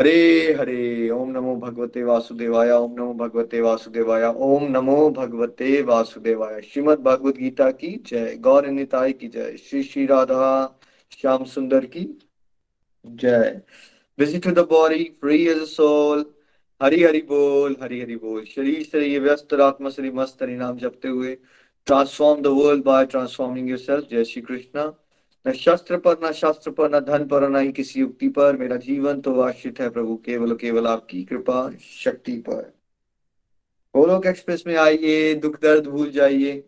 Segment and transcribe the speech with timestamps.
[0.00, 6.98] हरे हरे, ओम नमो भगवते वासुदेवाय, ओम नमो भगवते वासुदेवाय, ओम नमो भगवते वासुदेवाय। श्रीमद
[6.98, 10.80] भगवत गीता की जय, गौर निताय की जय, श्री श्री राधा
[11.20, 12.06] श्याम सुंदर की
[13.04, 13.60] जय।
[14.18, 16.24] Visit to the body free as soul
[16.80, 21.08] Hari Hari बोल, हरि हरि बोल। शरीर से व्यस्त, आत्मा श्री मस्त, हरि नाम जपते
[21.08, 21.36] हुए।
[21.86, 24.92] Transform the world by transforming yourself जय श्री कृष्णा।
[25.48, 28.76] न शस्त्र पर, न शास्त्र पर, न धन पर, न ही किसी युक्ति पर। मेरा
[28.76, 31.70] जीवन तो आश्रित है प्रभु, केवल केवल आपकी कृपा
[32.04, 32.74] शक्ति पर।
[33.96, 36.64] गोलोक एक्सप्रेस में आइए, दुख दर्द भूल जाइए।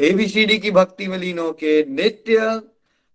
[0.00, 2.62] एबीसीडी की भक्ति में लीन के नित्य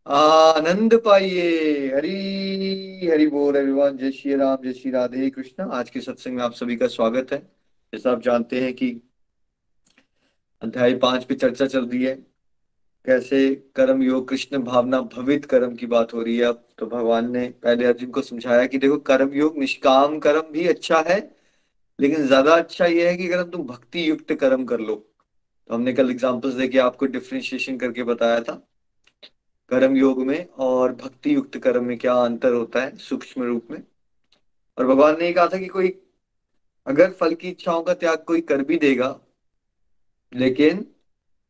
[0.08, 6.02] आनंद पाइए। हरी, हरि बोल एवरीवन जय श्री राम, जय श्री राधे कृष्ण। आज के
[6.02, 7.38] सत्संग में आप सभी का स्वागत है।
[7.94, 9.02] जैसा आप जानते हैं कि
[10.62, 12.31] अध्याय पाँच पे चर्चा चल रही है।
[13.05, 17.31] कैसे कर्म योग, कृष्ण भावना, भवित कर्म की बात हो रही है। अब तो भगवान
[17.31, 21.19] ने पहले अर्जुन को समझाया कि देखो, कर्म योग, निष्काम कर्म भी अच्छा है,
[21.99, 24.95] लेकिन ज़्यादा अच्छा यह है कि अगर तुम भक्ति युक्त कर्म कर लो।
[25.69, 28.53] तो हमने कल एग्जाम्पल्स देके आपको डिफ्रेंशिएशन करके बताया था।
[29.72, 33.84] कर्म योग में और भक्ति युक्त कर्म में क्या अंतर होता है, सूक्ष्म रूप में।
[34.78, 35.94] और भगवान ने कहा था कि कोई,
[36.88, 39.19] अगर फल की इच्छाओं का त्याग कोई कर भी देगा,
[40.34, 40.85] लेकिन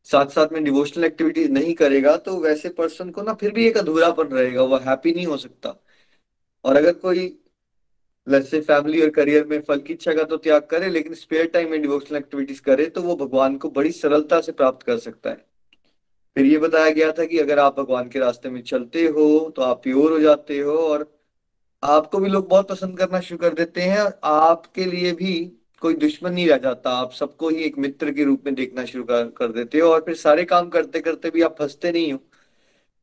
[0.08, 3.78] साथ साथ में डिवोशनल एक्टिविटीज़ नहीं करेगा तो वैसे पर्सन को ना फिर भी एक
[3.78, 5.76] अधूरापन रहेगा वो हैप्पी नहीं हो सकता।
[6.66, 7.38] और अगर कोई
[8.28, 11.72] से फैमिली और करियर में फल की इच्छा का तो त्याग करे, लेकिन स्पेयर टाइम
[11.72, 15.46] में डिवोशनल एक्टिविटीज़ करे तो वो भगवान को बड़ी सरलता से प्राप्त कर सकता है।
[16.36, 19.62] फिर ये बताया गया था कि अगर आप भगवान के रास्ते में चलते हो तो
[19.62, 21.10] आप प्योर हो जाते हो, और
[21.84, 25.34] आपको भी लोग बहुत पसंद करना शुरू कर देते हैं, और आपके लिए भी
[25.82, 29.04] कोई दुश्मन नहीं रह जाता। आप सबको ही एक मित्र के रूप में देखना शुरू
[29.04, 32.20] कर, कर देते हो और फिर सारे काम करते करते भी आप फंसते नहीं हो।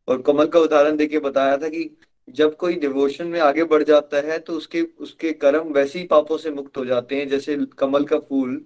[0.08, 1.90] और कमल का उदाहरण देके बताया था कि
[2.28, 6.38] जब कोई डिवोशन में आगे बढ़ जाता है तो उसके उसके कर्म वैसे ही पापों
[6.38, 8.64] से मुक्त हो जाते हैं। जैसे कमल का फूल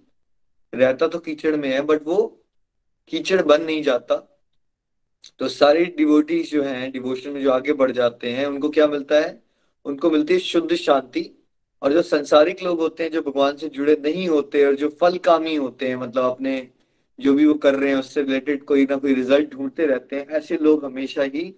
[0.73, 2.25] रहता तो कीचड़ में है बट वो
[3.13, 4.17] कीचड़ बन नहीं जाता।
[5.39, 9.21] तो सारे डिवोटीज जो हैं डिवोशन में जो आगे बढ़ जाते हैं उनको क्या मिलता
[9.21, 9.43] है?
[9.87, 11.31] उनको मिलती है शुद्ध शांति।
[11.83, 15.19] और जो संसारिक लोग होते हैं, जो भगवान से जुड़े नहीं होते और जो फल
[15.19, 16.71] कामी होते हैं मतलब अपने
[17.21, 20.27] जो भी वो कर रहे हैं, उससे रिलेटेड कोई ना कोई रिज़ल्ट ढूंढते रहते हैं,
[20.29, 21.55] ऐसे लोग हमेशा ही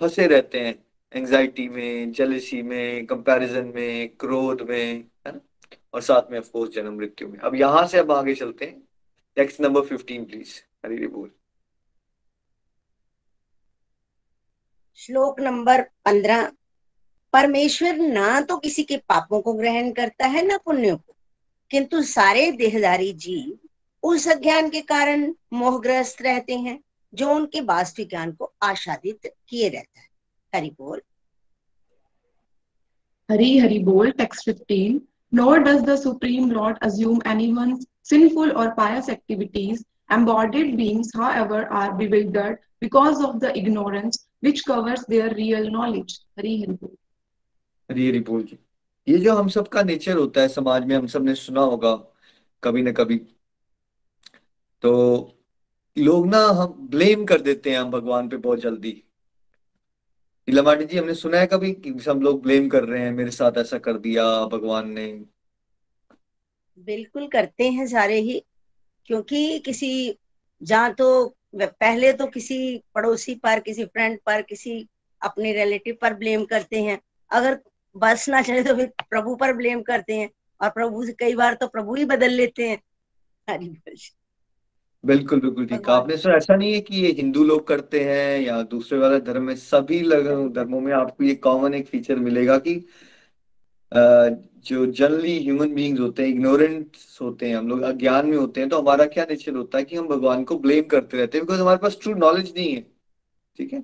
[0.00, 0.84] फंसे रहते हैं
[1.14, 5.40] एंजाइटी में जेलिसी में कंपैरिजन में, क्रोध में, है ना?
[5.94, 8.88] और साथ में ऑफकोर्स जन्म मृत्यु में। अब यहाँ से अब आगे चलते हैं।
[9.36, 10.48] Text number fifteen please
[10.86, 11.30] Hari बोल।
[14.96, 16.52] श्लोक नंबर पंद्रह।
[17.32, 21.14] परमेश्वर ना तो किसी के पापों को ग्रहण करता है, ना पुण्यों को।
[21.70, 23.58] किंतु सारे देहदारी जीव
[24.02, 26.80] उस अज्ञान के कारण मोहग्रस्त रहते हैं,
[27.14, 30.06] जो उनके वास्तविक ज्ञान को आशादित किए रहता है।
[30.54, 31.02] हरि बोल।
[33.30, 35.00] हरी, हरि बोल text fifteen
[35.34, 37.20] nor does the supreme lord assume
[37.52, 41.12] anyone sinful or pious activities embodied beings
[41.44, 46.96] however are bewildered because of the ignorance which covers their real knowledge Hari, Hari बोल।
[47.90, 48.58] हरी बोल जी।
[49.08, 51.94] ये जो हम सब का नेचर होता है, समाज में हम सबने सुना होगा,
[52.62, 53.16] कभी ना कभी।
[54.82, 54.92] तो
[55.98, 59.02] लोग ना हम ब्लेम कर देते हैं, हम भगवान पे बहुत जल्दी।
[60.48, 63.58] लमाटी जी, हमने सुना है कभी कि सब लोग ब्लेम कर रहे हैं, मेरे साथ
[63.58, 65.24] ऐसा कर दिया भगवान ने?
[66.78, 68.44] बिल्कुल करते हैं सारे ही,
[69.06, 70.18] क्योंकि किसी
[70.62, 74.88] जहाँ तो पहले तो किसी पड़ोसी पर, किसी फ्रेंड पर, किसी
[75.22, 77.00] अपने रिलेटिव पर ब्लेम करते हैं।
[77.30, 77.60] अगर
[77.96, 81.54] बस ना चले तो फिर प्रभु पर ब्लेम करते हैं। और प्रभु से कई बार
[81.54, 82.78] तो प्रभु ही बदल लेते हैं।
[85.04, 88.62] बिल्कुल बिल्कुल ठीक आपने। सर, ऐसा नहीं है कि ये हिंदू लोग करते हैं या
[88.62, 90.00] दूसरे वाले धर्म में सभी
[90.50, 92.74] धर्मों में आपको ये कॉमन एक फीचर मिलेगा कि
[93.92, 98.68] जो जनरली ह्यूमन बींग्स होते हैं इग्नोरेंट्स होते हैं, हम लोग अज्ञान में होते हैं
[98.70, 101.46] तो हमारा क्या नेचर होता है कि हम भगवान को ब्लेम करते रहते हैं?
[101.46, 102.86] बिकॉज़ हमारे पास ट्रू नॉलेज नहीं है।
[103.56, 103.82] ठीक है?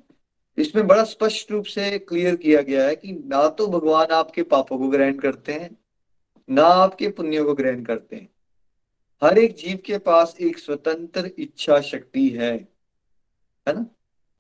[0.59, 4.79] इसमें बड़ा स्पष्ट रूप से क्लियर किया गया है कि ना तो भगवान आपके पापों
[4.79, 5.77] को ग्रहण करते हैं,
[6.49, 8.29] ना आपके पुण्यों को ग्रहण करते हैं।
[9.23, 12.53] हर एक जीव के पास एक स्वतंत्र इच्छा शक्ति है
[13.67, 13.87] है ना?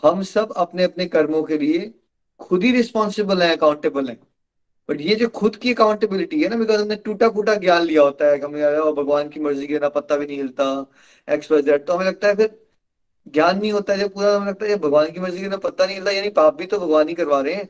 [0.02, 1.92] हम सब अपने अपने कर्मों के लिए
[2.40, 4.18] खुद ही रिस्पॉन्सिबल है अकाउंटेबल है।
[4.88, 8.26] बट ये जो खुद की अकाउंटेबिलिटी है ना बिकॉज़ हमने टूटा फूटा ज्ञान लिया होता
[8.26, 8.62] है हमें
[8.96, 10.64] भगवान की मर्ज़ी के ना पत्ता भी नहीं हिलता
[11.28, 12.65] एक्स वाई जेड तो हमें लगता है फिर
[13.26, 15.96] ज्ञान नहीं होता जब पूरा लगता है ये भगवान की मर्ज़ी के ना पत्ता नहीं
[15.96, 17.68] हिलता यानी पाप भी तो भगवान ही करवा रहे हैं।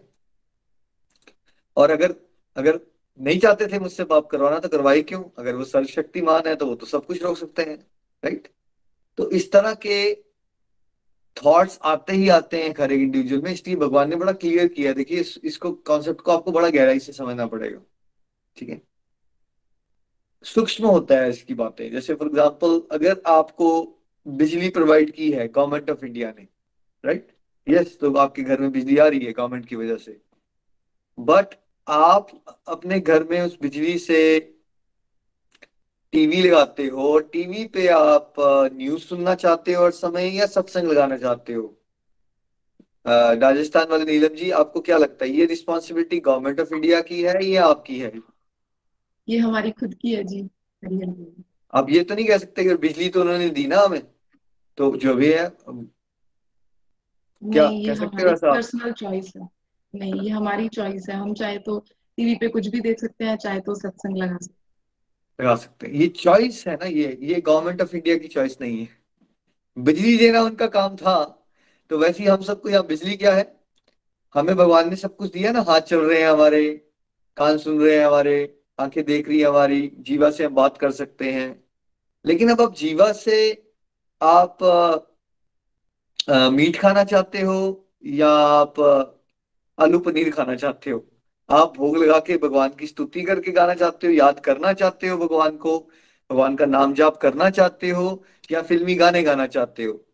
[1.76, 2.14] और अगर
[2.56, 2.80] अगर
[3.20, 5.22] नहीं चाहते थे मुझसे पाप करवाना तो करवाई क्यों?
[5.38, 7.76] अगर वो सर्वशक्तिमान है तो वो तो सब कुछ रोक सकते हैं
[8.22, 8.48] राइट
[9.18, 10.14] तो इस तरह के
[11.36, 14.92] थॉट्स आते ही आते हैं हर एक इंडिविजुअल में इसलिए भगवान ने बड़ा क्लियर किया
[14.92, 17.80] देखिए इस, इसको कॉन्सेप्ट को आपको बड़ा गहराई से समझना पड़ेगा
[18.56, 18.80] ठीक है?
[20.44, 23.95] सूक्ष्म होता है इसकी बातें। जैसे फॉर एग्ज़ाम्पल अगर आपको
[24.26, 26.46] बिजली प्रोवाइड की है गवर्नमेंट ऑफ़ इंडिया ने
[27.04, 27.28] राइट
[27.66, 30.20] यस yes, तो आपके घर में बिजली आ रही है गवर्नमेंट की वजह से।
[31.18, 31.54] बट
[31.88, 32.28] आप
[32.68, 34.18] अपने घर में उस बिजली से
[36.12, 38.34] टीवी लगाते हो और टीवी पे आप
[38.72, 41.66] न्यूज़ सुनना चाहते हो और समय या सत्संग लगाना चाहते हो?
[43.06, 47.44] राजस्थान वाले नीलम जी आपको क्या लगता है ये रिस्पॉन्सिबिलिटी गवर्नमेंट ऑफ़ इंडिया की है
[47.44, 48.12] या आपकी है?
[49.28, 50.48] ये हमारी खुद की है जी
[51.74, 54.02] आप ये तो नहीं कह सकते कि बिजली तो उन्होंने दी ना हमें।
[54.78, 55.48] तो जो भी है
[57.42, 59.48] क्या कह सकते हो ऐसा पर्सनल चॉइस है।
[59.94, 61.78] नहीं ये हमारी चॉइस है। हम चाहे तो
[62.18, 64.54] टीवी पे कुछ भी देख सकते हैं चाहे तो सत्संग लगा सकते
[65.38, 68.78] लगा सकते हैं। ये चॉइस है ना ये ये गवर्नमेंट ऑफ़ इंडिया की चॉइस नहीं
[68.80, 68.88] है।
[69.76, 71.22] बिजली देना उनका काम था
[71.90, 73.54] तो वैसे ही हम सबको यहाँ बिजली क्या है?
[74.34, 76.62] हमें भगवान ने सब कुछ दिया ना हाथ चल रहे हैं हमारे
[77.36, 78.36] कान सुन रहे हैं हमारे
[78.78, 81.48] आँखें देख रही है हमारी जीवा से हम बात कर सकते हैं।
[82.24, 83.36] लेकिन अब आप जीवा से
[84.20, 84.62] आप
[86.30, 87.56] आ, मीट खाना चाहते हो
[88.04, 88.80] या आप
[89.78, 91.04] आलू पनीर खाना चाहते हो?
[91.50, 95.18] आप भोग लगा के भगवान की स्तुति करके गाना चाहते हो याद करना चाहते हो
[95.18, 95.78] भगवान को?
[96.30, 100.04] भगवान का नाम जाप करना चाहते हो या फिल्मी गाने गाना चाहते हो?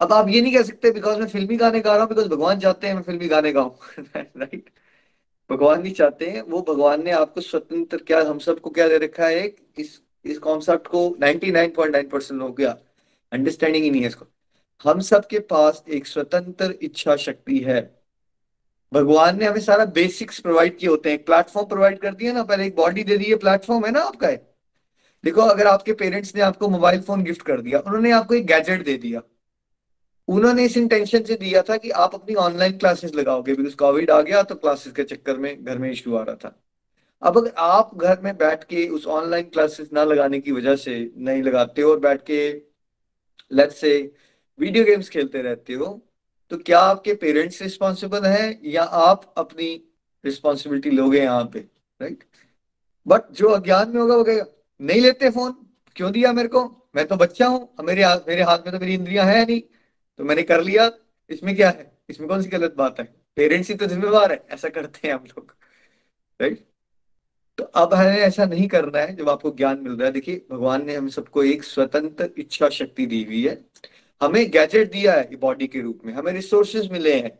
[0.00, 2.60] अब आप ये नहीं कह सकते बिकॉज़ मैं फिल्मी गाने गा रहा हूँ बिकॉज़ भगवान
[2.60, 3.70] चाहते हैं मैं फिल्मी गाने गाऊं
[4.16, 4.70] राइट
[5.50, 9.26] भगवान नहीं चाहते हैं वो भगवान ने आपको स्वतंत्र क्या हम सबको क्या दे रखा
[9.28, 9.46] है
[9.78, 12.54] इस इस कॉन्सेप्ट को 99.9 परसेंट लोगों
[13.32, 14.26] अंडरस्टैंडिंग ही नहीं है इसको।
[14.84, 17.80] हम सबके पास एक स्वतंत्र इच्छा शक्ति है।
[18.92, 22.66] भगवान ने हमें सारा बेसिक्स प्रोवाइड किए होते हैं। प्लेटफॉर्म प्रोवाइड कर दिया ना, पहले
[22.66, 24.44] एक बॉडी दे दी है प्लेटफॉर्म है ना आपका है
[25.24, 28.84] देखो, अगर आपके पेरेंट्स ने आपको मोबाइल फ़ोन गिफ्ट कर दिया, उन्होंने आपको एक गैजेट
[28.84, 29.22] दे दिया।
[30.28, 34.20] उन्होंने इस इंटेंशन से दिया था कि आप अपनी ऑनलाइन क्लासेस लगाओगे बिकॉज़ कोविड आ
[34.20, 36.54] गया तो क्लासेस के चक्कर में घर में इशू आ रहा था।
[37.22, 40.98] अब अगर आप घर में बैठ के उस ऑनलाइन क्लासेस ना लगाने की वजह से
[41.16, 42.48] नहीं लगाते और बैठ के
[43.50, 43.90] लेट से
[44.58, 45.86] वीडियो गेम्स खेलते रहते हो
[46.50, 49.68] तो क्या आपके पेरेंट्स रिस्पॉन्सिबल हैं या आप अपनी
[50.24, 51.60] रिस्पॉन्सिबिलिटी लोगे यहाँ पे
[52.00, 52.24] राइट
[53.06, 54.44] बट जो अज्ञान में होगा वो कहेगा,
[54.80, 55.52] नहीं लेते फ़ोन
[55.96, 56.64] क्यों दिया मेरे को?
[56.96, 60.24] मैं तो बच्चा हूँ मेरे हाथ मेरे हाथ में तो मेरी इंद्रियाँ है नहीं तो
[60.24, 60.90] मैंने कर लिया,
[61.30, 61.92] इसमें क्या है?
[62.10, 63.04] इसमें कौन सी गलत बात है?
[63.36, 65.54] पेरेंट्स ही तो जिम्मेवार है, ऐसा करते हैं हम लोग
[66.40, 66.64] राइट
[67.58, 70.86] तो अब हमें ऐसा नहीं करना है, जब आपको ज्ञान मिल रहा है। देखिए, भगवान
[70.86, 73.64] ने हम सबको एक स्वतंत्र इच्छा शक्ति दी हुई है।
[74.22, 77.38] हमें गैजेट दिया है बॉडी के रूप में। हमें रिसोर्सेज मिले हैं।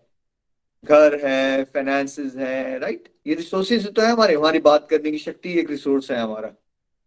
[0.84, 5.52] घर है फाइनेंसेस है राइट ये रिसोर्सेज तो है हमारे। हमारी बात करने की शक्ति
[5.52, 6.48] एक रिसोर्स है हमारा।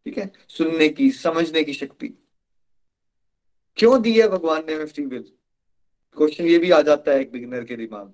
[0.05, 0.31] ठीक है?
[0.47, 2.07] सुनने की, समझने की शक्ति।
[3.77, 5.23] क्यों दी है भगवान ने हमें फ्री विल
[6.17, 8.13] क्वेश्चन ये भी आ जाता है एक बिगिनर के दिमाग में।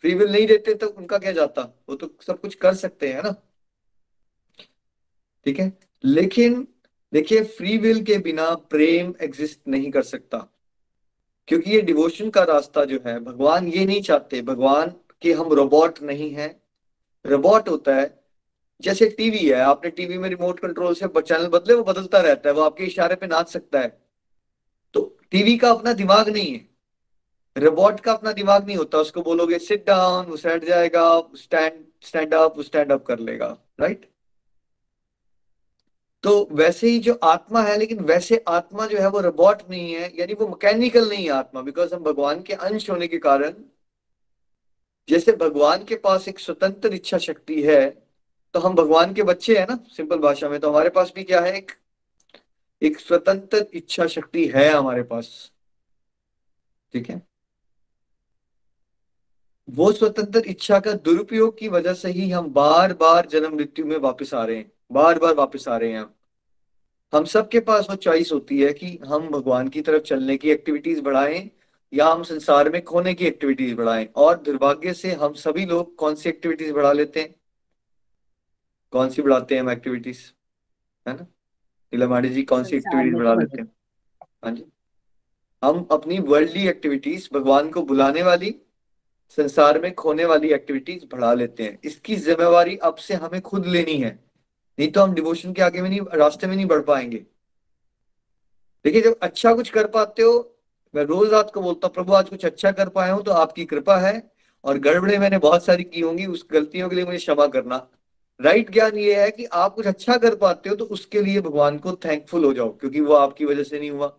[0.00, 1.62] फ्री विल नहीं देते तो उनका क्या जाता?
[1.88, 3.34] वो तो सब कुछ कर सकते हैं ना?
[5.46, 5.78] ठीक है?
[6.04, 6.68] लेकिन,
[7.12, 10.38] देखिए फ्री विल के बिना प्रेम एग्जिस्ट नहीं कर सकता।
[11.48, 16.02] क्योंकि ये डिवोशन का रास्ता जो है, भगवान ये नहीं चाहते। भगवान के हम रोबोट
[16.02, 16.62] नहीं है।
[17.26, 18.24] रोबोट होता है,
[18.80, 22.54] जैसे टीवी है, आपने टीवी में रिमोट कंट्रोल से चैनल बदले, वो बदलता रहता है,
[22.54, 24.02] वो आपके इशारे पे नाच सकता है।
[24.94, 26.68] तो टीवी का अपना दिमाग नहीं है।
[27.56, 32.34] रोबोट का अपना दिमाग नहीं होता। उसको बोलोगे सिट डाउन वो सेट जाएगा stand stand
[32.34, 34.15] up stand up कर लेगा। राइट
[36.26, 40.10] तो वैसे ही जो आत्मा है, लेकिन वैसे आत्मा जो है वो रोबोट नहीं है,
[40.18, 43.52] यानी वो मैकेनिकल नहीं है आत्मा बिकॉज़ हम भगवान के अंश होने के कारण,
[45.08, 47.88] जैसे भगवान के पास एक स्वतंत्र इच्छा शक्ति है
[48.54, 51.40] तो हम भगवान के बच्चे हैं ना सिंपल भाषा में तो हमारे पास भी क्या
[51.40, 51.70] है एक
[52.82, 55.28] एक स्वतंत्र इच्छा शक्ति है हमारे पास।
[56.94, 57.20] ठीक है?
[59.68, 63.96] वो स्वतंत्र इच्छा का दुरुपयोग की वजह से ही हम बार बार जन्म मृत्यु में
[63.98, 66.04] वापस आ रहे हैं बार बार वापस आ रहे हैं
[67.14, 71.00] हम सबके पास वो चॉइस होती है कि हम भगवान की तरफ़ चलने की एक्टिविटीज़
[71.00, 71.50] बढ़ाएँ
[71.92, 76.14] या हम संसार में खोने की एक्टिविटीज़ बढ़ाएँ। और दुर्भाग्य से हम सभी लोग कौन
[76.14, 77.34] सी एक्टिविटीज़ बढ़ा लेते हैं?
[78.92, 80.18] कौन सी बढ़ाते हैं हम एक्टिविटीज़
[81.08, 81.22] है ना?
[81.94, 83.72] नीलमाड़ी जी कौन सी एक्टिविटीज़ बढ़ा लेते हैं?
[84.44, 84.64] हाँ जी।
[85.64, 88.60] हम अपनी वर्ल्डली एक्टिविटीज़ भगवान को बुलाने वाली
[89.28, 93.96] संसार में खोने वाली एक्टिविटीज़ बढ़ा लेते हैं। इसकी जिम्मेवारी अब से हमें खुद लेनी
[93.96, 94.25] है।
[94.78, 97.24] नहीं तो हम डिवोशन के आगे में नहीं, रास्ते में नहीं बढ़ पाएँगे।
[98.84, 100.52] देखिए, जब अच्छा कुछ कर पाते हो,
[100.94, 103.64] मैं रोज रात को बोलता हूँ, प्रभु, आज कुछ अच्छा कर पाया हूँ तो आपकी
[103.64, 104.30] कृपा है
[104.64, 107.86] और गड़बड़े मैंने बहुत सारी की होंगी, उस गलतियों के लिए मुझे क्षमा करना।
[108.40, 111.78] राइट ज्ञान ये है कि आप कुछ अच्छा कर पाते हो तो उसके लिए भगवान
[111.78, 114.16] को थैंकफुल हो जाओ, क्योंकि वो आपकी वजह से नहीं हुआ।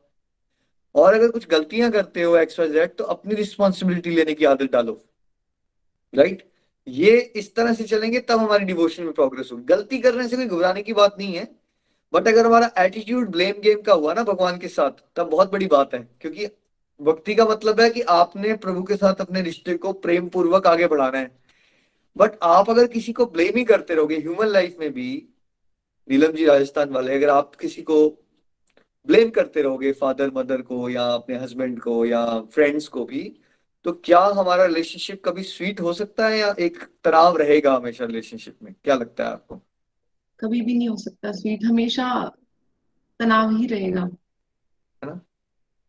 [0.95, 4.71] और अगर कुछ गलतियाँ करते हो एक्स वाई जेड तो अपनी रिस्पॉन्सिबिलिटी लेने की आदत
[4.71, 5.01] डालो।
[6.13, 6.43] राइट?
[6.87, 10.45] ये इस तरह से चलेंगे, तब हमारी डिवोशन में प्रोग्रेस होगी। गलती करने से कोई
[10.45, 11.47] घबराने की बात नहीं है
[12.13, 15.65] बट अगर हमारा एटीट्यूड ब्लेम गेम का हुआ ना भगवान के साथ, तब बहुत बड़ी
[15.67, 16.45] बात है, क्योंकि
[16.99, 20.87] भक्ति का मतलब है कि आपने प्रभु के साथ अपने रिश्ते को प्रेम पूर्वक आगे
[20.87, 21.31] बढ़ाना है।
[22.15, 25.27] बट आप अगर किसी को ब्लेम ही करते रहोगे ह्यूमन लाइफ में भी,
[26.07, 28.07] नीलम जी राजस्थान वाले, अगर आप किसी को
[29.07, 33.23] ब्लेम करते रहोगे फादर मदर को या अपने हस्बैंड को या फ्रेंड्स को भी
[33.87, 38.57] तो क्या हमारा रिलेशनशिप कभी स्वीट हो सकता है या एक तनाव रहेगा हमेशा रिलेशनशिप
[38.63, 38.75] में?
[38.83, 39.55] क्या लगता है आपको?
[40.39, 42.31] कभी भी नहीं हो सकता स्वीट हमेशा
[43.19, 45.21] तनाव ही रहेगा। है ना?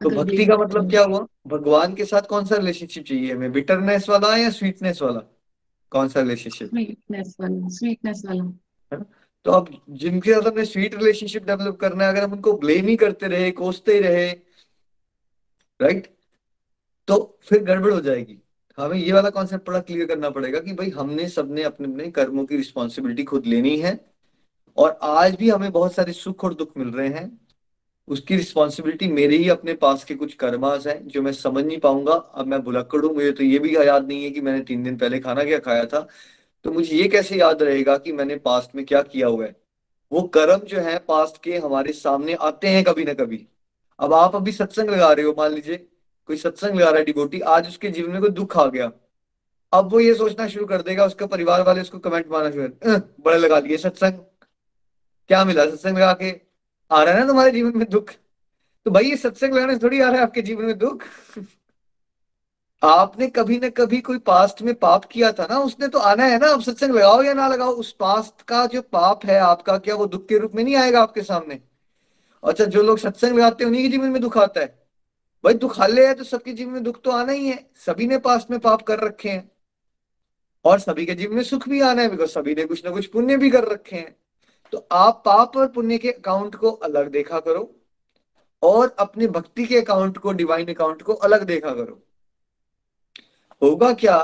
[0.02, 1.26] तो भक्ति का मतलब क्या हुआ?
[1.46, 3.52] भगवान के साथ कौन सा रिलेशनशिप चाहिए हमें?
[3.52, 5.20] बिटरनेस वाला या स्वीटनेस वाला?
[5.90, 9.04] कौन सा रिलेशनशिप स्वीटनेस वाला स्वीटनेस वाला। है ना?
[9.44, 12.96] तो अब जिनके साथ हमने स्वीट रिलेशनशिप डेवलप करना है अगर हम उनको ब्लेम ही
[12.96, 14.30] करते रहे कोसते ही रहे
[15.82, 16.17] राइट
[17.08, 18.38] तो फिर गड़बड़ हो जाएगी।
[18.78, 22.44] हमें ये वाला कॉन्सेप्ट बड़ा क्लियर करना पड़ेगा कि भाई हमने सबने अपने अपने कर्मों
[22.44, 23.98] की रिस्पॉन्सिबिलिटी खुद लेनी है
[24.76, 27.40] और आज भी हमें बहुत सारे सुख और दुख मिल रहे हैं।
[28.08, 32.12] उसकी रिस्पॉन्सिबिलिटी मेरे ही अपने पास के कुछ कर्मास हैं जो मैं समझ नहीं पाऊँगा।
[32.12, 34.96] अब मैं भुलक्कड़ हूँ, मुझे तो ये भी याद नहीं है कि मैंने तीन दिन
[34.96, 36.06] पहले खाना क्या खाया था।
[36.64, 39.54] तो मुझे ये कैसे याद रहेगा कि मैंने पास्ट में क्या किया हुआ है?
[40.12, 43.46] वो कर्म जो है पास्ट के हमारे सामने आते हैं कभी ना कभी।
[43.98, 45.86] अब आप अभी सत्संग लगा रहे हो, मान लीजिए
[46.28, 48.90] कोई सत्संग लगा रहा है डिबोटी, आज उसके जीवन में कोई दुख आ गया।
[49.72, 53.38] अब वो ये सोचना शुरू कर देगा, उसके परिवार वाले उसको कमेंट मारना शुरू बड़े
[53.38, 54.12] लगा लिए सत्संग।
[55.28, 56.40] क्या मिला सत्संग लगा के?
[56.90, 58.10] आ रहा है ना तुम्हारे जीवन में दुख।
[58.86, 61.04] तो भाई, ये सत्संग लगाने से थोड़ी आ रहा है आपके जीवन में दुख।
[62.82, 66.38] आपने कभी ना कभी कोई पास्ट में पाप किया था ना, उसने तो आना है
[66.38, 69.94] ना आप सत्संग लगाओ या ना लगाओ, उस पास्ट का जो पाप है आपका, क्या
[69.94, 71.60] वो दुख के रूप में नहीं आएगा आपके सामने?
[72.44, 74.87] अच्छा जो लोग सत्संग लगाते हैं, उन्हीं के जीवन में दुख आता है।
[75.44, 78.50] भाई दुखालय है तो सबके जीवन में दुख तो आना ही है। सभी ने पास्ट
[78.50, 79.50] में पाप कर रखे हैं।
[80.64, 83.06] और सभी के जीवन में सुख भी आना है बिकॉज़ सभी ने कुछ ना कुछ
[83.06, 84.16] पुण्य भी कर रखे हैं।
[84.72, 87.74] तो आप पाप और पुण्य के अकाउंट को अलग देखा करो
[88.62, 92.02] और अपने भक्ति के अकाउंट को डिवाइन अकाउंट को अलग देखा करो।
[93.62, 94.18] होगा क्या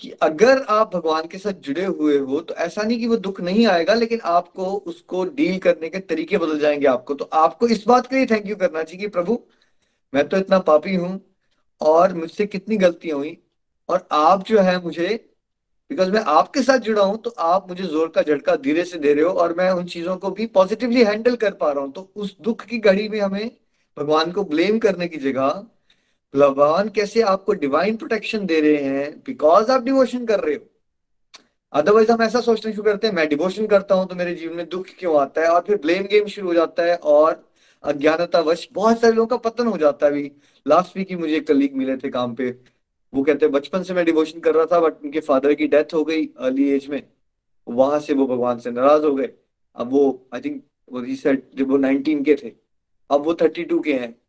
[0.00, 3.40] कि अगर आप भगवान के साथ जुड़े हुए हो तो ऐसा नहीं कि वो दुख
[3.40, 7.84] नहीं आएगा, लेकिन आपको उसको डील करने के तरीके बदल जाएँगे आपको। तो आपको इस
[7.86, 9.38] बात के लिए थैंक यू करना चाहिए प्रभु
[10.12, 11.20] मैं तो इतना पापी हूँ
[11.80, 13.36] और मुझसे कितनी गलतियाँ हुई
[13.88, 15.08] और आप जो है मुझे
[15.90, 19.12] बिकॉज़ मैं आपके साथ जुड़ा हूँ तो आप मुझे ज़ोर का झटका धीरे से दे
[19.14, 22.10] रहे हो और मैं उन चीज़ों को भी पॉजिटिवली हैंडल कर पा रहा हूँ। तो
[22.16, 23.50] उस दुख की घड़ी में हमें
[23.96, 25.48] भगवान को ब्लेम करने की जगह,
[26.34, 30.68] भगवान कैसे आपको डिवाइन प्रोटेक्शन दे रहे हैं बिकॉज़ आप डिवोशन कर रहे हो।
[31.72, 34.68] अदरवाइज़ हम ऐसा सोचना शुरू करते हैं, मैं डिवोशन करता हूँ तो मेरे जीवन में
[34.68, 37.42] दुख क्यों आता है और फिर ब्लेम गेम शुरू हो जाता है और
[37.84, 40.32] अज्ञानतावश बहुत सारे लोगों का पतन हो जाता है अभी।
[40.68, 42.60] लास्ट वीक ही मुझे एक कलीग मिले थे काम पे।
[43.14, 45.94] वो कहते हैं बचपन से मैं डिवोशन कर रहा था बट उनके फादर की डेथ
[45.94, 47.02] हो गई अर्ली एज में।
[47.68, 49.32] वहाँ से वो भगवान से नाराज़ हो गए।
[49.76, 50.62] अब वो आई थिंक
[50.92, 51.02] वो
[51.54, 52.52] जब वो नाइनटीन के थे।
[53.10, 54.22] अब वो थर्टी टू के हैं।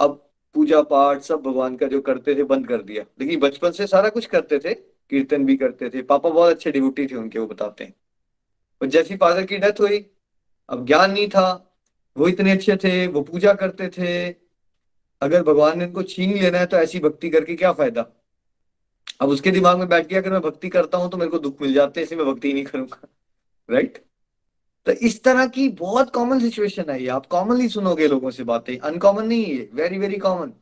[0.00, 3.86] अब पूजा पाठ सब भगवान का जो करते थे, बंद कर दिया। लेकिन बचपन से
[3.86, 7.46] सारा कुछ करते थे, कीर्तन भी करते थे। पापा बहुत अच्छे डिवोटी थे उनके, वो
[7.46, 7.94] बताते हैं।
[8.82, 10.10] और जैसी फादर की डेथ हुई,
[10.68, 11.69] अब ज्ञान नहीं था।
[12.16, 14.28] वो इतने अच्छे थे, वो पूजा करते थे।
[15.22, 18.06] अगर भगवान ने इनको छीन लेना है तो ऐसी भक्ति करके क्या फ़ायदा?
[19.20, 21.62] अब उसके दिमाग में बैठ गया, अगर मैं भक्ति करता हूँ तो मेरे को दुख
[21.62, 23.08] मिल जाते हैं, इसलिए मैं भक्ति नहीं करूँगा।
[23.68, 24.04] राइट
[24.86, 28.78] तो इस तरह की बहुत कॉमन सिचुएशन है ये। आप कॉमनली सुनोगे लोगों से बातें।
[28.78, 30.52] अनकॉमन नहीं है वेरी वेरी कॉमन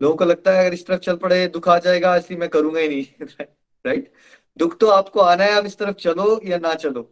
[0.00, 2.80] लोगों को लगता है अगर इस तरफ़ चल पड़े, दुख आ जाएगा, इसलिए मैं करूँगा
[2.80, 3.26] ही नहीं।
[3.86, 4.12] राइट
[4.56, 7.10] दुख तो आपको आना है, आप इस तरफ़ चलो या ना चलो।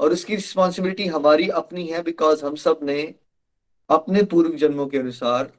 [0.00, 3.02] और उसकी रिस्पॉन्सिबिलिटी हमारी अपनी है बिकॉज़ हम सबने
[3.90, 5.52] अपने पूर्व जन्मों के अनुसार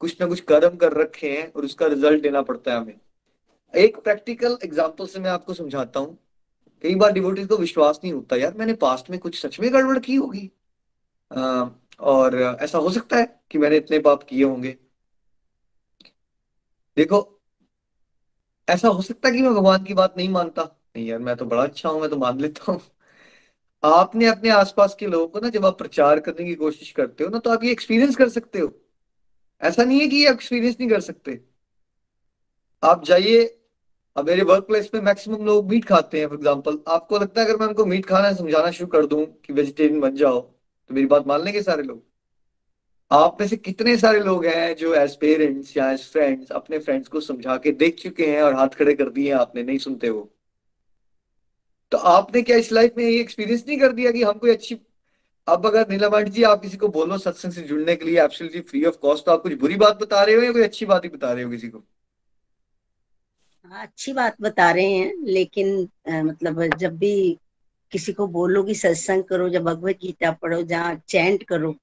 [0.00, 2.94] कुछ ना कुछ कर्म कर रखे हैं और उसका रिज़ल्ट देना पड़ता है हमें।
[3.74, 6.16] एक प्रैक्टिकल एग्ज़ाम्पल से मैं आपको समझाता हूँ।
[6.84, 9.98] कई बार डिवोटीज को विश्वास नहीं होता, यार, मैंने पास्ट में कुछ सच में गड़बड़
[9.98, 10.50] की होगी?
[12.00, 14.76] और ऐसा हो सकता है कि मैंने इतने पाप किए होंगे।
[16.96, 17.20] देखो,
[18.68, 20.62] ऐसा हो सकता है कि मैं भगवान की बात नहीं मानता।
[20.96, 22.80] नहीं यार, मैं तो बड़ा अच्छा हूँ, मैं तो मान लेता हूँ।
[23.82, 27.30] आपने अपने आसपास के लोगों को ना जब आप प्रचार करने की कोशिश करते हो
[27.30, 28.72] ना तो आप ये एक्सपीरियंस कर सकते हो।
[29.62, 31.40] ऐसा नहीं है कि ये एक्सपीरियंस नहीं कर सकते।
[32.82, 33.42] आप जाइए,
[34.16, 37.46] अब मेरे वर्क प्लेस में मैक्सिमम लोग मीट खाते हैं फॉर एग्ज़ाम्पल आपको लगता है
[37.46, 41.06] अगर मैं उनको मीट खाना समझाना शुरू कर दूँ कि वेजिटेरियन बन जाओ तो मेरी
[41.06, 42.02] बात मान लेंगे सारे लोग?
[43.10, 47.08] आप में से कितने सारे लोग हैं जो एज पेरेंट्स या एज फ्रेंड्स अपने फ्रेंड्स
[47.08, 50.30] को समझा के देख चुके हैं और हाथ खड़े कर दिए आपने, नहीं सुनते वो
[51.92, 54.78] तो आपने क्या इस लाइफ में ये एक्सपीरियंस नहीं कर दिया कि हम कोई अच्छी
[55.48, 58.84] अब अगर नीलामठ जी आप किसी को बोलो सत्संग से जुड़ने के लिए एब्सोल्युटली फ्री
[58.84, 61.08] ऑफ़ कॉस्ट तो आप कुछ बुरी बात बता रहे हो या कोई अच्छी बात ही
[61.10, 61.84] बता रहे हो किसी को?
[63.64, 67.12] हाँ अच्छी बात बता रहे हैं लेकिन आ, मतलब जब भी
[67.92, 71.74] किसी को बोलो कि सत्संग करो जब भगवत गीता पढ़ो जहाँ चैंट करो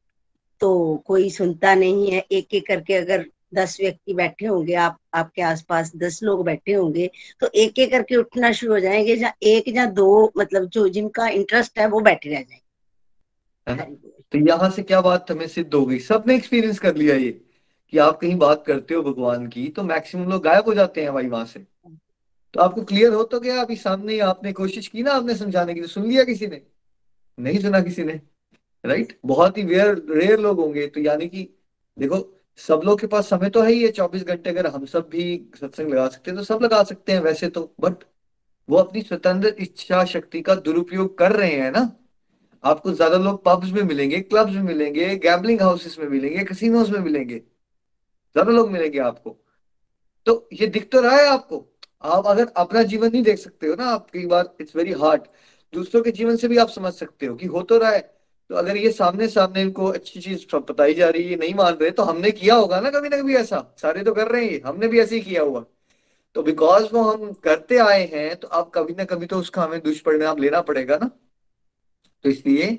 [0.62, 0.72] तो
[1.08, 5.92] कोई सुनता नहीं है एक एक करके अगर दस व्यक्ति बैठे होंगे आप आपके आसपास
[5.96, 7.10] दस लोग बैठे होंगे
[7.42, 11.28] तो एक एक करके उठना शुरू हो जाएँगे जहाँ एक या दो मतलब जो जिनका
[11.30, 12.62] इंटरेस्ट है वो बैठे रह जाएँगे।
[13.68, 16.00] तो यहाँ से क्या बात हमें सिद्ध हो गई?
[16.00, 17.32] सबने एक्सपीरियंस कर लिया ये
[17.94, 21.14] कि आप कहीं बात करते हो भगवान की तो मैक्सिमम लोग गायब हो जाते हैं
[21.14, 21.60] भाई वहाँ से।
[22.54, 25.82] तो आपको क्लियर हो तो क्या अभी सामने आपने कोशिश की ना आपने समझाने की
[25.82, 26.62] तो सुन लिया किसी ने?
[27.38, 28.14] नहीं सुना किसी ने
[28.84, 31.48] राइट बहुत ही रेयर रेयर लोग होंगे तो यानी कि
[31.98, 32.18] देखो
[32.60, 35.24] सब लोग के पास समय तो है ही है, चौबीस घंटे अगर हम सब भी
[35.56, 38.04] सत्संग लगा सकते हैं तो सब लगा सकते हैं वैसे तो बट
[38.70, 41.92] वो अपनी स्वतंत्र इच्छा शक्ति का दुरुपयोग कर रहे हैं ना।
[42.64, 47.00] आपको ज़्यादा लोग पब्स में मिलेंगे क्लब्स में मिलेंगे गैम्बलिंग हाउसेस में मिलेंगे कसिनोज में
[47.00, 49.38] मिलेंगे, ज़्यादा लोग मिलेंगे आपको।
[50.28, 51.66] तो ये दिख तो रहा है आपको।
[52.04, 55.22] आप अगर अपना जीवन नहीं देख सकते हो ना, आप कई बार इट्स वेरी हार्ड
[55.74, 58.19] दूसरों के जीवन से भी आप समझ सकते हो कि हो तो रहा है।
[58.50, 61.90] तो अगर ये सामने सामने इनको अच्छी चीज़ बताई जा रही है नहीं मान रहे
[61.92, 63.76] तो हमने किया होगा ना कभी ना कभी ऐसा?
[63.78, 65.66] सारे तो कर रहे हैं, हमने भी ऐसे ही किया हुआ।
[66.36, 69.80] तो बिकॉज़ वो हम करते आए हैं तो अब कभी ना कभी तो उसका हमें
[69.84, 71.10] दुष्परिणाम लेना पड़ेगा ना।
[72.26, 72.78] तो इसलिए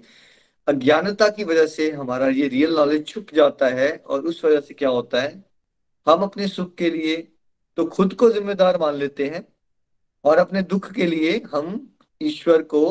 [0.69, 4.75] अज्ञानता की वजह से हमारा ये रियल नॉलेज छुप जाता है, और उस वजह से
[4.75, 5.45] क्या होता है?
[6.07, 7.17] हम अपने सुख के लिए
[7.79, 9.47] तो खुद को जिम्मेदार मान लेते हैं,
[10.25, 12.85] और अपने दुख के लिए हम ईश्वर को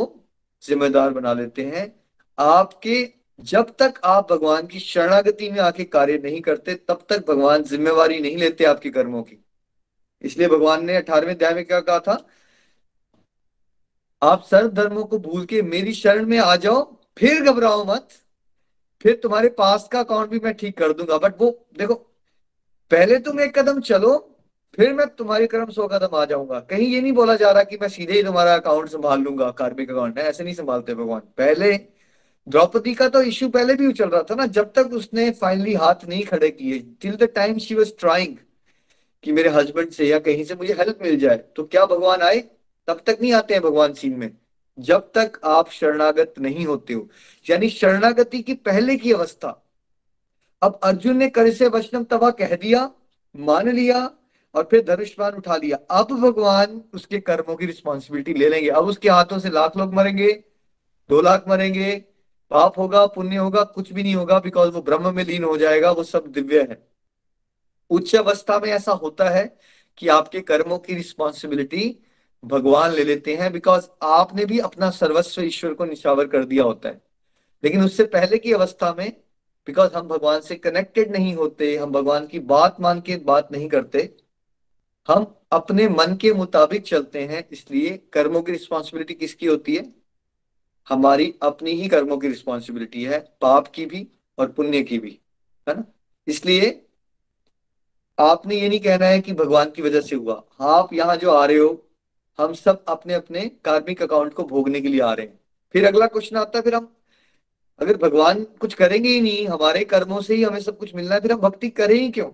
[0.63, 1.99] जिम्मेदार बना लेते हैं।
[2.39, 7.63] आपके जब तक आप भगवान की शरणागति में आके कार्य नहीं करते, तब तक भगवान
[7.63, 9.45] जिम्मेवारी नहीं लेते आपके कर्मों की।
[10.21, 12.28] इसलिए भगवान ने अठारहवें अध्याय में क्या कहा था?
[14.23, 18.08] आप सर्व धर्मों को भूल के मेरी शरण में आ जाओ, फिर घबराओ मत,
[19.02, 21.93] फिर तुम्हारे पास का अकाउंट भी मैं ठीक कर दूँगा। बट वो, देखो,
[22.91, 24.36] पहले तुम एक कदम चलो,
[24.75, 27.78] फिर मैं तुम्हारे कर्म सौ कदम आ जाऊँगा। कहीं ये नहीं बोला जा रहा कि
[27.82, 31.99] मैं सीधे ही तुम्हारा अकाउंट संभाल लूँगा, कार्मिक अकाउंट। है ऐसे नहीं संभालते भगवान। पहले
[32.50, 36.06] द्रौपदी का तो इश्यू पहले भी चल रहा था ना, जब तक उसने फाइनली हाथ
[36.08, 38.36] नहीं खड़े किए till the time she was trying
[39.24, 42.40] कि मेरे हस्बैंड से या कहीं से मुझे हेल्प मिल जाए तो क्या भगवान आए?
[42.88, 44.32] तब तक नहीं आते हैं भगवान सीन में।
[44.78, 47.08] जब तक आप शरणागत नहीं होते हो।
[47.46, 49.50] यानी शरणागति की पहले की अवस्था।
[50.62, 52.90] अब अर्जुन ने कर से वचनम तबा कह दिया,
[53.36, 54.10] मान लिया,
[54.56, 59.10] और फिर धनुष्मान उठा लिया। अब भगवान उसके कर्मों की रिस्पॉन्सिबिलिटी ले लेंगे। अब उसके
[59.10, 60.32] हाथों से लाख लोग मरेंगे,
[61.10, 61.92] दो लाख मरेंगे
[62.52, 65.92] पाप होगा, पुण्य होगा, कुछ भी नहीं होगा बिकॉज़ वो ब्रह्म में लीन हो जाएगा,
[65.92, 66.88] वो सब दिव्य है।
[67.90, 69.58] उच्च अवस्था में ऐसा होता है
[69.98, 72.04] कि आपके कर्मों की रिस्पॉन्सिबिलिटी
[72.44, 76.90] भगवान ले लेते हैं बिकॉज़ आपने भी अपना सर्वस्व ईश्वर को निशावर कर दिया होता
[76.90, 77.02] है।
[77.64, 79.10] लेकिन उससे पहले की अवस्था में
[79.68, 83.70] बिकॉज़ हम भगवान से कनेक्टेड नहीं होते, हम भगवान की बात मान के बात नहीं
[83.70, 84.18] करते,
[85.08, 89.99] हम अपने मन के मुताबिक चलते हैं, इसलिए कर्मों की रिस्पॉन्सिबिलिटी किसकी होती है?
[90.89, 95.19] हमारी अपनी ही कर्मों की रिस्पॉन्सिबिलिटी है, पाप की भी और पुण्य की भी,
[95.67, 95.84] है ना?
[96.28, 96.86] इसलिए
[98.17, 101.45] आपने ये नहीं कहना है कि भगवान की वजह से हुआ। आप यहाँ जो आ
[101.45, 101.86] रहे हो,
[102.39, 105.39] हम सब अपने अपने कार्मिक अकाउंट को भोगने के लिए आ रहे हैं।
[105.75, 106.95] फिर अगला क्वेश्चन आता है, फिर हम
[107.80, 111.21] अगर भगवान कुछ करेंगे ही नहीं, हमारे कर्मों से ही हमें सब कुछ मिलना है,
[111.21, 112.30] फिर हम भक्ति करें ही क्यों?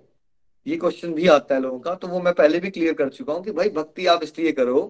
[0.65, 3.33] ये क्वेश्चन भी आता है लोगों का तो वो मैं पहले भी क्लियर कर चुका
[3.33, 4.81] हूँ कि भाई भक्ति आप इसलिए करो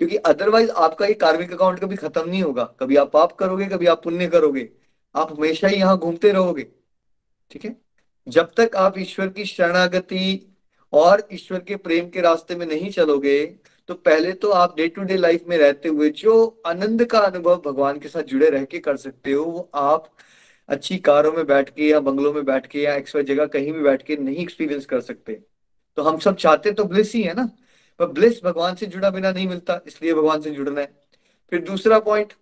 [0.00, 3.86] क्योंकि अदरवाइज़ आपका ये कार्मिक अकाउंट कभी खत्म नहीं होगा। कभी आप पाप करोगे, कभी
[3.86, 4.68] आप पुण्य करोगे।
[5.14, 6.66] आप हमेशा ही यहाँ घूमते रहोगे।
[7.50, 7.76] ठीक है?
[8.26, 10.56] जब तक आप ईश्वर की शरणागति
[10.92, 13.44] और ईश्वर के प्रेम के रास्ते में नहीं चलोगे
[13.88, 17.62] तो पहले तो आप डे टू डे लाइफ में रहते हुए जो आनंद का अनुभव
[17.66, 20.08] भगवान के साथ जुड़े रह के कर सकते हो, वो आप
[20.68, 23.80] अच्छी कारों में बैठ के या बंगलों में बैठ के या एक्सवाई जगह कहीं भी
[23.80, 25.40] बैठ के नहीं एक्सपीरियंस कर सकते।
[25.96, 27.50] तो हम सब चाहते तो ब्लिस ही है ना।
[28.00, 30.92] पर ब्लिस भगवान से जुड़ा बिना नहीं मिलता, इसलिए भगवान से जुड़ना है।
[31.52, 32.32] फिर दूसरा पॉइंट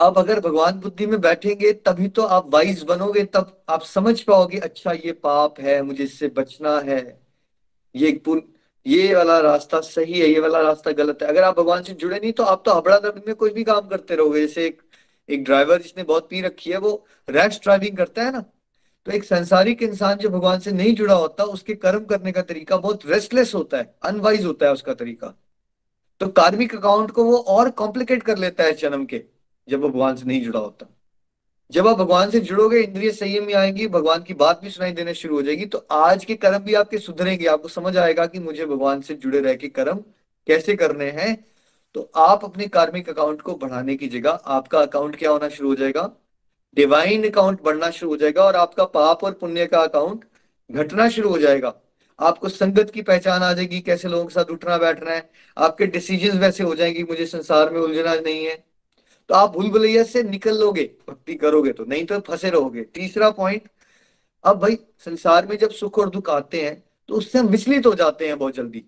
[0.00, 4.58] अब अगर भगवान बुद्धि में बैठेंगे, तभी तो आप वाइज बनोगे, तब आप समझ पाओगे
[4.58, 7.00] अच्छा ये पाप है, मुझे इससे बचना है।
[7.94, 8.42] ये पुन,
[8.86, 12.18] ये वाला रास्ता सही है, ये वाला रास्ता गलत है। अगर आप भगवान से जुड़े
[12.18, 14.82] नहीं तो आप तो हबड़ा दबड़ में कोई भी काम करते रहोगे। जैसे एक
[15.28, 18.44] एक ड्राइवर जिसने बहुत पी रखी है, वो रैश ड्राइविंग करता है ना?
[19.08, 22.76] तो एक संसारिक इंसान जो भगवान से नहीं जुड़ा होता, उसके कर्म करने का तरीका
[22.76, 25.32] बहुत रेस्टलेस होता है अनवाइज होता है उसका तरीका।
[26.20, 29.22] तो कार्मिक अकाउंट को वो और कॉम्प्लिकेट कर लेता है जन्म के,
[29.68, 30.86] जब वो भगवान से नहीं जुड़ा होता।
[31.70, 35.14] जब आप भगवान से जुड़ोगे, इंद्रिय संयम में आएँगी, भगवान की बात भी सुनाई देने
[35.14, 38.66] शुरू हो जाएगी तो आज के कर्म भी आपके सुधरेंगे। आपको समझ आएगा कि मुझे
[38.66, 40.04] भगवान से जुड़े रह के कर्म
[40.46, 41.36] कैसे करने हैं।
[41.94, 45.74] तो आप अपने कार्मिक अकाउंट को बढ़ाने की जगह, आपका अकाउंट क्या होना शुरू हो
[45.74, 46.10] जाएगा?
[46.76, 50.24] डिवाइन अकाउंट बढ़ना शुरू हो जाएगा और आपका पाप और पुण्य का अकाउंट
[50.70, 51.74] घटना शुरू हो जाएगा।
[52.20, 56.38] आपको संगत की पहचान आ जाएगी, कैसे लोगों के साथ उठना बैठना है। आपके डिसीज़न
[56.38, 58.54] वैसे हो जाएँगे, मुझे संसार में उलझना नहीं है।
[59.30, 63.30] तो आप भूल भुलैया से निकल लोगे, भक्ति करोगे तो नहीं तो फंसे रहोगे। तीसरा
[63.30, 63.68] पॉइंट
[64.44, 67.94] अब भाई, संसार में जब सुख और दुख आते हैं तो उससे हम विचलित हो
[67.94, 68.84] जाते हैं बहुत जल्दी।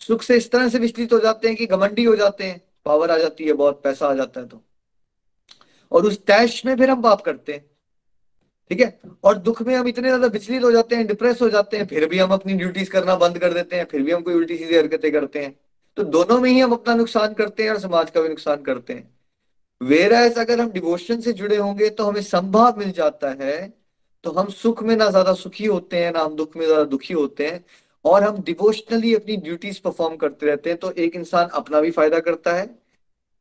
[0.00, 3.10] सुख से इस तरह से विचलित हो जाते हैं कि घमंडी हो जाते हैं। पावर
[3.10, 4.62] आ जाती है बहुत, पैसा आ जाता है तो।
[5.92, 7.64] और उस टैश में फिर हम पाप करते हैं।
[8.70, 9.00] ठीक है?
[9.24, 12.06] और दुख में हम इतने ज़्यादा विचलित हो जाते हैं डिप्रेस हो जाते हैं, फिर
[12.08, 14.76] भी हम अपनी ड्यूटीज़ करना बंद कर देते हैं, फिर भी हम कोई उल्टी सीधी
[14.76, 15.54] हरकतें करते हैं।
[15.96, 18.92] तो दोनों में ही हम अपना नुकसान करते हैं और समाज का भी नुकसान करते
[18.92, 19.10] हैं।
[19.80, 23.72] वेर अगर हम डिवोशन से जुड़े होंगे तो हमें संभाव मिल जाता है
[24.24, 27.14] तो हम सुख में ना ज़्यादा सुखी होते हैं, ना हम दुख में ज़्यादा दुखी
[27.14, 27.64] होते हैं,
[28.04, 32.20] और हम डिवोशनली अपनी ड्यूटीज़ परफॉर्म करते रहते हैं तो एक इंसान अपना भी फ़ायदा
[32.20, 32.68] करता है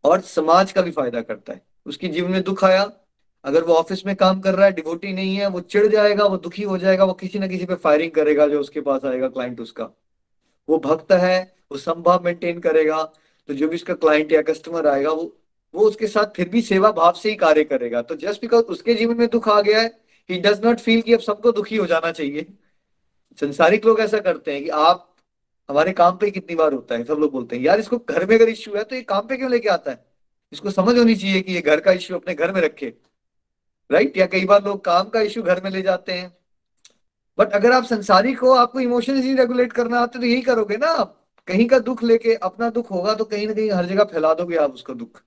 [0.03, 2.91] और समाज का भी फ़ायदा करता है। उसके जीवन में दुख आया।
[3.45, 6.37] अगर वो ऑफ़िस में काम कर रहा है, डिवोटी नहीं है, वो चिढ़ जाएगा, वो
[6.37, 9.59] दुखी हो जाएगा, वो किसी ना किसी पे फायरिंग करेगा जो उसके पास आएगा क्लाइंट
[9.61, 9.89] उसका।
[10.69, 11.41] वो भक्त है,
[11.71, 13.03] वो संभाव मेंटेन करेगा
[13.49, 15.37] तो जो भी उसका क्लाइंट या कस्टमर आएगा, वो
[15.73, 18.93] वो उसके साथ फिर भी सेवा भाव से ही कार्य करेगा। तो जस्ट बिकॉज़ उसके
[18.93, 19.87] जीवन में दुख आ गया है
[20.29, 22.45] ही डज नॉट फील कि अब सबको दुखी हो जाना चाहिए।
[23.39, 25.15] संसारिक लोग ऐसा करते हैं कि आप,
[25.69, 28.35] हमारे काम पे कितनी बार होता है, सब लोग बोलते हैं, यार इसको घर में
[28.35, 30.10] अगर इश्यू है तो ये काम पे क्यों लेके आता है?
[30.51, 32.93] इसको समझ होनी चाहिए कि ये घर का इश्यू अपने घर में रखे।
[33.89, 36.31] राइट या कई बार लोग काम का इश्यू घर में ले जाते हैं।
[37.37, 40.87] बट अगर आप संसारिक हो आपको इमोशंस ही रेगुलेट करना आते तो यही करोगे ना
[40.87, 44.33] आप। कहीं का दुख लेके अपना दुख होगा तो कहीं ना कहीं हर जगह फैला
[44.33, 45.21] दोगे आप उसका दुख।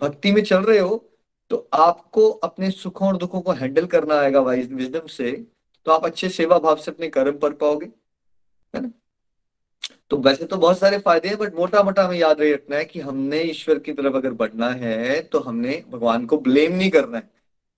[0.00, 1.04] भक्ति में चल रहे हो
[1.50, 5.30] तो आपको अपने सुखों और दुखों को हैंडल करना आएगा वाइज विजडम से।
[5.86, 7.86] तो आप अच्छे सेवा भाव से अपने कर्म कर पाओगे।
[8.74, 8.90] है ना?
[10.10, 12.84] तो वैसे तो बहुत सारे फ़ायदे हैं बट मोटा मोटा हमें याद रही रखना है
[12.84, 17.18] कि हमने ईश्वर की तरफ़ अगर बढ़ना है तो हमने भगवान को ब्लेम नहीं करना
[17.18, 17.30] है।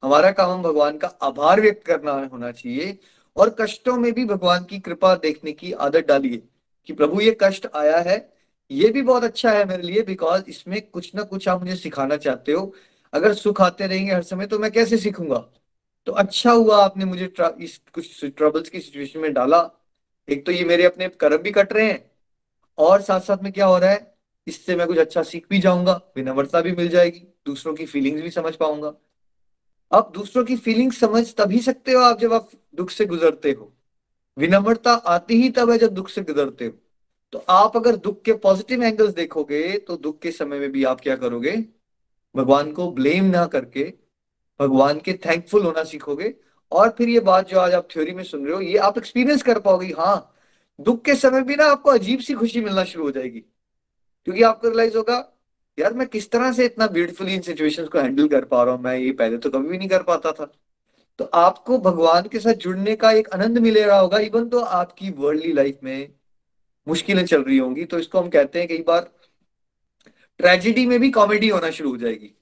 [0.02, 2.98] हमारा काम हम भगवान का आभार व्यक्त करना होना चाहिए
[3.36, 6.42] और कष्टों में भी भगवान की कृपा देखने की आदत डालिए
[6.88, 8.16] कि प्रभु, ये कष्ट आया है,
[8.70, 12.16] ये भी बहुत अच्छा है मेरे लिए बिकॉज़ इसमें कुछ ना कुछ आप मुझे सिखाना
[12.18, 12.72] चाहते हो।
[13.12, 15.38] अगर सुख आते रहेंगे हर समय तो मैं कैसे सीखूँगा?
[16.06, 19.58] तो अच्छा हुआ आपने मुझे इस कुछ ट्रबल्स की सिचुएशन में डाला।
[20.28, 22.09] एक तो ये मेरे अपने कर्म भी कट रहे हैं
[22.80, 24.14] और साथ साथ में क्या हो रहा है,
[24.46, 28.30] इससे मैं कुछ अच्छा सीख भी जाऊँगा, विनम्रता भी मिल जाएगी, दूसरों की फीलिंग्स भी
[28.30, 28.92] समझ पाऊँगा।
[29.92, 33.72] आप दूसरों की फीलिंग्स समझ तभी सकते हो आप जब आप दुख से गुजरते हो।
[34.36, 36.72] विनम्रता आती ही तब है जब दुख से गुजरते हो।
[37.32, 41.00] तो आप अगर दुख के पॉजिटिव एंगल्स देखोगे तो दुख के समय में भी आप
[41.00, 41.56] क्या करोगे?
[42.34, 43.84] भगवान को ब्लेम ना करके,
[44.60, 46.34] भगवान के थैंकफुल होना सीखोगे।
[46.72, 49.42] और फिर ये बात जो आज आप थ्योरी में सुन रहे हो, ये आप एक्सपीरियंस
[49.42, 50.36] कर पाओगे हाँ
[50.80, 53.40] दुख के समय भी ना आपको अजीब सी खुशी मिलना शुरू हो जाएगी।
[54.26, 55.16] क्योंकि आपको रियलाइज़ होगा,
[55.78, 58.82] यार मैं किस तरह से इतना ब्यूटीफुली इन सिचुएशंस को हैंडल कर पा रहा हूँ,
[58.82, 60.52] मैं ये पहले तो कभी भी नहीं कर पाता था।
[61.18, 65.10] तो आपको भगवान के साथ जुड़ने का एक आनंद मिले रहा होगा इवन तो आपकी
[65.10, 66.12] वर्ल्डली लाइफ में
[66.86, 69.10] मुश्किलें चल रही होंगी। तो इसको हम कहते हैं कई बार
[70.40, 72.34] ट्रेजिडी में भी कॉमेडी होना शुरू हो जाएगी।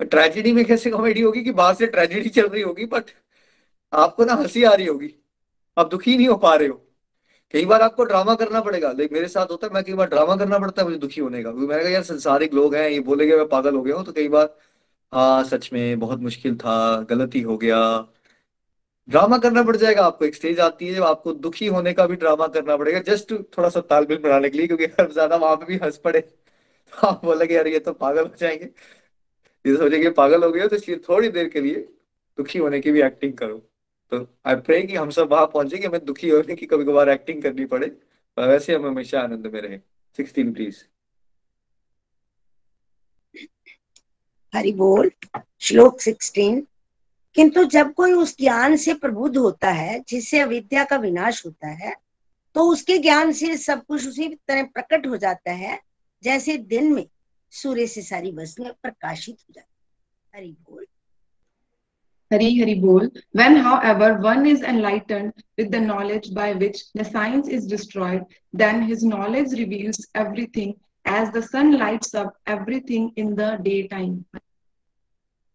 [0.00, 3.10] ट्रेजिडी में कैसे कॉमेडी होगी कि बाहर से ट्रेजिडी चल रही होगी बट
[3.92, 5.14] आपको ना हँसी आ रही होगी।
[5.76, 6.86] आप दुखी नहीं हो पा रहे हो।
[7.54, 10.36] कई बार आपको ड्रामा करना पड़ेगा। लेकिन मेरे साथ होता है, मैं कई बार ड्रामा
[10.36, 13.36] करना पड़ता है, मुझे दुखी होने का। मैंने कहा, यार, संसारिक लोग हैं, ये बोलेगे,
[13.36, 14.56] मैं पागल हो गया हूँ। तो कई बार
[15.12, 17.78] हाँ सच में बहुत मुश्किल था, गलती हो गया।
[19.08, 22.16] ड्रामा करना पड़ जाएगा आपको, एक स्टेज आती है जब आपको दुखी होने का भी
[22.16, 25.64] ड्रामा करना पड़ेगा, जस्ट थोड़ा सा तालमेल बनाने के लिए, क्योंकि अगर ज़्यादा वहाँ पे
[25.64, 26.20] भी हंस पड़े।
[27.04, 28.64] आप बोलेगे यार, ये तो पागल हो जाएँगे।
[29.64, 31.74] ये सोचेंगे, पागल हो गए तो इसलिए थोड़ी देर के लिए
[32.38, 33.69] दुखी होने की भी एक्टिंग करो।
[34.12, 37.08] तो आई प्रे कि हम सब वहाँ पहुँचे कि हमें दुखी होने की कभी कभार
[37.08, 37.86] एक्टिंग करनी पड़े।
[38.36, 39.78] पर वैसे हम हमेशा आनंद में रहे।
[40.18, 40.82] सिक्सटीन प्लीज़
[44.52, 45.10] हरि बोल।
[45.60, 46.66] श्लोक सिक्सटीन
[47.36, 51.94] किंतु जब कोई उस ज्ञान से प्रबुद्ध होता है, जिससे अविद्या का विनाश होता है
[52.56, 55.78] तो उसके ज्ञान से सब कुछ उसी तरह प्रकट हो जाता है,
[56.22, 57.06] जैसे दिन में
[57.52, 60.86] सूर्य से सारी वस्तुएँ प्रकाशित हो जाती हरि बोल।
[62.30, 63.08] Hari Hari Bol.
[63.32, 68.82] When, however, one is enlightened with the knowledge by which the science is destroyed, then
[68.82, 74.24] his knowledge reveals everything as the sun lights up everything in the daytime.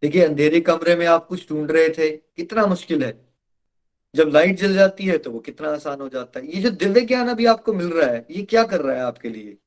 [0.04, 3.14] देखिए अंधेरे कमरे में आप कुछ ढूंढ रहे थे कितना मुश्किल है
[4.16, 7.02] जब लाइट जल जाती है तो वो कितना आसान हो जाता है ये जो दिव्य
[7.12, 9.58] ज्ञान अभी आपको मिल रहा है ये क्या कर रहा है आपके लिए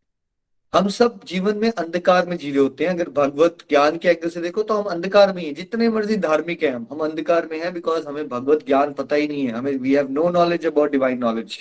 [0.72, 4.28] हम सब जीवन में अंधकार में जी रहे होते हैं। अगर भगवत ज्ञान के एंगल
[4.28, 7.58] से देखो तो हम अंधकार में ही जितने मर्ज़ी धार्मिक हैं, हम हम अंधकार में
[7.60, 10.92] हैं बिकॉज़ हमें भगवत ज्ञान पता ही नहीं है। हमें we have no knowledge about
[10.92, 11.58] divine knowledge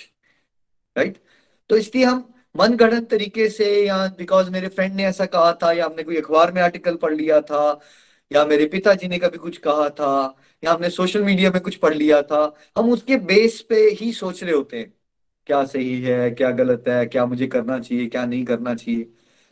[0.95, 1.17] right
[1.69, 5.71] तो इसलिए हम मन गढ़ंत तरीके से या बिकॉज़ मेरे फ्रेंड ने ऐसा कहा था
[5.71, 7.79] या हमने कोई अखबार में आर्टिकल पढ़ लिया था
[8.31, 11.93] या मेरे पिताजी ने कभी कुछ कहा था या हमने सोशल मीडिया में कुछ पढ़
[11.93, 14.93] लिया था, हम उसके बेस पे ही सोच रहे होते हैं।
[15.47, 19.07] क्या सही है, क्या गलत है, क्या मुझे करना चाहिए, क्या नहीं करना चाहिए।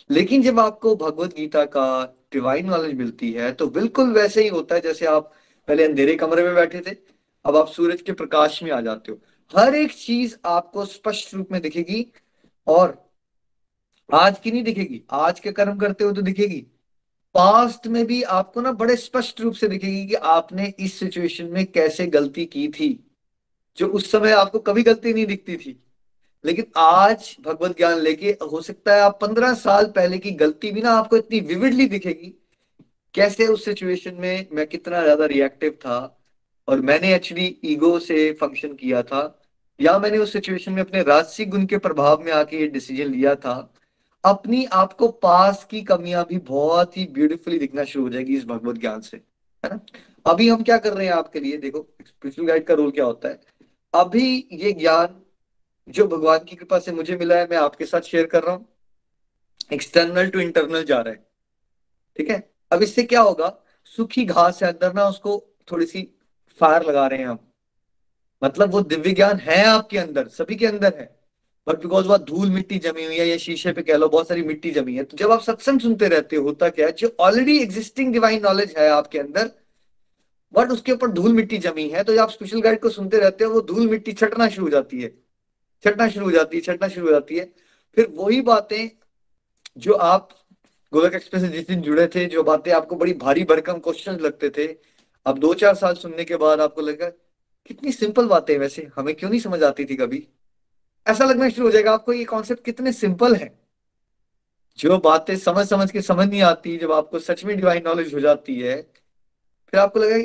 [0.10, 2.04] लेकिन जब आपको भगवत गीता का
[2.34, 5.32] डिवाइन नॉलेज मिलती है तो बिल्कुल वैसे ही होता है जैसे आप
[5.68, 6.96] पहले अंधेरे कमरे में बैठे थे,
[7.46, 9.20] अब आप सूरज के प्रकाश में आ जाते हो।
[9.54, 12.06] हर एक चीज़ आपको स्पष्ट रूप में दिखेगी
[12.68, 13.04] और
[14.10, 16.60] आज की नहीं दिखेगी, आज के कर्म करते हो तो दिखेगी।
[17.36, 21.66] पास्ट में भी आपको ना बड़े स्पष्ट रूप से दिखेगी कि आपने इस सिचुएशन में
[21.66, 23.05] कैसे गलती की थी।
[23.78, 25.80] जो उस समय आपको कभी गलती नहीं दिखती थी।
[26.44, 30.82] लेकिन आज भगवत ज्ञान लेके हो सकता है आप पंद्रह साल पहले की गलती भी
[30.82, 32.34] ना आपको इतनी विविडली दिखेगी।
[33.16, 35.98] कैसे उस सिचुएशन में मैं कितना ज़्यादा रिएक्टिव था
[36.68, 39.22] और मैंने एक्चुअली ईगो से फ़ंक्शन किया था
[39.80, 43.34] या मैंने उस सिचुएशन में अपने राजसी गुण के प्रभाव में आके ये डिसीज़न लिया
[43.36, 43.56] था।
[44.24, 48.78] अपनी आपको पास की कमियाँ भी बहुत ही ब्यूटीफुली दिखना शुरू हो जाएगी इस भगवत
[48.78, 49.80] ज्ञान से, है ना?
[50.26, 51.58] अभी हम क्या कर रहे हैं आपके लिए?
[51.58, 53.40] देखो स्पिरिचुअल गाइड का रोल क्या होता है?
[53.96, 55.22] अभी ये ज्ञान
[55.88, 58.68] जो भगवान की कृपा से मुझे मिला है, मैं आपके साथ शेयर कर रहा हूँ।
[59.74, 61.26] एक्सटर्नल टू इंटरनल जा रहा है।
[62.18, 62.52] ठीक है?
[62.72, 63.54] अब इससे क्या होगा?
[63.86, 66.02] सूखी घास है, अंदर ना उसको थोड़ी सी
[66.62, 67.40] फायर लगा रहे हैं हम।
[68.42, 71.14] मतलब वो दिव्य ज्ञान है आपके अंदर, सभी के अंदर है।
[71.68, 74.44] बट बिकॉज़ वह धूल मिट्टी जमी हुई है या शीशे पे कह लो, बहुत सारी
[74.44, 76.92] मिट्टी जमी है तो जब आप सत्संग सुनते रहते हो, होता क्या है?
[76.92, 79.52] जो ऑलरेडी एग्जिस्टिंग डिवाइन नॉलेज है आपके अंदर
[80.54, 83.54] बट उसके ऊपर धूल मिट्टी जमी है तो आप स्पेशल गाइड को सुनते रहते हो,
[83.54, 85.10] वो धूल मिट्टी छटना शुरू हो जाती है।
[85.86, 87.46] छटना शुरू हो जाती है, छटना शुरू हो जाती है।
[87.96, 88.90] फिर वही बातें
[89.78, 90.30] जो आप
[90.94, 94.50] गोलक एक्सप्रेस से जिस दिन जुड़े थे, जो बातें आपको बड़ी भारी भरकम क्वेश्चन लगते
[94.50, 94.68] थे,
[95.26, 97.10] अब दो चार साल सुनने के बाद आपको लगा,
[97.66, 100.28] कितनी सिंपल बातें वैसे, हमें क्यों नहीं समझ आती थी कभी?
[101.08, 103.60] ऐसा लगना शुरू हो जाएगा, आपको ये कॉन्सेप्ट कितने सिंपल है?
[104.78, 108.20] जो बातें समझ समझ के समझ नहीं आती, जब आपको सच में डिवाइन नॉलेज हो
[108.20, 108.76] जाती है
[109.76, 110.18] फिर आपको लगा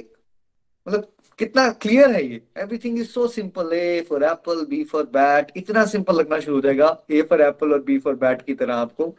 [0.86, 5.50] मतलब कितना क्लियर है ये। Everything is so simple A for apple B for bat
[5.56, 8.74] इतना सिंपल लगना शुरू हो जाएगा। ए फॉर एप्पल और बी फॉर बैट की तरह
[8.76, 9.14] आपको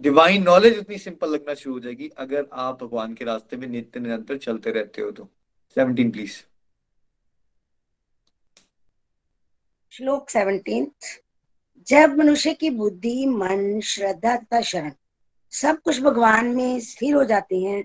[0.00, 4.00] डिवाइन नॉलेज उतनी सिंपल लगना शुरू हो जाएगी, अगर आप भगवान के रास्ते में नित्य
[4.00, 5.28] निरंतर चलते रहते हो तो।
[5.76, 6.36] सेवनटीन प्लीज़
[9.92, 10.90] श्लोक सेवनटीन
[11.88, 14.92] जब मनुष्य की बुद्धि, मन, श्रद्धा तथा शरण
[15.52, 17.84] सब कुछ भगवान में स्थिर हो जाते हैं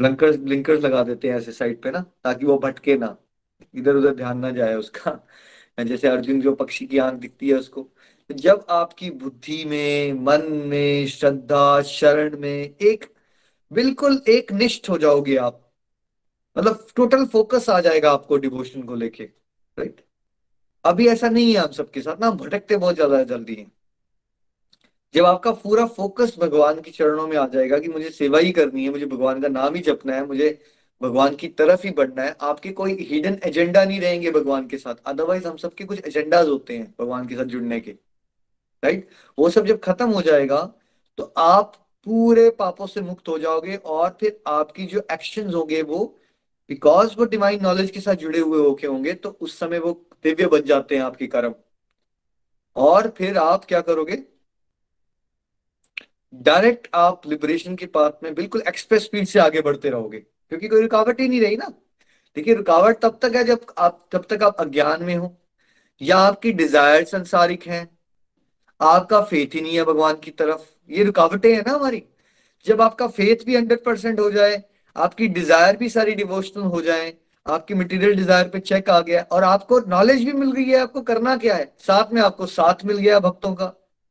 [0.00, 3.16] ब्लिंकर्स ब्लिंकर्स लगा देते हैं ऐसे साइड पे ना, ताकि वो भटके ना।
[3.74, 5.10] इधर उधर ध्यान ना जाए उसका।
[5.80, 7.88] जैसे अर्जुन जो पक्षी की आँख दिखती है उसको।
[8.30, 13.04] जब आपकी बुद्धि में, मन में, श्रद्धा, शरण में एक,
[13.72, 15.60] बिल्कुल एक निष्ठ हो जाओगे आप।
[16.56, 20.04] मतलब टोटल फोकस आ जाएगा आपको डिवोशन को लेके राइट
[20.84, 23.72] अभी ऐसा नहीं है हम सबके साथ ना, भटकते बहुत ज़्यादा जल्दी हैं।
[25.14, 28.84] जब आपका पूरा फोकस भगवान के चरणों में आ जाएगा कि मुझे सेवा ही करनी
[28.84, 30.58] है, मुझे भगवान का नाम ही जपना है, मुझे
[31.00, 34.94] भगवान की तरफ़ ही बढ़ना है, आपके कोई हिडन एजेंडा नहीं रहेंगे भगवान के साथ।
[35.06, 37.90] अदरवाइज़ हम सबके कुछ एजेंडाज होते हैं भगवान के साथ जुड़ने के।
[38.82, 40.62] राइट वो सब जब खत्म हो जाएगा
[41.18, 41.72] तो आप
[42.06, 46.04] पूरे पापों से मुक्त हो जाओगे और फिर आपकी जो एक्शन होंगे वो
[46.70, 49.92] बिकॉज़ वो डिवाइन नॉलेज के साथ जुड़े हुए होके होंगे तो उस समय वो
[50.24, 51.54] दिव्य बन जाते हैं आपके कर्म।
[52.76, 54.22] और फिर आप क्या करोगे?
[56.32, 60.82] डायरेक्ट आप लिबरेशन के पाथ में बिल्कुल एक्सप्रेस स्पीड से आगे बढ़ते रहोगे, क्योंकि कोई
[60.82, 61.68] रुकावट ही नहीं रही ना।
[62.36, 65.36] देखिए, रुकावट तब तक है जब आप तब तक आप अज्ञान में हो,
[66.00, 67.88] या आपकी डिज़ायर संसारिक हैं,
[68.80, 72.02] आपका फेथ ही नहीं है भगवान की तरफ़। ये रुकावटें हैं ना हमारी।
[72.66, 74.62] जब आपका फेथ भी हंड्रेड परसेंट हो जाए,
[74.96, 77.12] आपकी डिज़ायर भी सारी डिवोशनल हो जाए,
[77.46, 81.00] आपकी मटेरियल डिज़ायर पे चेक आ गया, और आपको नॉलेज भी मिल गई है, आपको
[81.02, 81.72] करना क्या है?
[81.78, 83.66] साथ में आपको साथ मिल गया भक्तों का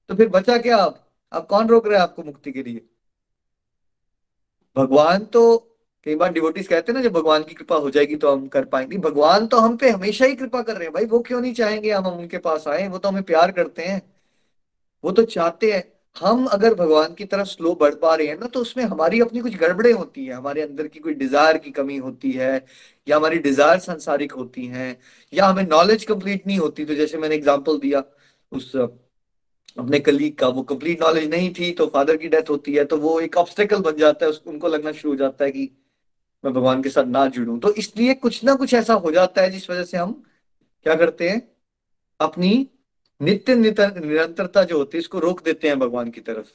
[0.10, 2.82] तो फिर बचा क्या आप अब कौन रोक रहा है आपको मुक्ति के लिए?
[4.76, 5.58] भगवान तो
[6.06, 8.65] कई बार डिवोटीज कहते हैं ना, जब भगवान की कृपा हो जाएगी तो हम कर
[8.65, 11.54] पाएँगे। भगवान तो हम पे हमेशा ही कृपा कर रहे हैं। भाई, वो क्यों नहीं
[11.54, 12.88] चाहेंगे हम उनके पास आए?
[12.88, 14.02] वो तो हमें प्यार करते हैं।
[15.04, 15.84] वो तो चाहते हैं।
[16.15, 19.39] हम अगर भगवान की तरफ़ स्लो बढ़ पा रहे हैं ना तो उसमें हमारी अपनी
[19.39, 22.65] कुछ गड़बड़े होती है। हमारे अंदर की कोई डिज़ायर की कमी होती है,
[23.08, 24.98] या हमारी डिज़ायर संसारिक होती हैं,
[25.34, 28.04] या हमें नॉलेज कंप्लीट नहीं होती। तो जैसे मैंने एग्ज़ाम्पल दिया
[28.52, 28.72] उस
[29.80, 32.98] अपने कलीग का वो कंप्लीट नॉलेज नहीं थी तो फादर की डेथ होती है तो
[32.98, 35.70] वो एक ऑब्स्टेकल बन जाता है उनको लगना शुरू हो जाता है कि
[36.44, 39.52] मैं भगवान के साथ ना जुड़ू। तो इसलिए कुछ ना कुछ ऐसा हो जाता है
[39.52, 40.12] जिस वजह से हम
[40.86, 41.42] क्या करते हैं,
[42.20, 42.68] अपनी
[43.22, 46.48] नित्य निरंतरता जो होती है, इसको रोक देते हैं भगवान की तरफ़।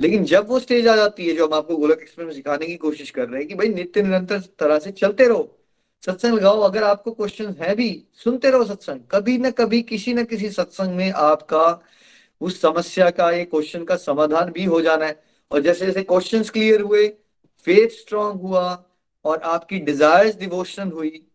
[0.00, 2.76] लेकिन जब वो स्टेज आ जाती है, जो हम आपको गोलक एक्सप्रेस में सिखाने की
[2.76, 5.58] कोशिश कर रहे हैं कि भाई नित्य निरंतर तरह से चलते रहो।
[6.02, 10.24] सत्संग लगाओ, अगर आपको क्वेश्चन है भी, सुनते रहो सत्संग। कभी ना कभी किसी न
[10.24, 11.64] किसी सत्संग में आपका
[12.42, 16.50] उस समस्या का, ये क्वेश्चन का समाधान भी हो जाना है। और जैसे जैसे क्वेश्चंस
[16.50, 17.06] क्लियर हुए
[17.66, 18.62] फेथ स्ट्रांग हुआ
[19.24, 21.26] और आपकी डिजायर्स डिवोशन हुई,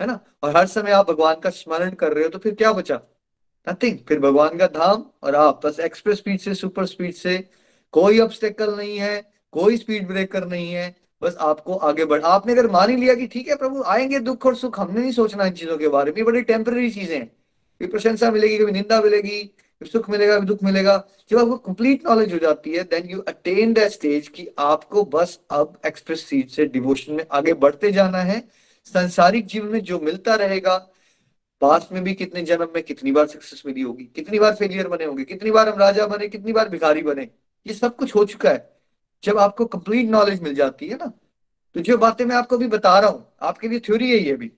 [0.00, 0.18] है ना?
[0.42, 3.00] और हर समय आप भगवान का स्मरण कर रहे हो तो फिर क्या बचा?
[3.66, 7.38] नथिंग फिर भगवान का धाम और आप बस एक्सप्रेस स्पीड से सुपर स्पीड से,
[7.94, 12.70] कोई ऑब्स्टेकल नहीं है, कोई स्पीड ब्रेकर नहीं है, बस आपको आगे बढ़, आपने अगर
[12.70, 15.52] मान ही लिया कि ठीक है प्रभु, आएँगे दुख और सुख, हमने नहीं सोचना इन
[15.52, 19.42] चीज़ों के बारे में बड़ी टेम्पररी चीज़ें हैं। प्रशंसा मिलेगी, कभी निंदा मिलेगी
[19.80, 20.94] कभी सुख मिलेगा कभी दुख मिलेगा।
[21.30, 25.38] जब आपको कंप्लीट नॉलेज हो जाती है then you attain the stage कि आपको बस
[25.50, 28.40] अब एक्सप्रेस सीट से डिवोशन में आगे बढ़ते जाना है।
[28.86, 30.76] संसारिक जीवन में जो मिलता रहेगा
[31.62, 35.04] पास में भी कितने जन्म में कितनी बार सक्सेस मिली होगी, कितनी बार फेलियर बने
[35.04, 37.28] होंगे, कितनी बार हम राजा बने, कितनी बार भिखारी बने,
[37.66, 38.70] ये सब कुछ हो चुका है।
[39.22, 41.12] जब आपको कंप्लीट नॉलेज मिल जाती है ना
[41.76, 44.52] तो जो बातें मैं आपको भी बता रहा हूँ, आपके लिए थ्योरी है ये भी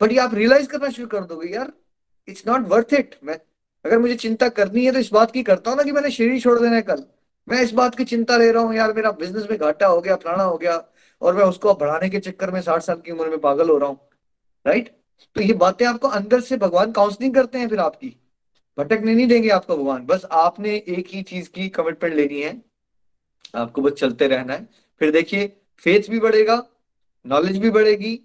[0.00, 1.72] बट ये आप रियलाइज़ करना शुरू कर दोगे, यार
[2.28, 3.38] इट्स नॉट वर्थ इट मैं
[3.88, 6.40] अगर मुझे चिंता करनी है तो इस बात की करता हूँ ना कि मैंने शरीर
[6.40, 7.02] छोड़ देना है कल।
[7.48, 10.16] मैं इस बात की चिंता ले रहा हूँ, यार मेरा बिज़नेस में घाटा हो गया,
[10.16, 10.82] फलाना हो गया,
[11.22, 13.88] और मैं उसको बढ़ाने के चक्कर में साठ साल की उम्र में पागल हो रहा
[13.88, 13.98] हूँ
[14.66, 14.90] राइट
[15.36, 18.14] तो ये बातें आपको अंदर से भगवान काउंसलिंग करते हैं फिर आपकी।
[18.78, 22.56] भटकने नहीं देंगे आपको भगवान, बस आपने एक ही चीज़ की कमिटमेंट लेनी है।
[23.54, 24.68] आपको बस चलते रहना है।
[25.00, 25.46] फिर देखिए
[25.82, 26.62] फेथ भी बढ़ेगा
[27.24, 28.18] नॉलेज भी बढ़ेगी,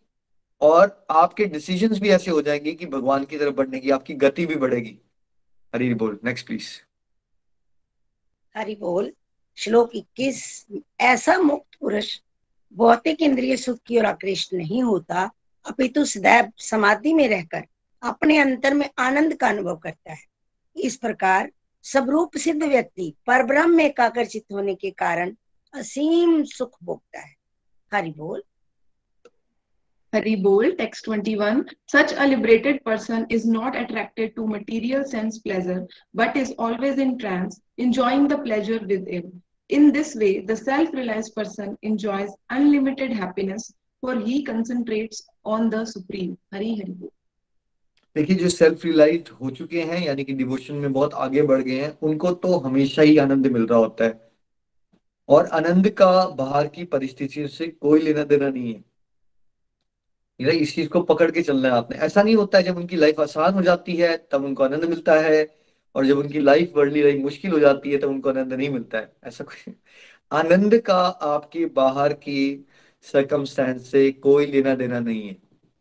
[0.62, 4.46] और आपके डिसीजंस भी ऐसे हो जाएँगे कि भगवान की तरफ़ बढ़ने की, आपकी गति
[4.46, 4.98] भी बढ़ेगी।
[5.74, 6.68] हरी बोल नेक्स्ट प्लीज़
[8.58, 9.14] हरी बोल
[9.56, 10.66] श्लोक 21
[11.02, 12.20] ऐसा मुक्त पुरुष
[12.74, 15.32] भौतिक इंद्रिय सुख की ओर आकृष्ट नहीं होता,
[15.70, 17.64] अपितु सदैव समाधि में रहकर
[18.04, 20.26] अपने अंतर में आनंद का अनुभव करता है।
[20.76, 21.52] इस प्रकार
[21.84, 25.36] सबरूप सिद्ध व्यक्ति पर ब्रह्म में एकाग्रचित होने के कारण
[25.74, 27.36] असीम सुख भोगता है।
[27.94, 28.44] हरि बोल।
[30.14, 35.78] हरि बोल text 21 such a liberated person is not attracted to material sense pleasure
[36.14, 39.32] but is always in trance enjoying the pleasure with him
[39.70, 43.68] in this way the self realized person enjoys unlimited happiness
[44.04, 47.12] for he concentrates on the supreme hari hari बोल
[48.16, 51.80] देखिए जो self relies हो चुके हैं यानी कि devotion में बहुत आगे बढ़ गए
[51.80, 54.20] हैं उनको तो हमेशा ही आनंद मिल रहा होता है
[55.30, 58.84] और आनंद का बाहर की परिस्थितियों से कोई लेना देना नहीं है
[60.52, 63.20] इस चीज़ को पकड़ के चलना है आपने। ऐसा नहीं होता है, जब उनकी लाइफ
[63.20, 65.56] आसान हो जाती है, तब उनको आनंद मिलता है,
[65.96, 68.98] और जब उनकी लाइफ वर्ल्डली लाइफ मुश्किल हो जाती है, तब उनको आनंद नहीं मिलता
[68.98, 69.66] है। ऐसा कुछ
[70.32, 72.66] आनंद का आपके बाहर की
[73.02, 75.34] सरकमस्टेंस से कोई लेना देना नहीं है,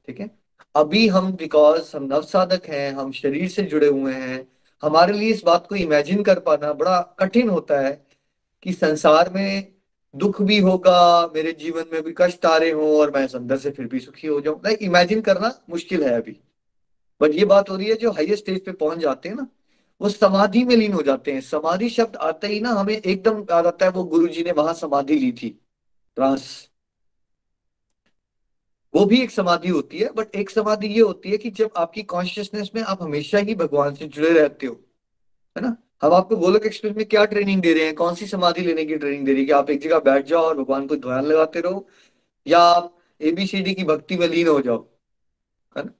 [0.06, 0.30] ठीक है?
[0.76, 5.30] अभी हम बिकॉज़ हम नव साधक हैं, हम शरीर से जुड़े हुए हैं, हमारे लिए
[5.30, 8.06] इस बात को इमेजिन कर पाना बड़ा कठिन होता है
[8.62, 9.72] कि संसार में
[10.14, 13.70] दुख भी होगा, मेरे जीवन में भी कष्ट आ रहे हो और मैं अंदर से
[13.70, 16.36] फिर भी सुखी हो जाऊँ। लाइक इमेजिन करना मुश्किल है अभी।
[17.20, 19.46] बट ये बात हो रही है, जो हाईएस्ट स्टेज पे पहुँच जाते हैं ना,
[20.00, 23.66] वो समाधि में लीन हो जाते हैं। समाधि शब्द आते ही ना हमें, एकदम याद
[23.66, 25.58] आता है, वो गुरु जी ने वहाँ समाधि ली थी
[26.16, 26.68] ट्रांस
[28.94, 32.02] वो भी एक समाधि होती है, बट एक समाधि ये होती है कि जब आपकी
[32.02, 34.74] कॉन्शियसनेस में आप हमेशा ही भगवान से जुड़े रहते हो,
[35.56, 35.76] है ना?
[36.02, 37.94] हम आपको गोलक एक्सप्रेस में क्या ट्रेनिंग दे रहे हैं?
[37.94, 40.42] कौन सी समाधि लेने की ट्रेनिंग दे रही है कि आप एक जगह बैठ जाओ
[40.42, 41.88] और भगवान को ध्यान लगाते रहो?
[42.46, 44.86] या आप एबीसीडी की भक्ति में लीन हो जाओ?
[45.76, 45.92] है ना?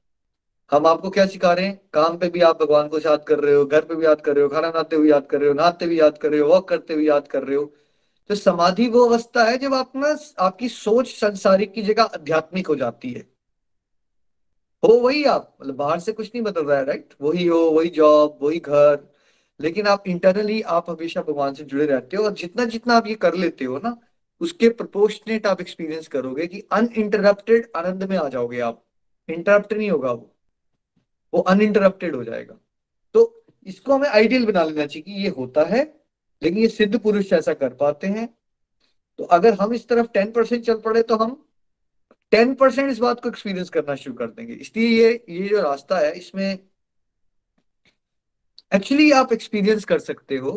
[0.72, 1.80] हम आपको क्या सिखा रहे हैं?
[1.92, 4.34] काम पे भी आप भगवान को याद कर रहे हो, घर पे भी याद कर
[4.34, 6.48] रहे हो, खाना बनाते हुए याद कर रहे हो, नहाते भी याद कर रहे हो
[6.48, 7.72] वॉक करते हुए याद कर रहे हो।
[8.28, 12.74] तो समाधि वो अवस्था है जब आप ना आपकी सोच संसारिक की जगह आध्यात्मिक हो
[12.76, 13.26] जाती है।
[14.84, 17.88] हो वही आप मतलब बाहर से कुछ नहीं बदल रहा है राइट वही हो, वही
[17.88, 19.11] जॉब वही घर
[19.60, 23.14] लेकिन आप इंटरनली आप हमेशा भगवान से जुड़े रहते हो और जितना जितना आप ये
[23.14, 23.96] कर लेते हो ना,
[24.40, 28.82] उसके प्रोपोर्शनेट आप एक्सपीरियंस करोगे कि अनइंटरप्टेड आनंद में आ जाओगे आप।
[29.28, 30.34] इंटरप्ट नहीं होगा वो।
[31.32, 32.54] वो अनइंटरप्टेड हो जाएगा।
[33.14, 35.82] तो इसको हमें आइडियल बना लेना चाहिए कि ये होता है,
[36.42, 38.28] लेकिन ये सिद्ध पुरुष ऐसा कर पाते हैं।
[39.18, 41.44] तो अगर हम इस तरफ़ टेन परसेंट चल पड़े तो हम
[42.32, 45.98] टेन परसेंट इस बात को एक्सपीरियंस करना शुरू कर देंगे। इसलिए ये ये जो रास्ता
[45.98, 46.58] है, इसमें
[48.72, 50.52] एक्चुअली आप एक्सपीरियंस कर सकते हो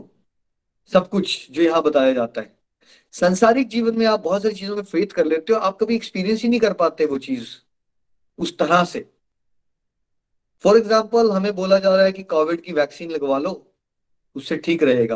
[0.91, 2.53] सब कुछ जो यहाँ बताया जाता है।
[3.13, 6.41] संसारिक जीवन में आप बहुत सारी चीज़ों में फेथ कर लेते हो, आप कभी एक्सपीरियंस
[6.43, 7.47] ही नहीं कर पाते वो चीज़
[8.39, 9.05] उस तरह से।
[10.63, 13.51] फॉर एग्ज़ाम्पल हमें बोला जा रहा है कि कोविड की वैक्सीन लगवा लो,
[14.35, 15.15] उससे ठीक रहेगा।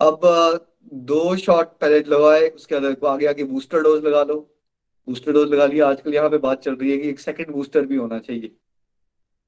[0.00, 0.20] अब,
[0.94, 4.36] दो शॉट पहले लगवाए, उसके अंदर बाद आगे आगे बूस्टर डोज लगा लो।
[5.08, 7.86] बूस्टर डोज लगा लिया, आजकल यहाँ पे बात चल रही है कि एक सेकंड बूस्टर
[7.86, 8.56] भी होना चाहिए।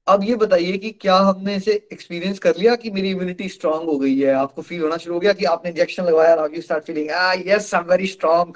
[0.07, 3.97] अब ये बताइए कि क्या हमने इसे एक्सपीरियंस कर लिया कि मेरी इम्यूनिटी स्ट्रांग हो
[3.99, 4.33] गई है?
[4.33, 7.09] आपको फील होना शुरू हो गया कि आपने injection now you start feeling
[7.47, 8.53] yes I am very strong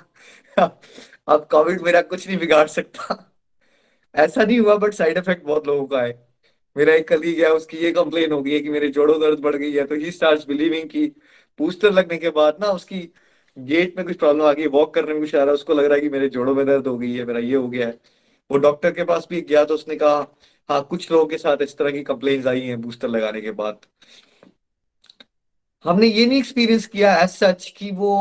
[1.27, 3.35] अब कोविड मेरा कुछ नहीं बिगाड़ सकता।
[4.15, 6.27] ऐसा नहीं हुआ बट साइड इफ़ेक्ट बहुत लोगों का है।
[6.77, 9.55] मेरा एक कल गया उसकी ये कंप्लेन हो गई है कि मेरे जोड़ों दर्द बढ़
[9.55, 11.05] गई है। तो ही स्टार्ट बिलीविंग की
[11.59, 13.13] बूस्टर लगने के बाद ना उसकी
[13.59, 15.85] गेट में कुछ प्रॉब्लम आ गई वॉक करने में कुछ आ रहा है। उसको लग
[15.85, 17.99] रहा है कि मेरे जोड़ों में दर्द हो गई है, मेरा ये हो गया है।
[18.51, 20.21] वो डॉक्टर के पास भी गया तो उसने कहा
[20.69, 23.79] हाँ कुछ लोगों के साथ इस तरह की कंप्लेन आई हैं बूस्टर लगाने के बाद।
[25.85, 28.11] हमने ये नहीं एक्सपीरियंस किया एज सच कि वो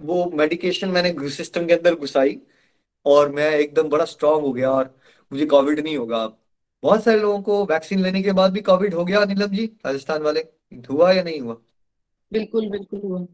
[0.00, 2.38] वो मेडिकेशन मैंने सिस्टम के अंदर घुसाई
[3.06, 4.94] और मैं एकदम बड़ा स्ट्रांग हो गया और
[5.32, 6.26] मुझे कोविड नहीं होगा।
[6.82, 10.22] बहुत सारे लोगों को वैक्सीन लेने के बाद भी कोविड हो गया नीलम जी राजस्थान
[10.22, 10.44] वाले।
[10.90, 11.54] हुआ या नहीं हुआ?
[12.32, 13.24] बिल्कुल बिल्कुल हुआ।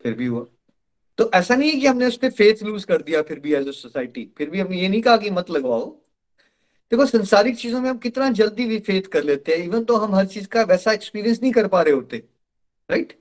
[0.00, 0.44] फिर भी हुआ।
[1.18, 3.68] तो ऐसा नहीं है कि हमने उस पर फेथ लूज कर दिया फिर भी एज
[3.68, 6.05] ए सोसाइटी फिर भी हमने ये नहीं कहा कि मत लगवाओ।
[6.92, 10.14] देखो, संसारिक चीज़ों में हम कितना जल्दी भी फेथ कर लेते हैं। इवन तो हम
[10.14, 12.16] हर चीज़ का वैसा एक्सपीरियंस नहीं कर पा रहे होते
[12.88, 13.12] राइट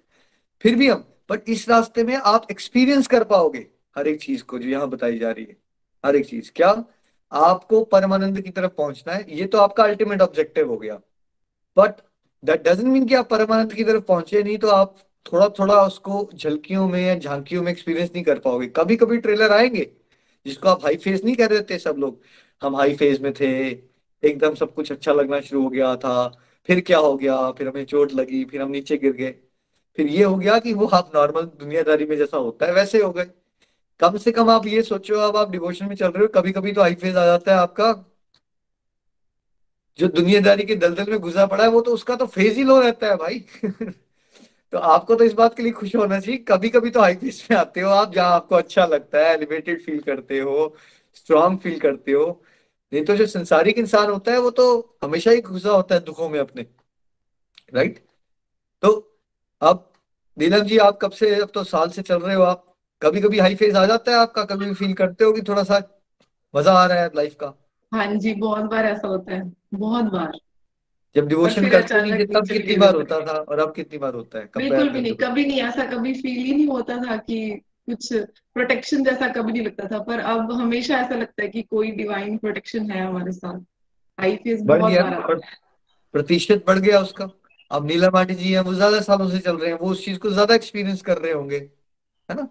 [0.62, 4.60] फिर भी हम बट इस रास्ते में आप एक्सपीरियंस कर पाओगे हर एक चीज़ को
[4.60, 5.58] जो यहाँ बताई जा रही है,
[6.06, 6.84] हर एक चीज़। क्या?
[7.32, 10.96] आपको परमानंद की तरफ़ पहुँचना है। ये तो आपका अल्टीमेट ऑब्जेक्टिव हो गया।
[11.78, 12.02] बट
[12.44, 14.96] दैट डजेंट मीन कि आप परमानंद की तरफ़ पहुँचे, नहीं तो आप
[15.34, 19.52] थोड़ा थोड़ा उसको झलकियों में या झांकियों में एक्सपीरियंस नहीं कर पाओगे। कभी कभी ट्रेलर
[19.52, 19.92] आएँगे,
[20.46, 22.22] जिसको आप हाई फेस नहीं कर थे सब लोग।
[22.62, 23.48] हम हाई फ़ेज़ में थे,
[24.24, 26.28] एकदम सब कुछ अच्छा लगना शुरू हो गया था।
[26.70, 27.52] फिर क्या हो गया?
[27.52, 29.32] फिर हमें चोट लगी, फिर हम नीचे गिर गए।
[29.98, 33.12] फिर ये हो गया कि वो आप नॉर्मल दुनियादारी में जैसा होता है, वैसे हो
[33.12, 33.26] गए।
[34.00, 36.74] कम से कम आप ये सोचो, अब आप डिवोशन में चल रहे हो कभी कभी
[36.74, 37.94] तो हाई फ़ेज़ आ जाता है आपका।
[40.00, 42.80] जो दुनियादारी के दलदल में घुसा पड़ा है, वो तो उसका तो फ़ेज़ ही लो
[42.82, 43.40] रहता है भाई।
[44.74, 47.44] तो आपको तो इस बात के लिए खुश होना चाहिए कभी कभी तो हाई फ़ेज़
[47.52, 50.76] में आते हो आप, जहाँ आपको अच्छा लगता है एलिवेटेड फील करते हो
[51.16, 52.26] स्ट्रांग फील करते हो।
[52.94, 54.66] नहीं तो जो संसारिक इंसान होता है वो तो
[55.04, 56.66] हमेशा ही घुसा होता है दुखों में अपने
[57.74, 58.04] राइट
[58.84, 58.92] तो
[59.62, 59.92] अब
[60.38, 62.76] नीलम जी आप कब से अब तो साल से चल रहे हो आप?
[63.02, 64.44] कभी कभी हाई फ़ेज़ आ जाता है आपका?
[64.44, 65.82] कभी फील करते हो कि थोड़ा सा
[66.54, 67.54] मज़ा आ रहा है लाइफ का?
[67.92, 70.32] हाँ जी बहुत बार ऐसा होता है बहुत बार।
[71.16, 74.40] जब डिवोशन करते नहीं थे तब कितनी बार होता था और अब कितनी बार होता
[74.40, 74.50] है?
[74.58, 79.04] बिल्कुल भी नहीं कभी नहीं ऐसा कभी फील ही नहीं होता था कि कुछ प्रोटेक्शन
[79.04, 82.92] जैसा कभी नहीं लगता था पर अब हमेशा ऐसा लगता है कि कोई डिवाइन प्रोटेक्शन
[82.92, 83.60] है हमारे साथ।
[84.20, 85.40] आई फेस बहुत बार
[86.14, 87.30] प्रतिशत बढ़ गया उसका।
[87.72, 90.18] अब नीला माटी जी हैं वो ज़्यादा सालों से चल रहे हैं वो उस चीज़
[90.20, 91.58] को ज़्यादा एक्सपीरियंस कर रहे होंगे
[92.30, 92.48] है ना?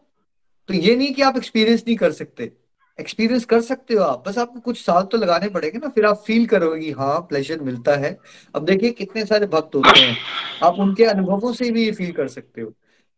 [0.68, 2.50] तो ये नहीं कि आप एक्सपीरियंस नहीं कर सकते।
[2.98, 6.22] एक्सपीरियंस कर सकते हो आप बस आपको कुछ साल तो लगाने पड़ेंगे ना फिर आप
[6.26, 8.16] फील करोगे कि हाँ प्लेजर मिलता है।
[8.54, 10.16] अब देखिए कितने सारे भक्त होते हैं
[10.62, 12.72] आप उनके अनुभवों से भी ये फील कर सकते हो।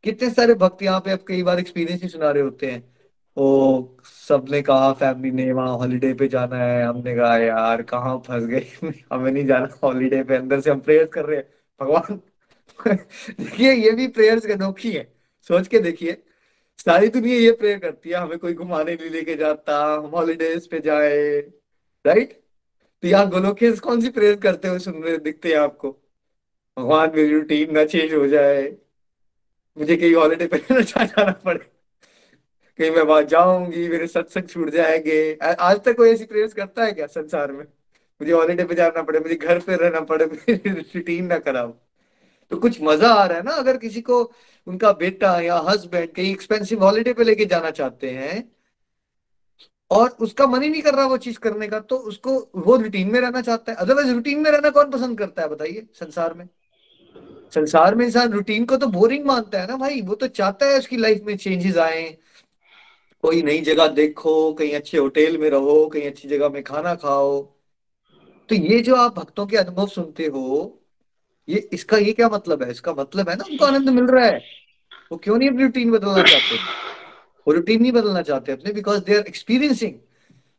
[0.07, 2.95] कितने सारे भक्त यहाँ पे आप कई बार एक्सपीरियंस ही सुना रहे होते हैं।
[3.37, 3.85] ओ,
[4.29, 8.67] सबने कहा फैमिली ने वहाँ हॉलीडे पे जाना है। हमने कहा, यार, कहाँ फंस गए?
[9.13, 11.49] हमें नहीं जाना हॉलीडे पे, अंदर से हम प्रेयर कर रहे हैं।
[11.81, 12.21] भगवान,
[13.41, 15.13] देखिए, ये भी प्रेयर्स अनोखी है।
[15.49, 16.23] सोच के देखिए,
[16.79, 20.81] सारी दुनिया ये प्रेयर करती है, हमें कोई घुमाने नहीं लेके जाता, हम हॉलीडेज पे
[20.81, 21.41] जाए।
[22.07, 22.43] राइट
[23.03, 25.91] तो यहाँ गोलोकेश कौन सी प्रेयर करते हुए सुन रहे, दिखते हैं आपको?
[26.79, 28.86] भगवान, मेरी रूटीन ना चेंज हो जाए।
[29.77, 31.59] मुझे कहीं हॉलीडे पे ना जाना पड़े।
[32.79, 36.93] कहीं मैं वहाँ जाऊँगी, मेरे सत्संग छूट जाएँगे। आज तक कोई ऐसी प्रेयर्स करता है
[36.93, 37.65] क्या संसार में?
[38.21, 40.25] मुझे हॉलीडे पे जाना पड़े, मुझे घर पे रहना पड़े
[40.57, 41.79] रूटीन ना खराब
[42.51, 44.23] तो कुछ मज़ा आ रहा है ना, अगर किसी को
[44.67, 48.43] उनका बेटा या हस्बैंड कहीं एक्सपेंसिव हॉलीडे पे लेके जाना चाहते हैं
[49.91, 53.11] और उसका मन ही नहीं कर रहा वो चीज़ करने का तो उसको वो रूटीन
[53.13, 56.49] में रहना चाहता है। अदरवाइज़ रूटीन में रहना कौन पसंद करता है, बताइए, संसार में?
[57.55, 60.79] संसार में इंसान रूटीन को तो बोरिंग मानता है ना भाई। वो तो चाहता है
[60.79, 62.19] उसकी लाइफ में चेंजेस आए।
[63.23, 67.43] कोई नई जगह देखो, कहीं अच्छे होटल में रहो, कहीं अच्छी जगह में खाना खाओ।
[68.49, 70.83] तो ये जो आप भक्तों के अनुभव सुनते हो,
[71.49, 72.71] ये इसका, ये क्या मतलब है?
[72.71, 74.41] इसका मतलब है ना उनको आनंद मिल रहा है।
[75.13, 76.57] वो क्यों नहीं अपनी रूटीन बदलना चाहते?
[77.47, 79.95] वो रूटीन नहीं बदलना चाहते अपने बिकॉज़ दे आर एक्सपीरियंसिंग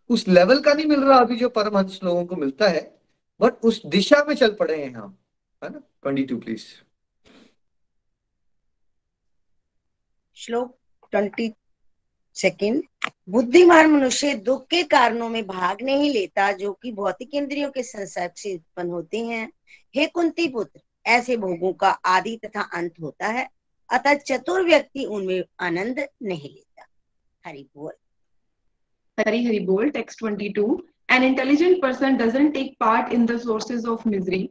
[0.09, 2.99] उस लेवल का नहीं मिल रहा अभी जो परमहंस लोगों को मिलता है
[3.41, 5.17] बट उस दिशा में चल पड़े हैं हम,
[5.63, 5.81] है ना?
[6.07, 6.65] ट्वेंटी टू प्लीज़
[10.35, 10.77] श्लोक
[11.11, 11.53] ट्वेंटी
[12.33, 12.83] सेकेंड।
[13.29, 18.31] बुद्धिमान मनुष्य दुख के कारणों में भाग नहीं लेता जो कि भौतिक इंद्रियों के संसर्ग
[18.37, 19.51] से उत्पन्न होते हैं।
[19.95, 23.49] हे कुंती पुत्र ऐसे भोगों का आदि तथा अंत होता है
[23.89, 26.85] अतः चतुर व्यक्ति उनमें आनंद नहीं लेता।
[27.45, 27.93] हरि बोल।
[29.19, 30.77] Hari Hari Bol, text 22.
[31.11, 34.47] An intelligent person doesn't take part in the sources of misery,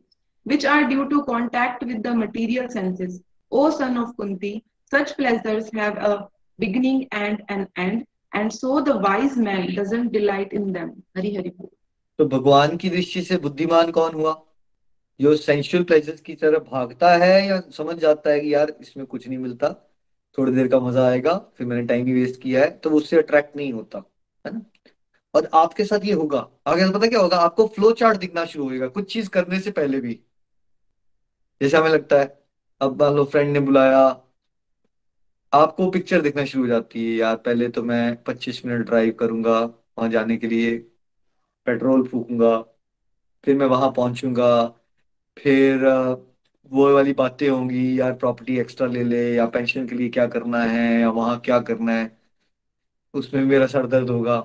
[0.47, 3.20] which are due to contact with the material senses.
[3.53, 6.28] O son of Kunti, such pleasures have a
[6.59, 11.03] beginning and an end, and so the wise man doesn't delight in them.
[11.16, 11.70] Hari Hari Bol.
[12.18, 14.34] तो भगवान की दृष्टि से बुद्धिमान कौन हुआ
[15.20, 19.26] जो sensual pleasures की तरफ़ भागता है या समझ जाता है कि यार इसमें कुछ
[19.28, 19.68] नहीं मिलता
[20.38, 23.57] थोड़ी देर का मज़ा आएगा फिर मैंने टाइम ही वेस्ट किया है तो उससे अट्रैक्ट
[23.57, 24.03] नहीं होता
[24.44, 24.61] है ना
[25.34, 28.88] और आपके साथ ये होगा आगे पता क्या होगा आपको फ्लो चार्ट दिखना शुरू होगा
[28.88, 30.18] कुछ चीज़ करने से पहले भी
[31.61, 32.26] जैसे हमें लगता है,
[32.80, 34.22] अब मान लो फ्रेंड ने बुलाया,
[35.52, 39.61] आपको पिक्चर दिखना शुरू हो जाती है, यार पहले तो मैं 25 मिनट ड्राइव करूँगा,
[39.61, 40.78] वहाँ जाने के लिए
[41.66, 42.59] पेट्रोल फूकूँगा,
[43.44, 44.66] फिर मैं वहाँ पहुंचूँगा,
[45.36, 45.86] फिर
[46.72, 50.62] वो वाली बातें होंगी, यार प्रॉपर्टी एक्स्ट्रा ले ले, या पेंशन के लिए क्या करना
[50.64, 52.18] है, या वहाँ क्या करना है,
[53.14, 54.40] उसमें मेरा सर दर्द होगा,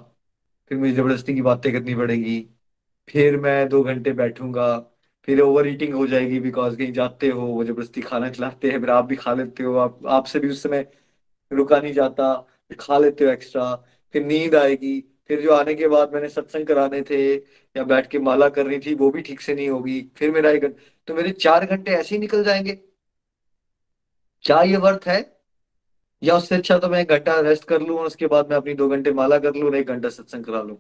[0.72, 2.40] फिर मुझे ज़बरदस्ती की बातें करनी पड़ेगी,
[3.10, 4.68] फिर मैं दो घंटे बैठूँगा
[5.28, 8.90] फिर ओवर ईटिंग हो जाएगी बिकॉज़ कहीं जाते हो, वो ज़बरदस्ती खाना खिलाते हैं, फिर
[8.90, 10.92] आप भी खा लेते हो, आप, आपसे भी उस समय
[11.52, 12.34] रुका नहीं जाता,
[12.70, 13.76] फिर खा लेते हो एक्स्ट्रा
[14.14, 17.34] फिर नींद आएगी, फिर जो आने के बाद मैंने सत्संग कराने थे,
[17.76, 20.66] या बैठ के माला करनी थी, वो भी ठीक से नहीं होगी, फिर मेरा एक
[21.08, 22.80] तो मेरे चार घंटे ऐसे ही निकल जाएँगे।
[24.44, 25.20] क्या ये वर्थ है?
[26.24, 28.88] या उससे अच्छा तो मैं एक घंटा रेस्ट कर लूँ उसके बाद मैं अपनी दो
[28.90, 30.78] घंटे माला कर लूँ, और एक घंटा सत्संग करा लूँ?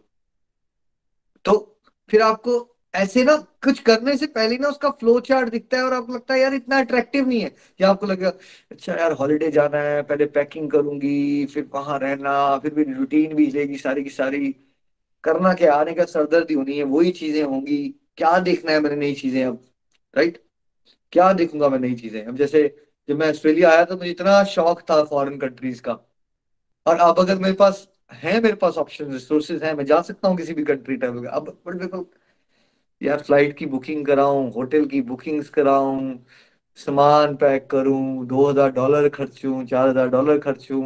[1.45, 1.79] तो
[2.09, 5.93] फिर आपको ऐसे ना कुछ करने से पहले ना उसका फ्लो चार्ट दिखता है और
[5.93, 8.29] आपको लगता है, यार, इतना अट्रैक्टिव नहीं है। या आपको लगेगा
[8.71, 13.47] अच्छा यार हॉलीडे जाना है, पहले पैकिंग करूँगी, फिर वहाँ रहना, फिर भी रूटीन भी
[13.47, 14.51] लेगी सारी की सारी।
[15.23, 17.87] करना क्या आने का सरदर्दी होनी है, वही चीज़ें होंगी।
[18.17, 19.61] क्या देखना है मैंने नई चीज़ें अब
[20.15, 20.43] राइट
[21.13, 22.25] क्या देखूँगा मैं नई चीज़ें?
[22.25, 22.63] अब जैसे
[23.09, 25.93] जब मैं ऑस्ट्रेलिया आया तो मुझे इतना शौक था फॉरेन कंट्रीज़ का।
[26.85, 30.37] और अब अगर मेरे पास, है मेरे पास ऑप्शन रिसोर्सेज है, मैं जा सकता हूँ
[30.37, 32.01] किसी भी कंट्री ट्रैवल अब बट मेरे को
[33.01, 36.15] यार फ़्लाइट की बुकिंग कराऊं होटल की बुकिंग्स कराऊं
[36.77, 40.81] सामान पैक करूँ दो हज़ार डॉलर खर्चूं चार हज़ार डॉलर खर्चूं।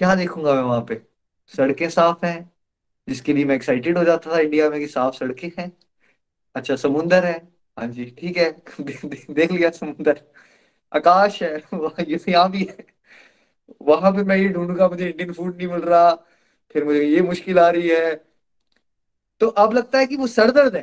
[0.00, 0.94] क्या देखूँगा मैं वहाँ पे?
[1.52, 2.50] सड़कें साफ़ हैं।
[3.08, 5.72] जिसके लिए मैं एक्साइटेड हो जाता था इंडिया में कि साफ़ सड़कें हैं।
[6.54, 7.34] अच्छा समुंदर है।
[7.76, 8.50] हाँ जी ठीक है।
[8.80, 10.22] दे, दे, देख लिया समुंदर।
[10.92, 12.86] आकाश है। वहाँ ये यहाँ भी है।
[13.82, 16.14] वहाँ पे मैं ये ढूंढूँगा मुझे इंडियन फ़ूड नहीं मिल रहा।
[16.74, 18.14] फिर मुझे ये मुश्किल आ रही है।
[19.40, 20.82] तो अब लगता है कि वो सरदर्द है।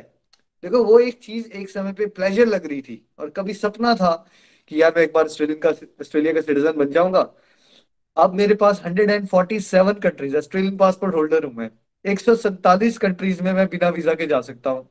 [0.62, 4.12] देखो, वो एक चीज़ एक समय पे प्लेजर लग रही थी और कभी सपना था
[4.68, 5.68] कि यार मैं एक बार ऑस्ट्रेलियन का
[6.00, 7.20] ऑस्ट्रेलिया का सिटीजन बन जाऊँगा।
[8.16, 11.70] अब मेरे पास 147 कंट्रीज़ ऑस्ट्रेलियन पासपोर्ट होल्डर हूँ मैं।
[12.04, 14.88] 147 कंट्रीज़ में मैं बिना वीज़ा के जा सकता हूँ।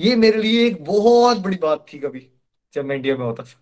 [0.00, 2.28] ये मेरे लिए एक बहुत बड़ी बात थी कभी,
[2.74, 3.60] जब मैं इंडिया में होता था।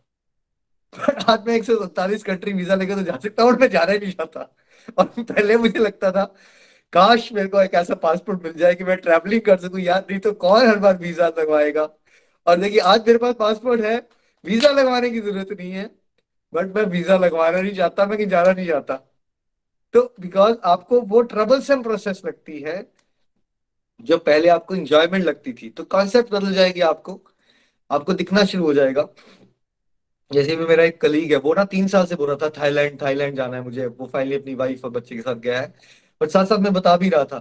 [1.32, 4.12] आज मैं एक कंट्री वीज़ा लेकर तो जा सकता हूँ और मैं जाना ही नहीं
[4.12, 4.40] चाहता।
[4.98, 6.24] और पहले मुझे लगता था
[6.92, 10.18] काश मेरे को एक ऐसा पासपोर्ट मिल जाए कि मैं ट्रैवलिंग कर सकूँ, यार, नहीं
[10.20, 11.88] तो कौन हर बार वीज़ा लगवाएगा?
[12.46, 13.96] और देखिए, आज मेरे पास पासपोर्ट है
[14.44, 15.90] वीज़ा लगवाने की ज़रूरत नहीं है
[16.52, 18.94] बट मैं वीज़ा लगवाना नहीं चाहता, मैं कहीं जाना नहीं चाहता।
[19.94, 22.86] तो बिकॉज़ आपको वो ट्रबलसम प्रोसेस लगती है,
[24.00, 27.20] जो पहले आपको इंजॉयमेंट लगती थी तो कॉन्सेप्ट बदल जाएगी आपको
[27.90, 29.08] आपको दिखना शुरू हो जाएगा।
[30.30, 33.00] जैसे भी मेरा एक कलीग है, वो ना तीन साल से बोल रहा था, थाईलैंड
[33.02, 35.74] थाईलैंड जाना है मुझे, वो फाइनली अपनी वाइफ और बच्चे के साथ गया है।
[36.22, 37.38] बट साथ साथ मैं बता भी रहा था,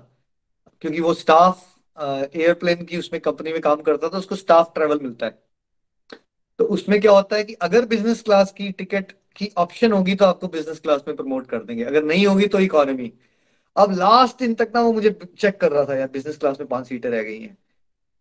[0.83, 1.67] क्योंकि वो स्टाफ
[1.97, 5.39] एयरप्लेन की उसमें कंपनी में काम करता था, उसको स्टाफ ट्रेवल मिलता है।
[6.59, 10.25] तो उसमें क्या होता है कि अगर बिज़नेस क्लास की टिकट की ऑप्शन होगी तो
[10.25, 13.11] आपको बिज़नेस क्लास में प्रमोट कर देंगे, अगर नहीं होगी तो इकोनॉमी
[13.75, 15.09] अब लास्ट दिन तक ना वो मुझे
[15.39, 17.57] चेक कर रहा था, यार बिज़नेस क्लास में पाँच सीटें रह गई हैं।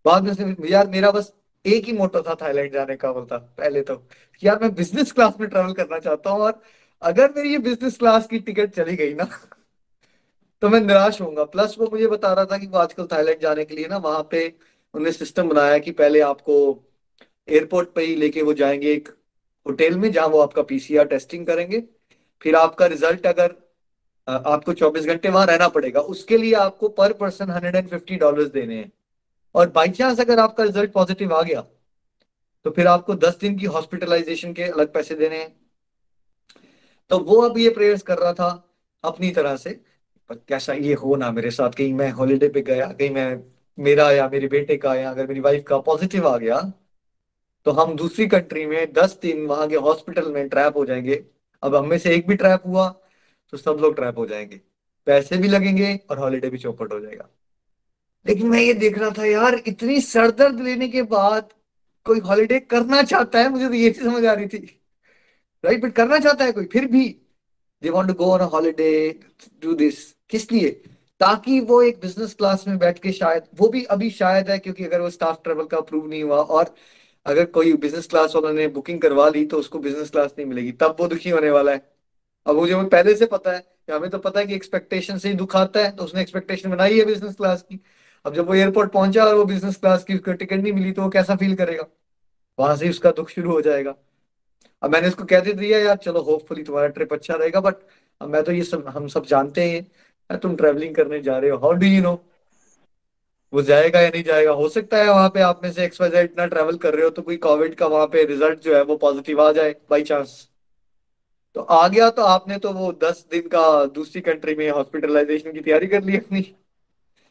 [0.04, 1.32] बाद में यार, मेरा बस
[1.64, 4.02] एक ही मोटो था थाईलैंड जाने का, बोलता, पहले तो।
[4.42, 6.60] यार, मैं बिज़नेस क्लास में ट्रेवल करना चाहता हूँ और
[7.02, 9.28] अगर मेरी ये बिज़नेस क्लास की टिकट चली गई ना
[10.62, 13.64] तो मैं निराश होऊँगा। प्लस वो मुझे बता रहा था कि वो आजकल थाईलैंड जाने
[13.64, 14.46] के लिए ना वहाँ पे
[14.94, 16.56] उन्होंने सिस्टम बनाया कि पहले आपको
[17.48, 19.08] एयरपोर्ट पे ही लेके वो जाएँगे एक
[19.66, 21.80] होटल में जहाँ वो आपका पीसीआर टेस्टिंग करेंगे।
[22.42, 23.54] फिर आपका रिज़ल्ट अगर
[24.28, 28.90] आपको 24 घंटे वहाँ रहना पड़ेगा, उसके लिए आपको पर पर्सन 150 डॉलर्स देने हैं।
[29.54, 31.60] और बाई चांस अगर आपका रिज़ल्ट पॉजिटिव आ गया
[32.66, 35.54] तो फिर आपको दस दिन की हॉस्पिटलाइजेशन के अलग पैसे देने हैं।
[37.10, 38.48] तो वो अब ये प्रेयर्स कर रहा था
[39.04, 39.70] अपनी तरह से।
[40.30, 43.42] पर कैसा ये हो ना मेरे साथ, कहीं मैं हॉलीडे पे गया, कहीं मैं,
[43.78, 46.60] मेरा या मेरे बेटे का या अगर मेरी वाइफ का पॉजिटिव आ गया
[47.66, 51.24] तो हम दूसरी कंट्री में दस दिन वहाँ के हॉस्पिटल में ट्रैप हो जाएँगे।
[51.62, 52.88] अब हम में से एक भी ट्रैप हुआ
[53.52, 54.60] तो सब लोग ट्रैप हो जाएँगे।
[55.06, 57.28] पैसे भी लगेंगे और हॉलीडे भी चौपट हो जाएगा।
[58.26, 61.52] लेकिन मैं ये देख रहा था, यार, इतनी सरदर्द लेने के बाद
[62.06, 63.48] कोई हॉलीडे करना चाहता है?
[63.48, 64.80] मुझे तो ये चीज़ समझ आ रही थी।
[65.64, 66.64] राइट बट करना चाहता है कोई?
[66.64, 67.08] फिर भी
[67.82, 69.20] they want to go on holiday
[69.62, 69.98] do this
[70.30, 70.70] किस लिए?
[71.20, 74.84] ताकि वो एक बिज़नेस क्लास में बैठ के शायद, वो भी अभी शायद है, क्योंकि
[74.84, 76.74] अगर वो स्टाफ ट्रेवल का अप्रूव नहीं हुआ, और
[77.26, 80.72] अगर कोई बिज़नेस क्लास वालों ने बुकिंग करवा ली तो उसको बिज़नेस क्लास नहीं मिलेगी,
[80.72, 81.82] तब वो दुखी होने वाला है।
[82.46, 85.34] अब मुझे पहले से पता है कि हमें तो पता है कि एक्सपेक्टेशन से ही
[85.34, 87.80] दुख आता है तो उसने एक्सपेक्टेशन बनाई है बिज़नेस क्लास की।
[88.24, 91.02] अब जब वो एयरपोर्ट पहुँचा और वो बिज़नेस क्लास की उसको टिकट नहीं मिली तो
[91.02, 91.86] वो कैसा फील करेगा?
[92.58, 93.94] वहाँ से उसका दुख शुरू हो जाएगा।
[94.82, 97.74] अब मैंने उसको कह दिया, यार, चलो होपफुली तुम्हारा ट्रिप अच्छा रहेगा बट
[98.20, 99.86] मैं तो ये सब, हम सब जानते हैं
[100.38, 102.20] तुम ट्रेवलिंग करने जा रहे हो हाउ डू यू नो
[103.52, 106.10] वो जाएगा या नहीं जाएगा, हो सकता है वहाँ पे आप में से एक्स वाई
[106.10, 108.82] जेड इतना ट्रेवल कर रहे हो तो कोई कोविड का वहाँ पे रिज़ल्ट जो है
[108.82, 110.48] वो पॉजिटिव आ जाए बाई चांस
[111.54, 115.60] तो आ गया तो आपने तो वो दस दिन का दूसरी कंट्री में हॉस्पिटलाइजेशन की
[115.60, 116.40] तैयारी कर ली अपनी.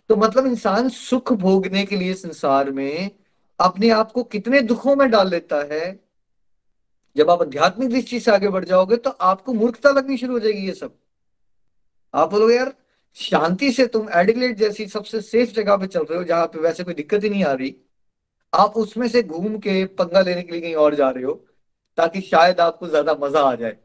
[0.09, 3.11] तो मतलब इंसान सुख भोगने के लिए संसार में
[3.59, 5.99] अपने आप को कितने दुखों में डाल लेता है?
[7.17, 10.65] जब आप आध्यात्मिक दृष्टि से आगे बढ़ जाओगे तो आपको मूर्खता लगनी शुरू हो जाएगी
[10.67, 10.93] ये सब.
[12.13, 12.73] आप बोलोगे, यार
[13.17, 16.83] शांति से तुम एडिलेट जैसी सबसे सेफ़ जगह पे चल रहे हो, जहाँ पे वैसे
[16.83, 17.75] कोई दिक्कत ही नहीं आ रही।
[18.53, 21.33] आप उसमें से घूम के पंगा लेने के लिए कहीं और जा रहे हो,
[21.97, 23.77] ताकि शायद आपको ज़्यादा मज़ा आ जाए,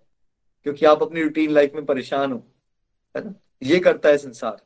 [0.66, 2.42] क्योंकि आप अपनी रूटीन लाइफ में परेशान हो,
[3.14, 3.34] है ना?
[3.62, 4.56] ये करता है संसार।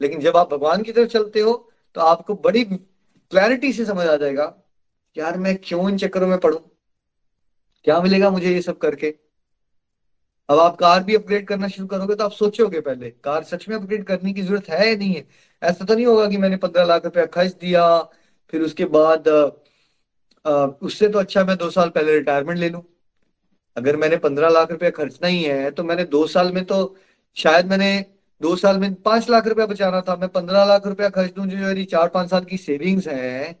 [0.00, 1.52] लेकिन जब आप भगवान की तरफ़ चलते हो
[1.96, 4.54] तो आपको बड़ी क्लैरिटी से समझ आ जाएगा,
[5.16, 6.58] यार, मैं क्यों इन चक्करों में पढ़ू
[7.86, 9.14] क्या मिलेगा मुझे ये सब करके?
[10.50, 13.76] अब आप कार भी अपग्रेड करना शुरू करोगे तो आप सोचोगे पहले, कार सच में
[13.76, 15.26] अपग्रेड करने की ज़रूरत है या नहीं है?
[15.62, 17.98] ऐसा तो नहीं होगा कि मैंने पंद्रह लाख रुपया खर्च दिया,
[18.52, 19.28] फिर उसके बाद
[20.82, 22.82] उससे तो अच्छा मैं दो साल पहले रिटायरमेंट ले लूँ।
[23.76, 26.96] अगर मैंने पंद्रह लाख रुपया खर्चना ही है तो मैंने दो साल में तो
[27.36, 27.92] शायद मैंने
[28.40, 31.56] दो साल में पाँच लाख रुपया बचाना था। मैं पंद्रह लाख रुपया खर्च दूँ जो
[31.58, 33.52] मेरी चार पाँच साल की सेविंग्स है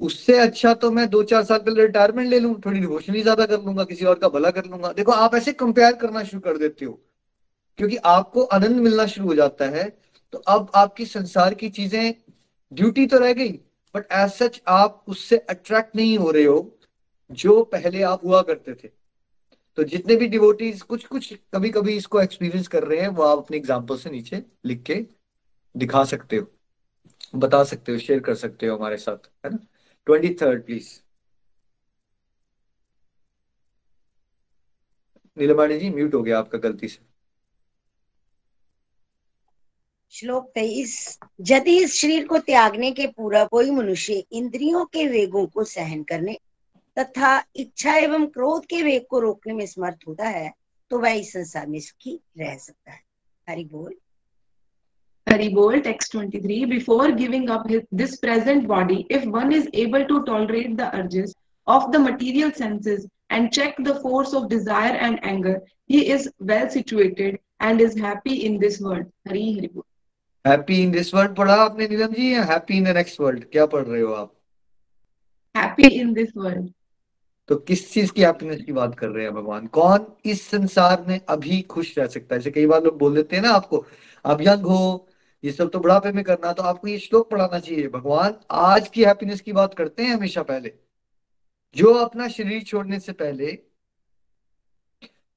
[0.00, 3.60] उससे अच्छा तो मैं दो चार साल पहले रिटायरमेंट ले लूँ, थोड़ी डिवोशन ज़्यादा कर
[3.60, 6.84] लूँगा, किसी और का भला कर लूँगा। देखो, आप ऐसे कंपेयर करना शुरू कर देते
[6.84, 6.92] हो,
[7.78, 9.88] क्योंकि आपको आनंद मिलना शुरू हो जाता है।
[10.32, 12.14] तो अब आपकी संसार की चीज़ें
[12.72, 13.50] ड्यूटी तो रह गई
[13.94, 16.78] बट एज सच आप उससे अट्रैक्ट नहीं हो रहे हो,
[17.30, 18.88] जो पहले आप हुआ करते थे।
[19.78, 23.38] तो जितने भी डिवोटीज कुछ कुछ कभी कभी इसको एक्सपीरियंस कर रहे हैं, वो आप
[23.38, 24.94] अपने एग्ज़ाम्पल से नीचे लिख के
[25.74, 26.46] दिखा सकते हो,
[27.36, 29.58] बता सकते हो शेयर कर सकते हो हमारे साथ, है ना?
[30.06, 30.88] Twenty third please
[35.36, 37.02] Neelmani ji mute हो गया आपका गलती से।
[40.12, 45.64] श्लोक तेईस, यदि इस शरीर को त्यागने के पूरा कोई मनुष्य इंद्रियों के वेगों को
[45.64, 46.38] सहन करने
[46.96, 50.52] तथा इच्छा एवं क्रोध के वेग को रोकने में समर्थ होता है
[50.90, 53.02] तो वह इस संसार में सुखी रह सकता है।
[53.48, 53.94] हरि बोल।
[55.26, 56.64] Haribol, text 23.
[56.66, 61.34] Before giving up his, this present body, if one is able to tolerate the urges
[61.66, 66.68] of the material senses and check the force of desire and anger, he is well
[66.68, 69.06] situated and is happy in this world.
[69.26, 69.84] Hari Haribol.
[70.44, 73.64] Happy in this world पढ़ा आपने नीलम जी या happy in the next world क्या
[73.74, 74.32] पढ़ रहे हो आप
[75.54, 76.68] happy in this world
[77.48, 81.20] तो किस चीज़ की हैप्पीनेस की बात कर रहे हैं भगवान कौन इस संसार में
[81.36, 83.84] अभी खुश रह सकता है जैसे कई बार लोग बोल देते हैं ना आपको
[84.24, 84.84] आप यंग हो
[85.44, 88.88] ये सब तो बुढ़ापे में करना है तो आपको ये श्लोक पढ़ाना चाहिए। भगवान, आज
[88.88, 90.72] की हैप्पीनेस की बात करते हैं हमेशा पहले।
[91.76, 93.58] जो अपना शरीर छोड़ने से पहले,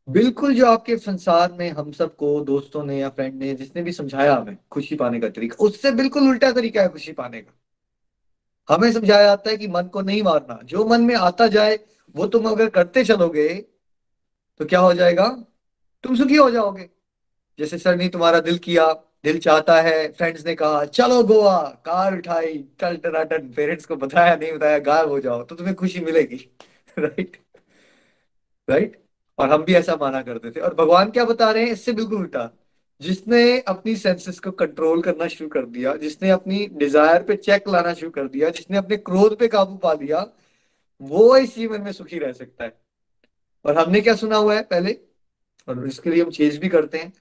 [0.08, 4.36] बिल्कुल जो आपके संसार में हम सबको, दोस्तों ने या फ्रेंड ने, जिसने भी समझाया
[4.36, 9.24] हमें खुशी पाने का तरीका, उससे बिल्कुल उल्टा तरीका है खुशी पाने का। हमें समझाया
[9.24, 11.80] जाता है कि मन को नहीं मारना। जो मन में आता जाए,
[12.16, 13.50] वो तुम अगर करते चलोगे
[14.60, 15.28] तो क्या हो जाएगा?
[16.04, 16.90] तुम सुखी हो जाओगे।
[17.60, 18.86] जैसे सर ने तुम्हारा दिल किया
[19.24, 24.36] दिल चाहता है फ्रेंड्स ने कहा, चलो गोवा, कार उठाई टल टनाटन पेरेंट्स को बताया,
[24.36, 26.50] नहीं बताया, गायब हो जाओ तो तुम्हें खुशी मिलेगी।
[27.00, 27.38] राइट
[28.70, 29.04] राइट
[29.38, 31.72] और हम भी ऐसा माना करते थे। और भगवान क्या बता रहे हैं?
[31.72, 32.50] इससे बिल्कुल उल्टा।
[33.02, 37.94] जिसने अपनी सेंसेस को कंट्रोल करना शुरू कर दिया, जिसने अपनी डिज़ायर पे चेक लाना
[37.94, 40.28] शुरू कर दिया, जिसने अपने क्रोध पे काबू पा लिया,
[41.02, 42.80] वो इस जीवन में सुखी रह सकता है।
[43.66, 44.98] और हमने क्या सुना हुआ है पहले?
[45.68, 47.14] और इसके लिए हम चेंज भी करते हैं।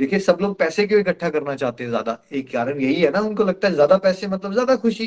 [0.00, 2.18] देखिए, सब लोग पैसे क्यों इकट्ठा करना चाहते हैं ज़्यादा?
[2.32, 5.06] एक कारण यही है ना, उनको लगता है ज़्यादा पैसे मतलब ज़्यादा खुशी।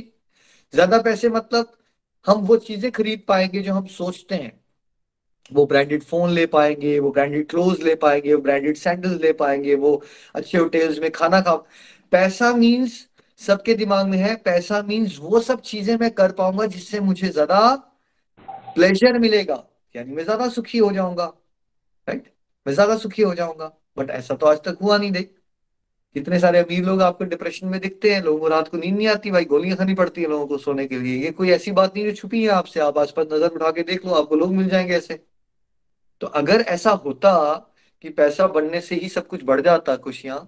[0.73, 1.71] ज़्यादा पैसे मतलब
[2.25, 4.57] हम वो चीज़ें खरीद पाएँगे जो हम सोचते हैं।
[5.51, 9.75] वो ब्रांडेड फ़ोन ले पाएँगे, वो ब्रांडेड क्लोथ ले पाएँगे, वो ब्रांडेड सैंडल्स ले पाएँगे,
[9.75, 10.01] वो
[10.35, 11.55] अच्छे होटल्स में खाना खा
[12.11, 13.05] पैसा मीन्स
[13.39, 17.59] सबके दिमाग में है, पैसा मीन्स वो सब चीज़ें मैं कर पाऊँगा जिससे मुझे ज़्यादा
[18.75, 19.63] प्लेजर मिलेगा।
[19.95, 21.25] यानी मैं ज़्यादा सुखी हो जाऊँगा
[22.07, 22.31] राइट
[22.65, 25.35] मैं ज़्यादा सुखी हो जाऊँगा। बट ऐसा तो आज तक हुआ नहीं देख
[26.15, 29.07] कितने सारे अमीर लोग आपको डिप्रेशन में दिखते हैं, लोगों को रात को नींद नहीं
[29.07, 31.95] आती, भाई गोलियाँ खानी पड़ती है लोगों को सोने के लिए। ये कोई ऐसी बात
[31.95, 34.69] नहीं जो छुपी है आपसे। आप आसपास नज़र उठा के देख लो, आपको लोग मिल
[34.69, 35.19] जाएँगे ऐसे।
[36.21, 37.33] तो अगर ऐसा होता
[38.03, 40.47] कि पैसा बढ़ने से ही सब कुछ बढ़ जाता खुशियाँ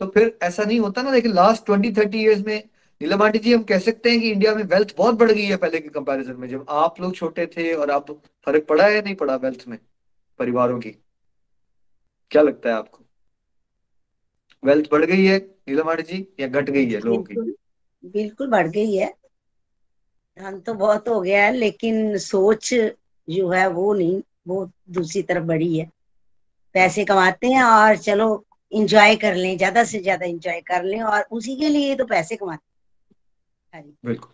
[0.00, 2.56] तो फिर ऐसा नहीं होता ना। लेकिन लास्ट ट्वेंटी थर्टी ईयर्स में
[3.00, 5.56] नीलम आंटी जी, हम कह सकते हैं कि इंडिया में वेल्थ बहुत बढ़ गई है
[5.56, 8.10] पहले के कंपैरिजन में। जब आप लोग छोटे थे और आप
[8.46, 9.78] फ़र्क पड़ा है नहीं पड़ा वेल्थ में
[10.38, 10.94] परिवारों की?
[12.32, 13.04] क्या लगता है आपको?
[14.62, 17.34] वेल्थ बढ़ गई है नीलम आंटी जी या घट गई है लोगों की?
[18.04, 19.12] बिल्कुल बढ़ गई है।
[20.36, 22.72] धन तो बहुत हो गया है लेकिन सोच
[23.28, 25.88] जो है वो नहीं वो दूसरी तरफ़ बढ़ी है।
[26.74, 28.28] पैसे कमाते हैं और चलो
[28.72, 32.36] इंजॉय कर लें ज़्यादा से ज़्यादा इंजॉय कर लें और उसी के लिए तो पैसे
[32.36, 32.62] कमाते
[33.72, 34.32] हैं हाँ। बिल्कुल।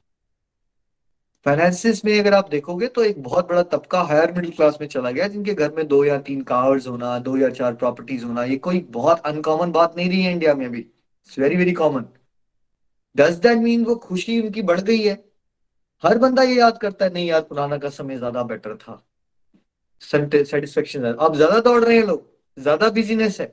[1.46, 5.10] फाइनेंसिस में अगर आप देखोगे तो एक बहुत बड़ा तबका हायर मिडिल क्लास में चला
[5.10, 8.56] गया, जिनके घर में दो या तीन कार्स होना, दो या चार प्रॉपर्टीज़ होना, ये
[8.58, 12.04] कोई बहुत अनकॉमन बात नहीं रही है इंडिया में अभी। It's very very common
[13.16, 15.14] does that mean वो खुशी उनकी बढ़ गई है?
[16.02, 19.02] हर बंदा ये याद करता है, नहीं यार, पुराना का समय ज़्यादा बेटर था।
[20.02, 22.26] सेटिस्फेक्शन अब ज़्यादा दौड़ रहे हैं लोग,
[22.56, 23.46] ज़्यादा बिजीनेस है।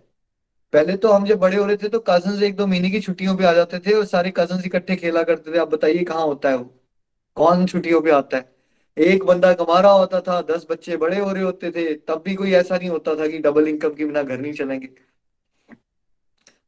[0.73, 3.35] पहले तो हम जब बड़े हो रहे थे तो कज़न एक दो महीने की छुट्टियों
[3.37, 6.49] पे आ जाते थे और सारे कज़न इकट्ठे खेला करते थे। आप बताइए कहाँ होता
[6.49, 6.73] है वो?
[7.37, 8.53] कौन छुट्टियों पे आता है?
[8.97, 12.35] एक बंदा कमा रहा होता था, दस बच्चे बड़े हो रहे होते थे, तब भी
[12.35, 14.89] कोई ऐसा नहीं होता था कि डबल इनकम के बिना घर नहीं चलेंगे।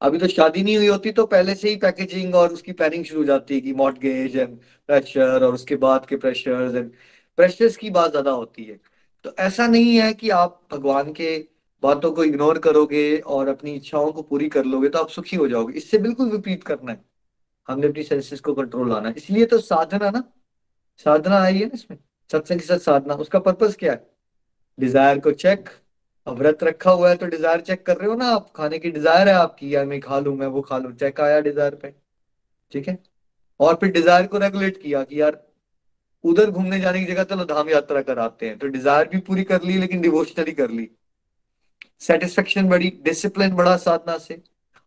[0.02, 3.20] अभी तो शादी नहीं हुई होती तो पहले से ही पैकेजिंग और उसकी प्लानिंग शुरू
[3.22, 4.58] हो जाती है कि मॉर्टगेज एंड
[4.90, 6.92] प्रेशर और उसके बाद के प्रेशर्स एंड
[7.38, 8.80] प्रेशर्स की बात ज़्यादा होती है।
[9.26, 11.38] तो ऐसा नहीं है कि आप भगवान के
[11.84, 15.48] बातों को इग्नोर करोगे और अपनी इच्छाओं को पूरी कर लोगे तो आप सुखी हो
[15.48, 17.04] जाओगे। इससे बिल्कुल विपरीत करना है।
[17.70, 20.24] हमने अपनी सेंसेस को कंट्रोल लाना इसलिए तो साधना ना
[21.06, 21.98] साधना आई है ना इसमें?
[22.30, 24.06] सत्संग के साथ साधना। उसका पर्पज क्या है?
[24.78, 25.70] डिज़ायर को चेक
[26.28, 28.52] अब व्रत रखा हुआ है तो डिज़ायर चेक कर रहे हो ना आप?
[28.56, 31.40] खाने की डिज़ायर है आपकी। यार मैं खा लू, मैं वो खा लू। चेक आया
[31.42, 31.94] डिज़ायर पे।
[32.72, 32.98] ठीक है?
[33.60, 35.42] और फिर डिज़ायर को रेगुलेट किया कि यार,
[36.24, 39.64] उधर घूमने जाने की जगह चलो धाम यात्रा कराते हैं। तो डिज़ायर भी पूरी कर
[39.64, 40.90] ली, लेकिन डिवोशनली कर ली।
[42.02, 44.42] सेटिस्फेक्शन बढ़ी डिसिप्लिन बढ़ा साधना से।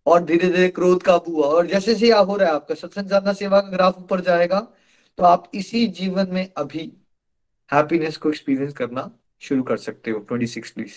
[0.06, 3.10] और धीरे धीरे क्रोध काबू हुआ। और जैसे जैसे आप हो रहा है आपका, सत्संग
[3.10, 4.66] साधना सेवा का ग्राफ ऊपर जाएगा।
[5.18, 6.92] तो आप इसी जीवन में अभी
[7.72, 10.94] हैप्पीनेस को एक्सपीरियंस करना शुरू कर सकते हो ट्वेंटी सिक्स प्लीज़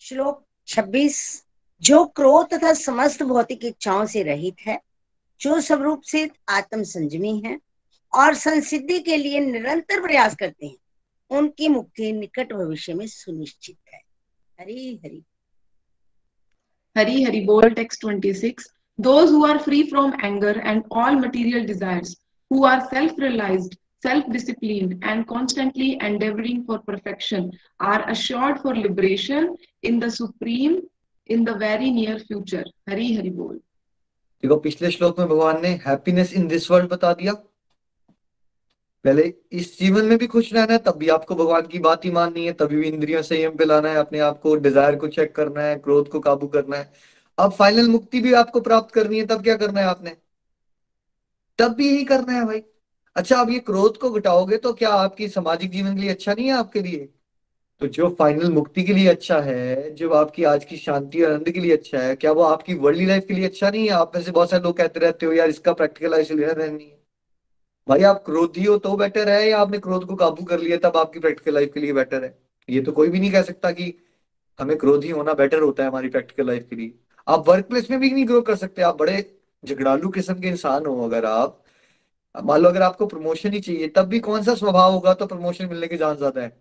[0.00, 1.44] श्लोक 26
[1.82, 4.80] जो क्रोध तथा समस्त भौतिक इच्छाओं से रहित है
[5.40, 7.60] जो स्वरूप से आत्म संजमी है
[8.14, 10.76] और संसिद्धि के लिए निरंतर प्रयास करते हैं
[11.30, 14.00] उनकी मुक्ति निकट भविष्य में सुनिश्चित है।
[14.60, 15.24] Hari Hari.
[16.98, 18.54] Hari Hari Bol, text 26.
[19.00, 22.16] Those who are free from anger and all material desires,
[22.50, 29.56] who are self realized, self disciplined, and constantly endeavoring for perfection, are assured for liberation
[29.82, 30.80] in the Supreme
[31.26, 32.64] in the very near future.
[32.88, 33.58] Hari Hari Bol.
[34.42, 37.32] देखो पिछले श्लोक में भगवान ने happiness in this world बता दिया
[39.04, 39.22] पहले
[39.60, 42.44] इस जीवन में भी खुश रहना है तब भी आपको भगवान की बात ही माननी
[42.46, 45.62] है तभी भी इंद्रियों संयम पे लाना है अपने आप को डिज़ायर को चेक करना
[45.62, 46.92] है क्रोध को काबू करना है
[47.40, 50.16] अब फाइनल मुक्ति भी आपको प्राप्त करनी है, तब क्या करना है आपने?
[51.58, 52.62] तब भी यही करना है भाई।
[53.16, 56.46] अच्छा अब ये क्रोध को घटाओगे तो क्या आपकी सामाजिक जीवन के लिए अच्छा नहीं
[56.46, 57.08] है आपके लिए?
[57.80, 61.50] तो जो फाइनल मुक्ति के लिए अच्छा है, जो आपकी आज की शांति और आनंद
[61.50, 63.90] के लिए अच्छा है, क्या वो आपकी वर्ल्डली लाइफ के लिए अच्छा नहीं है?
[63.90, 67.00] आप में से बहुत सारे लोग कहते रहते हो, यार, इसका प्रैक्टिकल लाइफ रहनी है।
[67.88, 70.96] भाई, आप क्रोधी हो तो बेटर है, या आपने क्रोध को काबू कर लिया तब
[70.96, 72.38] आपकी प्रैक्टिकल लाइफ के लिए बेटर है?
[72.70, 73.94] ये तो कोई भी नहीं कह सकता कि
[74.60, 76.94] हमें क्रोधी होना बेटर होता है हमारी प्रैक्टिकल लाइफ के लिए।
[77.26, 79.24] आप वर्क प्लेस में भी नहीं ग्रो कर सकते, आप बड़े
[79.64, 81.62] झगड़ालू किस्म के इंसान हो अगर आप।
[82.34, 85.66] मान लो अगर आपको प्रमोशन ही चाहिए, तब भी कौन सा स्वभाव होगा तो प्रमोशन
[85.66, 86.52] मिलने के चांस ज़्यादा है।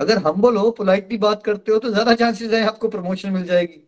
[0.00, 3.82] अगर हम बोलो पोलाइटली बात करते हो तो ज़्यादा चांसेस है आपको प्रमोशन मिल जाएगी।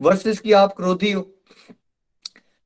[0.00, 1.22] वर्सेस की आप क्रोधी हो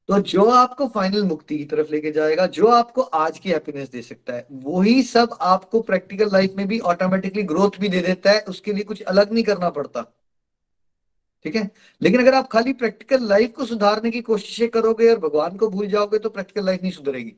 [0.09, 4.03] तो जो आपको फाइनल मुक्ति की तरफ़ लेके जाएगा, जो आपको आज की हैप्पीनेस दे
[4.03, 8.41] सकता है, वही सब आपको प्रैक्टिकल लाइफ में भी ऑटोमेटिकली ग्रोथ भी दे देता है,
[8.43, 10.05] उसके लिए कुछ अलग नहीं करना पड़ता।
[11.45, 11.71] ठीक है?
[12.01, 15.87] लेकिन अगर आप खाली प्रैक्टिकल लाइफ को सुधारने की कोशिशें करोगे और भगवान को भूल
[15.89, 17.35] जाओगे तो प्रैक्टिकल लाइफ नहीं सुधरेगी।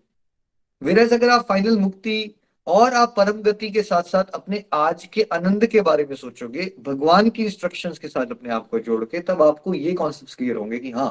[0.83, 2.35] वेरस अगर आप फाइनल मुक्ति
[2.67, 6.73] और आप परम गति के साथ साथ अपने आज के आनंद के बारे में सोचोगे,
[6.81, 10.57] भगवान की इंस्ट्रक्शंस के साथ अपने आप को जोड़ के तब आपको ये कॉन्सेप्ट क्लियर
[10.57, 11.11] होंगे कि हाँ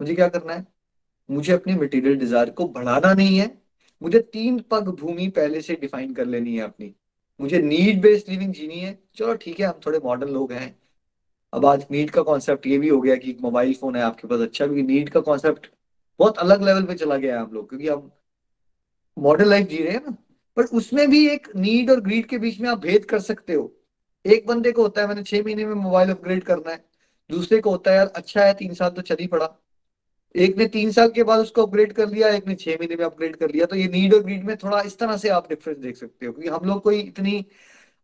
[0.00, 0.66] मुझे क्या करना है?
[1.28, 3.50] मुझे अपने मटेरियल डिज़ायर को बढ़ाना नहीं है।
[4.02, 6.94] मुझे तीन पग भूमि पहले से डिफाइन कर लेनी है अपनी।
[7.40, 10.74] मुझे नीड बेस्ड लिविंग जीनी है। चलो ठीक है, हम थोड़े मॉडर्न लोग हैं।
[11.54, 14.40] अब आज नीड का कॉन्सेप्ट ये भी हो गया कि मोबाइल फ़ोन है, आपके पास
[14.40, 15.66] अच्छा क्योंकि नीड का कॉन्सेप्ट
[16.20, 18.10] बहुत अलग लेवल पे चला गया है हम लोग, क्योंकि हम
[19.16, 20.16] मॉडर्न लाइफ जी रहे हैं ना,
[20.56, 23.72] पर उसमें भी एक नीड और ग्रीड के बीच में आप भेद कर सकते हो।
[24.24, 26.84] एक बंदे को होता है, मैंने छह महीने में मोबाइल अपग्रेड करना है,
[27.30, 29.48] दूसरे को होता है, यार अच्छा है, तीन साल तो चल ही पड़ा।
[30.34, 33.04] एक ने तीन साल के बाद उसको अपग्रेड कर लिया, एक ने छह महीने में
[33.04, 35.78] अपग्रेड कर लिया तो ये नीड और ग्रीड में थोड़ा इस तरह से आप डिफरेंस
[35.78, 37.44] देख सकते हो, क्योंकि हम लोग कोई इतनी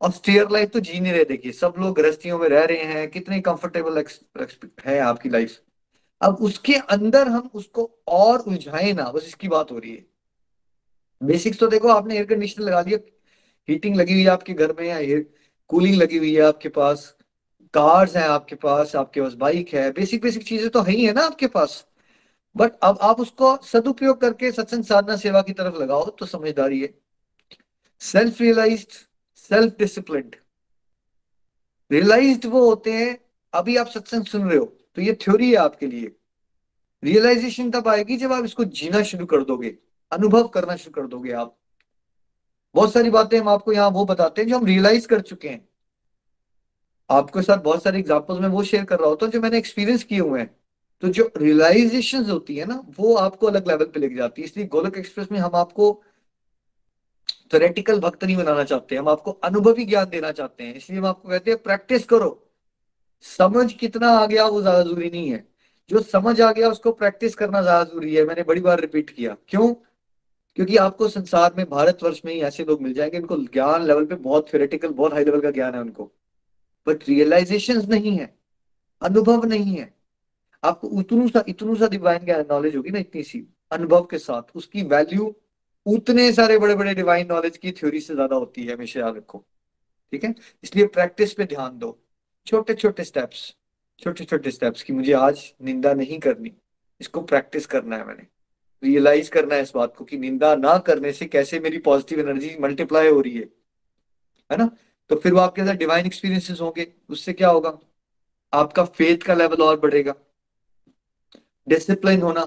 [0.01, 3.41] ऑस्टेयर लाइफ तो जी नहीं रहे, देखिए, सब लोग गृहस्थियों में रह रहे हैं, कितने
[3.41, 4.05] कंफर्टेबल
[4.87, 5.59] है आपकी लाइफ
[6.21, 10.05] अब उसके अंदर हम उसको और उलझाए ना, बस इसकी बात हो रही है।
[11.21, 12.99] बेसिक्स तो देखो, आपने एयर कंडीशनर लगा दिया
[13.69, 15.25] हीटिंग लगी हुई है आपके घर में या एयर
[15.71, 17.15] कूलिंग लगी हुई है आपके पास
[17.75, 21.13] कार्स हैं आपके पास आपके पास बाइक है बेसिक बेसिक चीज़ें तो है ही है
[21.13, 21.85] ना आपके पास।
[22.57, 26.95] बट अब आप उसको सदुपयोग करके सत्संग, साधना, सेवा की तरफ़ लगाओ तो समझदारी है।
[28.01, 28.87] Self realize
[29.51, 30.31] self discipline
[31.91, 33.19] realized वो होते हैं,
[33.55, 34.65] अभी आप सत्संग सुन रहे हो
[34.97, 36.13] तो ये थ्योरी है आपके लिए।
[37.03, 39.77] रियलाइजेशन तब आएगी जब आप इसको जीना शुरू कर दोगे,
[40.13, 41.57] अनुभव करना शुरू कर दोगे आप।
[42.75, 45.69] बहुत सारी बातें हम आपको यहाँ वो बताते हैं जो हम रियलाइज़ कर चुके हैं।
[47.11, 50.05] आपके साथ बहुत सारे एग्जाम्पल्स में वो शेयर कर रहा होता हूँ जो मैंने एक्सपीरियंस
[50.05, 50.51] किए हुए हैं।
[51.03, 54.67] तो जो रियलाइजेशन होती है ना, वो आपको अलग लेवल पे लेके जाती है। इसलिए
[54.69, 55.91] गोलक एक्सप्रेस में हम आपको
[57.51, 61.29] थोरेटिकल भक्त नहीं बनाना चाहते, हम आपको अनुभवी ज्ञान देना चाहते हैं, इसलिए हम आपको
[61.29, 62.47] कहते हैं प्रैक्टिस करो।
[63.25, 65.49] समझ कितना आ गया वो ज़्यादा ज़रूरी नहीं है।
[65.91, 69.37] जो समझ आ गया उसको प्रैक्टिस करना ज़्यादा ज़रूरी है, मैंने बड़ी बार रिपीट किया।
[69.49, 69.75] क्यों?
[70.57, 74.15] क्योंकि आपको संसार में, भारतवर्ष में ही ऐसे लोग मिल जाएँगे, इनको ज्ञान लेवल पे
[74.15, 76.11] बहुत थ्योरेटिकल बहुत हाई लेवल का ज्ञान है उनको।
[76.87, 78.35] बट रियलाइजेशन नहीं है,
[79.03, 79.93] अनुभव नहीं है।
[80.63, 84.43] आपको उतनू सा, इतनू सा डिवाइन ज्ञान नॉलेज होगी ना इतनी सी, अनुभव के साथ,
[84.55, 85.35] उसकी वैल्यू
[85.87, 89.45] उतने सारे बड़े बड़े डिवाइन नॉलेज की थ्योरी से ज़्यादा होती है, हमेशा याद रखो।
[90.13, 90.35] ठीक है?
[90.65, 91.99] इसलिए प्रैक्टिस पे ध्यान दो।
[92.47, 93.55] छोटे छोटे स्टेप्स
[93.99, 96.53] छोटे छोटे स्टेप्स की मुझे आज निंदा नहीं करनी,
[97.01, 98.27] इसको प्रैक्टिस करना है मैंने।
[98.83, 102.57] रियलाइज़ करना है इस बात को कि निंदा ना करने से कैसे मेरी पॉजिटिव एनर्जी
[102.61, 103.49] मल्टीप्लाई हो रही है।
[104.51, 104.71] है ना?
[105.11, 107.79] तो फिर वो आपके अंदर डिवाइन एक्सपीरियंसेस होंगे। उससे क्या होगा?
[108.53, 110.15] आपका फेथ का लेवल और बढ़ेगा।
[111.67, 112.47] डिसिप्लिन होना।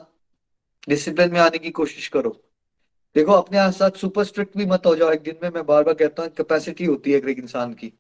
[0.89, 2.31] डिसिप्लिन में आने की कोशिश करो।
[3.15, 5.93] देखो, अपने साथ सुपर स्ट्रिक्ट भी मत हो जाओ। एक दिन में मैं बार बार
[5.93, 7.91] कहता हूँ कैपेसिटी होती है एक इंसान की।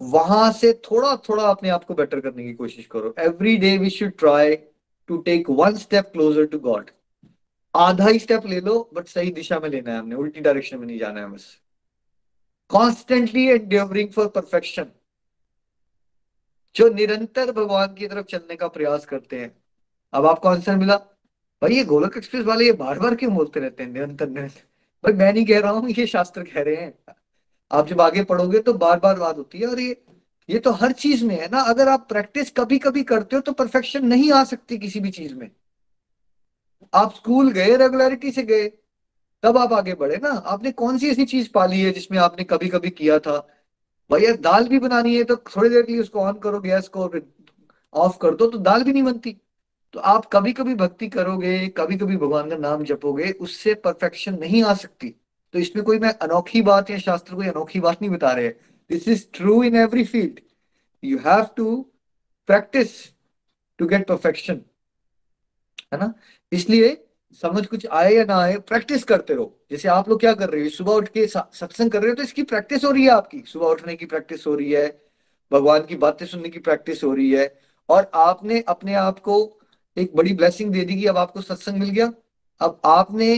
[0.00, 3.90] वहाँ से थोड़ा थोड़ा अपने आप को बेटर करने की कोशिश करो। Every day we
[3.90, 4.56] should try
[5.08, 6.90] to take one step closer to God
[7.74, 10.86] आधा ही स्टेप ले लो बट सही दिशा में लेना है हमने। उल्टी डायरेक्शन में
[10.86, 11.46] नहीं जाना है बस।
[12.70, 14.86] कॉन्स्टेंटली एंडेवरिंग फॉर परफेक्शन
[16.74, 19.56] जो निरंतर भगवान की तरफ़ चलने का प्रयास करते हैं।
[20.12, 21.00] अब आपको आंसर मिला?
[21.62, 24.60] भाई ये गोलक एक्सप्रेस वाले ये बार बार क्यों बोलते रहते हैं निरंतर निरंतर?
[25.04, 26.94] भाई मैं नहीं कह रहा हूँ, ये शास्त्र कह रहे हैं।
[27.70, 29.96] आप जब आगे पढ़ोगे तो बार बार बात होती है और ये
[30.48, 33.52] ये तो हर चीज़ में है ना, अगर आप प्रैक्टिस कभी कभी करते हो तो
[33.52, 35.50] परफेक्शन नहीं आ सकती किसी भी चीज़ में।
[36.92, 38.68] आप स्कूल गए, रेगुलरिटी से गए,
[39.42, 42.68] तब आप आगे बढ़े ना। आपने कौन सी ऐसी चीज़ पाली है जिसमें आपने कभी
[42.68, 43.36] कभी किया था?
[44.10, 46.88] भाई यार दाल भी बनानी है तो थोड़ी देर के लिए उसको ऑन करो, गैस
[46.88, 47.10] को
[47.94, 49.36] ऑफ़ कर दो तो दाल भी नहीं बनती।
[49.94, 54.62] तो आप कभी कभी भक्ति करोगे कभी कभी भगवान का नाम जपोगे, उससे परफेक्शन नहीं
[54.64, 55.14] आ सकती।
[55.54, 59.08] तो इसमें कोई मैं अनोखी बात या शास्त्र कोई अनोखी बात नहीं बता रहे। This
[59.08, 60.40] is true in every field
[61.02, 61.80] you have to
[62.48, 62.90] practise
[63.78, 64.60] to get perfection
[65.92, 66.12] है ना?
[66.52, 66.96] इसलिए
[67.42, 70.62] समझ कुछ आए या ना आए प्रैक्टिस करते रहो। जैसे आप लोग क्या कर रहे
[70.62, 70.68] हो?
[70.68, 73.66] सुबह उठ के सत्संग कर रहे हो तो इसकी प्रैक्टिस हो रही है आपकी। सुबह
[73.66, 74.86] उठने की प्रैक्टिस हो रही है,
[75.52, 77.54] भगवान की बातें सुनने की प्रैक्टिस हो रही है।
[77.88, 79.57] और आपने अपने आप को
[79.98, 82.12] एक बड़ी ब्लेसिंग दे दी कि अब आपको सत्संग मिल गया।
[82.60, 83.32] अब आपने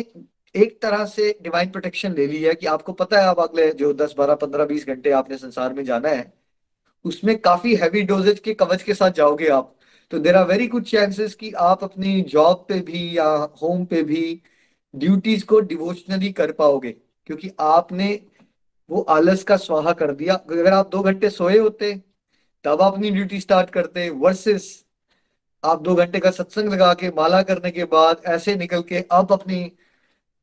[0.55, 3.93] एक तरह से डिवाइन प्रोटेक्शन ले ली है कि आपको पता है आप अगले जो
[3.95, 6.33] दस, बारह, पंद्रह, बीस घंटे आपने संसार में जाना है,
[7.05, 9.75] उसमें काफ़ी हैवी डोजेज के कवच के साथ जाओगे आप।
[10.13, 13.29] तो there are very good chances कि आप अपनी जॉब पे भी या
[13.63, 14.41] होम पे भी
[14.95, 16.91] ड्यूटीज़ को डिवोशनली कर पाओगे,
[17.27, 18.21] क्योंकि आपने
[18.91, 21.95] वो आलस का स्वाहा कर दिया। अगर आप दो घंटे सोए होते,
[22.65, 24.69] तब आप अपनी ड्यूटी स्टार्ट करते वर्सेस
[25.65, 29.33] आप दो घंटे का सत्संग लगा के, माला करने के बाद ऐसे निकल के अब
[29.33, 29.61] अपनी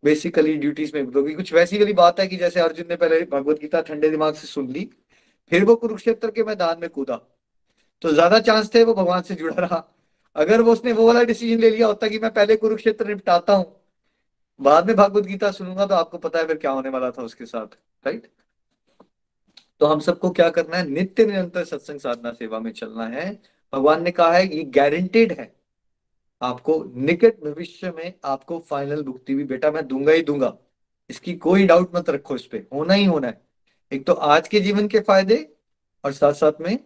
[0.04, 3.60] बेसिकली ड्यूटीज़ में क्योंकि कुछ वैसी वाली बात है कि जैसे अर्जुन ने पहले भगवत
[3.62, 4.90] गीता ठंडे दिमाग से सुन ली,
[5.52, 7.16] फिर वो कुरुक्षेत्र के मैदान में कूदा।
[8.02, 9.84] तो ज़्यादा चांस थे वो भगवान से जुड़ा रहा।
[10.36, 13.66] अगर वो उसने वो वाला डिसीज़न ले लिया, होता कि मैं पहले कुरुक्षेत्र निपटाता हूँ,
[14.60, 17.46] बाद में भागवत गीता सुनूँगा तो आपको पता है फिर क्या होने वाला था उसके
[17.46, 18.28] साथ राइट
[19.82, 20.88] तो हम सबको क्या करना है?
[20.88, 23.30] नित्य निरंतर सत्संग साधना सेवा में चलना है।
[23.74, 25.52] भगवान ने कहा है, ये गारंटेड है।
[26.42, 30.54] आपको निकट भविष्य में आपको फाइनल भुक्ति भी, बेटा मैं दूँगा ही दूँगा।
[31.10, 33.42] इसकी कोई डाउट मत रखो इस पे, होना ही होना है।
[33.92, 35.38] एक तो आज के जीवन के फ़ायदे
[36.04, 36.78] और साथ साथ में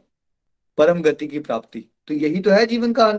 [0.78, 3.12] परम गति की प्राप्ति। तो यही तो है जीवन का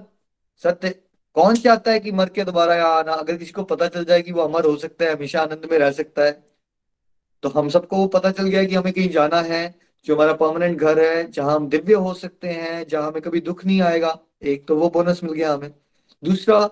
[0.64, 0.90] सत्य,
[1.36, 3.12] कौन चाहता है कि मर के दोबारा यहाँ आना?
[3.12, 5.78] अगर किसी को पता चल जाए कि वो अमर हो सकता है, हमेशा आनंद में
[5.78, 6.32] रह सकता है
[7.42, 9.62] तो हम सबको वो पता चल गया कि हमें कहीं जाना है।
[10.06, 13.64] जो हमारा परमानेंट घर है, जहाँ हम दिव्य हो सकते हैं, जहाँ हमें कभी दुख
[13.66, 15.74] नहीं आएगा, एक तो वो बोनस मिल गया हमें।
[16.22, 16.70] दूसरा,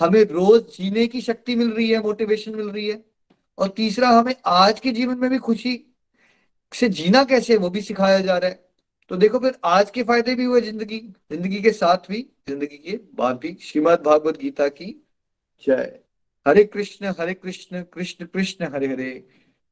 [0.00, 3.04] हमें रोज जीने की शक्ति मिल रही है मोटिवेशन मिल रही है।
[3.58, 5.86] और तीसरा, हमें आज के जीवन में भी खुशी
[6.72, 8.68] से जीना कैसे है, वो भी सिखाया जा रहा है।
[9.10, 10.98] तो देखो फिर, आज के फ़ायदे भी हुए ज़िंदगी।
[11.32, 14.94] ज़िंदगी के साथ भी, ज़िंदगी के बाद भी। श्रीमद भागवत गीता की
[15.66, 15.98] जय।
[16.46, 19.24] हरे कृष्ण हरे कृष्ण कृष्ण कृष्ण, हरे हरे।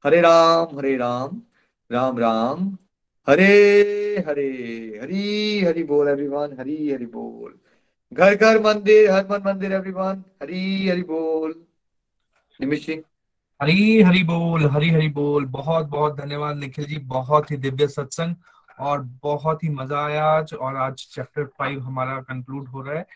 [0.05, 1.43] हरे राम हरे राम।
[1.91, 2.77] राम राम।
[3.29, 4.47] हरे हरे,
[5.03, 7.55] हरी, हरि बोल एवरीवन हरी, हरि बोल।
[8.12, 11.64] घर घर, मंदिर, हर मन, मंदिर एवरीवन हरी, हरि बोल।
[12.61, 12.91] निमिष
[13.62, 18.35] हरी, हरि बोल, हरी, हरि बोल। बहुत बहुत धन्यवाद निखिल जी, बहुत ही दिव्य सत्संग
[18.79, 23.07] और बहुत ही मज़ा आया आज और आज चैप्टर फाइव हमारा कंक्लूड हो रहा है।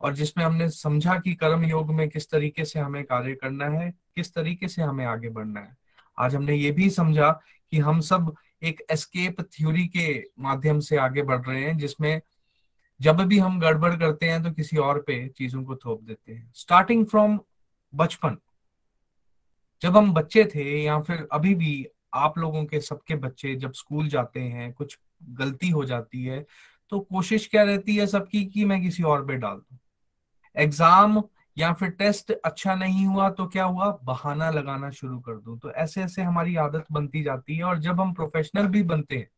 [0.00, 3.94] और जिसमें हमने समझा कि कर्म योग में किस तरीके से हमें कार्य करना है,
[4.16, 5.76] किस तरीके से हमें आगे बढ़ना है।
[6.18, 7.40] आज हमने ये भी समझा
[7.70, 12.20] कि हम सब एक एस्केप थ्योरी के माध्यम से आगे बढ़ रहे हैं, जिसमें
[13.00, 16.52] जब भी हम गड़बड़ करते हैं तो किसी और पे चीज़ों को थोप देते हैं।
[16.54, 17.38] स्टार्टिंग फ्रॉम
[17.92, 18.36] बचपन।
[19.82, 24.08] जब हम बच्चे थे या फिर अभी भी आप लोगों के सबके बच्चे जब स्कूल
[24.08, 24.98] जाते हैं, कुछ
[25.30, 26.44] गलती हो जाती है
[26.92, 29.76] तो कोशिश क्या रहती है सबकी कि मैं किसी और पे डाल दू।
[30.56, 31.20] एग्ज़ाम
[31.56, 33.98] या फिर टेस्ट अच्छा नहीं हुआ तो क्या हुआ?
[34.04, 38.00] बहाना लगाना शुरू कर दूँ। तो ऐसे ऐसे हमारी आदत बनती जाती है और जब
[38.00, 39.28] हम प्रोफेशनल भी बनते हैं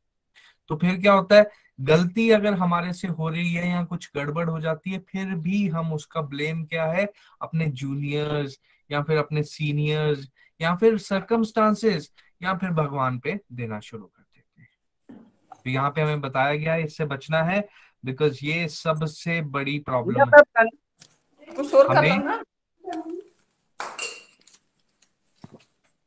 [0.70, 1.50] तो फिर क्या होता है?
[1.80, 5.66] गलती अगर हमारे से हो रही है या कुछ गड़बड़ हो जाती है फिर भी
[5.68, 7.06] हम उसका ब्लेम क्या है?
[7.42, 8.58] अपने जूनियर्स
[8.90, 10.28] या फिर अपने सीनियर्स
[10.60, 12.10] या फिर सर्कमस्टांसेस
[12.42, 14.68] या फिर भगवान पे देना शुरू कर देते हैं।
[15.64, 17.68] तो यहाँ पे हमें बताया गया है इससे बचना है
[18.04, 20.42] बिकॉज़ ये सबसे बड़ी प्रॉब्लम है
[21.50, 22.42] हमें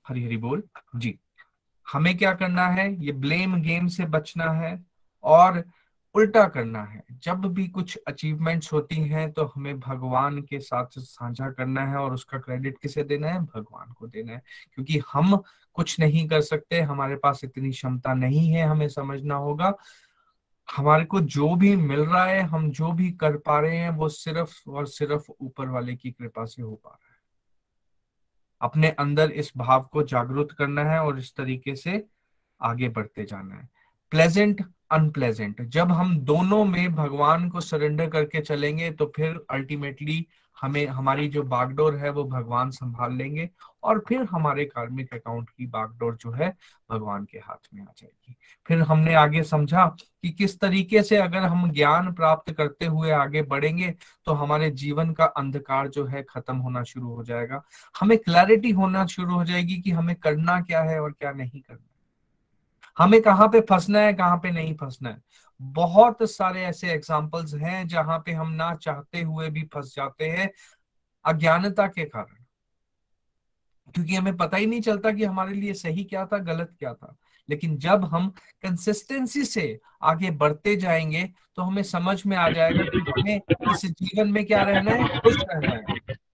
[0.08, 0.64] हरी हरी बोल।
[0.96, 1.20] जी।
[1.94, 3.06] हमें क्या करना है?
[3.06, 4.86] ये ब्लेम गेम से बचना है
[5.24, 5.64] और
[6.16, 11.50] उल्टा करना है। जब भी कुछ अचीवमेंट्स होती हैं तो हमें भगवान के साथ साझा
[11.52, 13.40] करना है और उसका क्रेडिट किसे देना है?
[13.40, 14.42] भगवान को देना है।
[14.74, 19.74] क्योंकि हम कुछ नहीं कर सकते हमारे पास इतनी क्षमता नहीं है हमें समझना होगा।
[20.76, 24.10] हमारे को जो भी मिल रहा है, हम जो भी कर पा रहे हैं, वो
[24.10, 27.18] सिर्फ़ और सिर्फ़ ऊपर वाले की कृपा से हो पा रहा है।
[28.62, 32.06] अपने अंदर इस भाव को जागृत करना है और इस तरीके से
[32.62, 33.70] आगे बढ़ते जाना है।
[34.12, 40.26] प्लेजेंट अनप्लेजेंट जब हम दोनों में भगवान को सरेंडर करके चलेंगे तो फिर अल्टीमेटली
[40.58, 43.50] हमें, हमारी जो बागडोर है, वो भगवान संभाल लेंगे
[43.84, 46.50] और फिर हमारे कार्मिक अकाउंट की बागडोर जो है,
[46.92, 48.36] भगवान के हाथ में आ जाएगी।
[48.68, 49.86] फिर हमने आगे समझा
[50.24, 53.94] कि किस तरीके से अगर हम ज्ञान प्राप्त करते हुए आगे बढ़ेंगे
[54.26, 57.62] तो हमारे जीवन का अंधकार जो है, खत्म होना शुरू हो जाएगा।
[58.00, 61.86] हमें क्लैरिटी होना शुरू हो जाएगी कि हमें करना क्या है और क्या नहीं करना
[62.98, 65.22] हमें कहाँ पे फंसना है, कहाँ पे नहीं फंसना है।
[65.62, 70.52] बहुत सारे ऐसे एग्जाम्पल्स हैं जहाँ पे हम ना चाहते हुए भी फंस जाते हैं
[71.26, 72.44] अज्ञानता के कारण।
[73.94, 77.16] क्योंकि हमें पता ही नहीं चलता कि हमारे लिए सही क्या था, गलत क्या था।
[77.50, 78.30] लेकिन जब हम
[78.64, 83.42] कंसिस्टेंसी से आगे बढ़ते जाएँगे तो हमें समझ में आ जाएगा कि हमें
[83.74, 86.27] इस जीवन में क्या रहना है, खुश रहना है।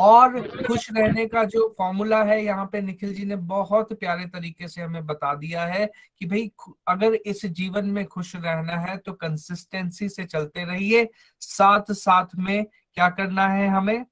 [0.00, 4.68] और खुश रहने का जो फॉर्मूला है, यहाँ पे निखिल जी ने बहुत प्यारे तरीके
[4.68, 5.86] से हमें बता दिया है
[6.18, 6.50] कि भाई
[6.88, 11.08] अगर इस जीवन में खुश रहना है तो कंसिस्टेंसी से चलते रहिए।
[11.40, 14.06] साथ साथ में क्या करना है हमें?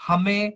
[0.00, 0.52] हमें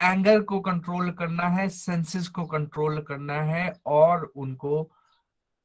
[0.00, 4.90] एंगर को कंट्रोल करना है सेंसेस को कंट्रोल करना है और उनको,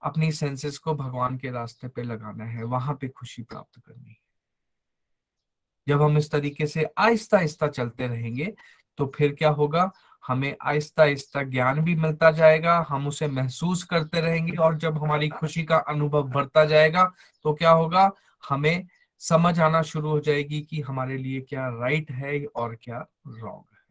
[0.01, 4.24] अपनी सेंसेस को भगवान के रास्ते पे लगाना है, वहाँ पे खुशी प्राप्त करनी है।
[5.87, 8.53] जब हम इस तरीके से आहिस्ता आहिस्ता चलते रहेंगे
[8.99, 9.91] तो फिर क्या होगा?
[10.23, 15.29] हमें आहिस्ता आहिस्ता ज्ञान भी मिलता जाएगा, हम उसे महसूस करते रहेंगे और जब हमारी
[15.29, 17.03] खुशी का अनुभव बढ़ता जाएगा
[17.45, 18.11] तो क्या होगा?
[18.43, 18.87] हमें
[19.21, 23.83] समझ आना शुरू हो जाएगी कि हमारे लिए क्या राइट है और क्या रॉन्ग है।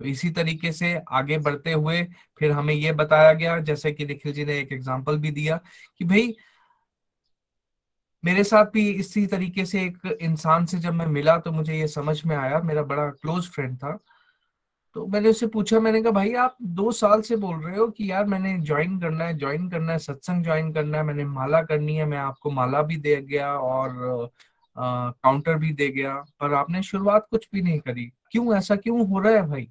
[0.00, 2.02] तो इसी तरीके से आगे बढ़ते हुए
[2.40, 5.60] फिर हमें यह बताया गया, जैसे कि निखिल जी ने एक एग्ज़ाम्पल भी दिया
[6.00, 6.34] कि भाई
[8.24, 11.86] मेरे साथ भी इसी तरीके से एक इंसान से जब मैं मिला तो मुझे ये
[11.88, 13.98] समझ में आया, मेरा बड़ा क्लोज फ्रेंड था।
[14.96, 18.10] तो मैंने उससे पूछा, मैंने कहा, भाई, आप दो साल से बोल रहे हो कि
[18.10, 21.96] यार मैंने ज्वाइन करना है ज्वाइन करना है, सत्संग ज्वाइन करना है, मैंने माला करनी
[21.96, 24.30] है, मैं आपको माला भी दे गया और
[24.76, 28.56] काउंटर भी दे गया, पर आपने शुरुआत कुछ भी नहीं करी। क्यों?
[28.56, 29.68] ऐसा क्यों हो रहा है भाई?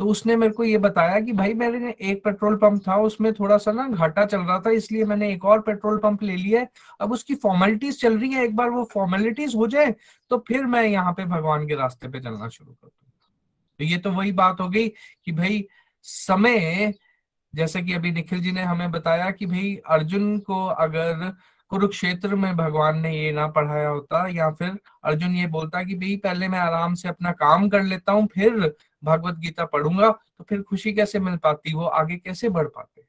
[0.00, 3.56] तो उसने मेरे को ये बताया कि भाई मेरे एक पेट्रोल पंप था, उसमें थोड़ा
[3.58, 6.68] सा ना घाटा चल रहा था, इसलिए मैंने एक और पेट्रोल पंप ले लिया है।
[7.00, 9.94] अब उसकी फॉर्मेलिटीज चल रही है, एक बार वो फॉर्मेलिटीज हो जाए
[10.30, 13.28] तो फिर मैं यहाँ पे भगवान के रास्ते पे चलना शुरू कर दूँगा।
[13.80, 15.64] तो ये तो वही बात हो गई कि भाई
[16.04, 16.94] समय,
[17.54, 21.32] जैसे कि अभी निखिल जी ने हमें बताया कि भाई अर्जुन को अगर
[21.70, 26.16] कुरुक्षेत्र में भगवान ने ये ना पढ़ाया होता, या फिर अर्जुन ये बोलता कि भाई
[26.16, 28.74] पहले मैं आराम से अपना काम कर लेता हूँ, फिर
[29.04, 31.74] भगवत गीता पढ़ूँगा तो फिर खुशी कैसे मिल पाती?
[31.74, 33.04] वो आगे कैसे बढ़ पाते?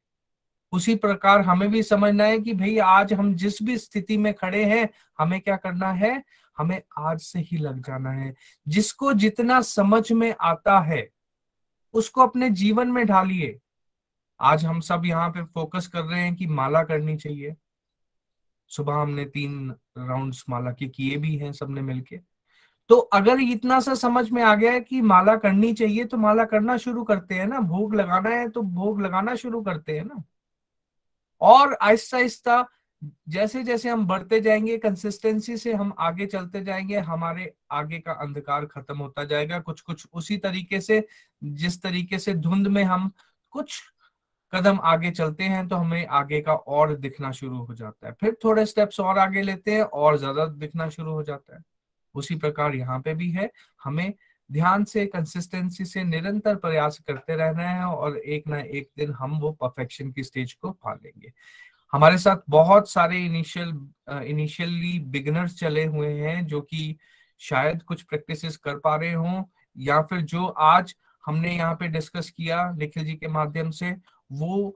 [0.72, 4.66] उसी प्रकार हमें भी समझना है कि भाई आज हम जिस भी स्थिति में खड़े
[4.66, 6.24] हैं, हमें क्या करना है?
[6.58, 8.36] हमें आज से ही लग जाना है।
[8.68, 11.10] जिसको जितना समझ में आता है,
[11.94, 13.60] उसको अपने जीवन में ढालिए।
[14.40, 17.56] आज हम सब यहाँ पे फोकस कर रहे हैं कि माला करनी चाहिए।
[18.68, 22.20] सुबह हमने तीन राउंड्स माला के किए भी हैं सबने मिलके।
[22.90, 26.44] तो अगर इतना सा समझ में आ गया है कि माला करनी चाहिए तो माला
[26.46, 30.24] करना शुरू करते हैं ना। भोग लगाना है तो भोग लगाना शुरू करते हैं ना।
[31.42, 32.66] और आहिस्ता आहिस्ता,
[33.30, 38.66] जैसे जैसे हम बढ़ते जाएँगे कंसिस्टेंसी से हम आगे चलते जाएँगे, हमारे आगे का अंधकार
[38.66, 41.06] खत्म होता जाएगा। कुछ कुछ उसी तरीके से,
[41.42, 43.12] जिस तरीके से धुंध में हम
[43.54, 43.82] कुछ
[44.54, 48.38] कदम आगे चलते हैं तो हमें आगे का और दिखना शुरू हो जाता है। फिर
[48.44, 51.64] थोड़े स्टेप्स और आगे लेते हैं, और ज़्यादा दिखना शुरू हो जाता है।
[52.16, 53.50] उसी प्रकार यहाँ पे भी है।
[53.84, 54.14] हमें
[54.50, 59.38] ध्यान से कंसिस्टेंसी से निरंतर प्रयास करते रहना है और एक ना एक दिन हम
[59.40, 61.32] वो परफेक्शन की स्टेज को पा लेंगे
[61.94, 63.70] हमारे साथ बहुत सारे इनिशियल
[64.26, 66.98] इनिशियली बिगनर्स चले हुए हैं जो कि
[67.42, 69.44] शायद कुछ प्रैक्टिसेस कर पा रहे हों
[69.78, 73.96] या फिर जो आज हमने यहाँ पे डिस्कस किया निखिल जी के माध्यम से,
[74.32, 74.76] वो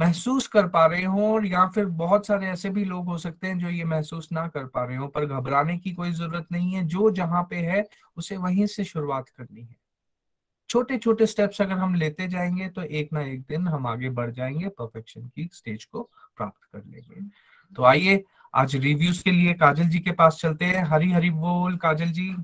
[0.00, 3.46] महसूस कर पा रहे हो और या फिर बहुत सारे ऐसे भी लोग हो सकते
[3.46, 6.72] हैं जो ये महसूस ना कर पा रहे हो, पर घबराने की कोई ज़रूरत नहीं
[6.74, 9.76] है। जो जहाँ पे है, उसे वहीं से शुरुआत करनी है।
[10.70, 14.30] छोटे छोटे स्टेप्स अगर हम लेते जाएँगे तो एक ना एक दिन हम आगे बढ़
[14.30, 16.02] जाएँगे परफेक्शन की स्टेज को
[16.36, 17.20] प्राप्त कर लेंगे।
[17.76, 18.24] तो आइए,
[18.54, 22.34] आज रिव्यूज़ के लिए काजल जी के पास चलते हैं। हरी हरी बोल, काजल जी।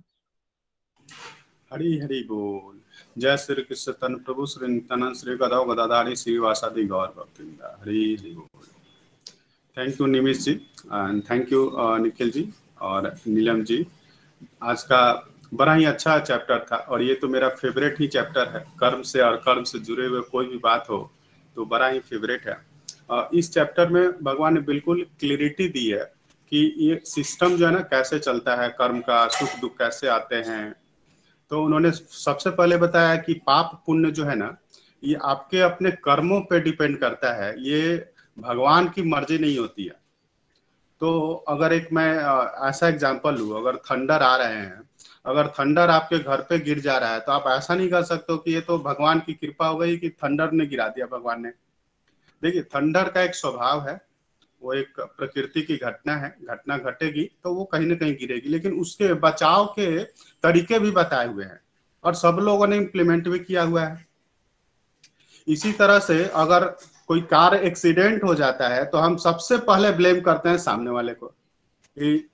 [1.70, 2.74] हरी हरी बोल।
[3.18, 8.14] जय श्री कृष्ण तन प्रभु श्री तन श्री गदा गदाधारी श्री वासादि गौर भक्तिंदा। हरी
[8.14, 8.66] हरी बोल।
[9.76, 11.70] Thank you Nimish ji and thank you
[12.02, 12.48] Nikhil ji
[12.80, 13.86] और नीलम जी।
[14.62, 15.02] आज का
[15.54, 19.20] बड़ा ही अच्छा चैप्टर था और ये तो मेरा फेवरेट ही चैप्टर है। कर्म से
[19.20, 21.10] और कर्म से जुड़े हुए कोई भी बात हो
[21.56, 22.58] तो बड़ा ही फेवरेट है।
[23.34, 26.04] इस चैप्टर में भगवान ने बिल्कुल क्लियरिटी दी है
[26.52, 30.36] कि ये सिस्टम जो है ना, कैसे चलता है कर्म का सुख दुख कैसे आते
[30.48, 30.74] हैं
[31.50, 34.56] तो उन्होंने सबसे पहले बताया कि पाप पुण्य जो है ना,
[35.02, 39.94] ये आपके अपने कर्मों पे डिपेंड करता है। ये भगवान की मर्ज़ी नहीं होती है।
[41.00, 42.10] तो अगर एक मैं
[42.68, 44.80] ऐसा एग्ज़ाम्पल लू, अगर थंडर आ रहे हैं,
[45.26, 48.36] अगर थंडर आपके घर पे गिर जा रहा है तो आप ऐसा नहीं कर सकते
[48.36, 51.48] कि ये तो भगवान की कृपा हो गई कि थंडर ने गिरा दिया भगवान ने।
[52.42, 54.00] देखिए थंडर का एक स्वभाव है,
[54.62, 58.72] वो एक प्रकृति की घटना है, घटना घटेगी तो वो कहीं ना कहीं गिरेगी, लेकिन
[58.74, 60.02] उसके बचाव के
[60.46, 61.60] तरीके भी बताए हुए हैं
[62.04, 64.06] और सब लोगों ने इम्प्लीमेंट भी किया हुआ है।
[65.48, 66.64] इसी तरह से अगर
[67.08, 71.14] कोई कार एक्सीडेंट हो जाता है तो हम सबसे पहले ब्लेम करते हैं सामने वाले
[71.14, 72.30] को कि,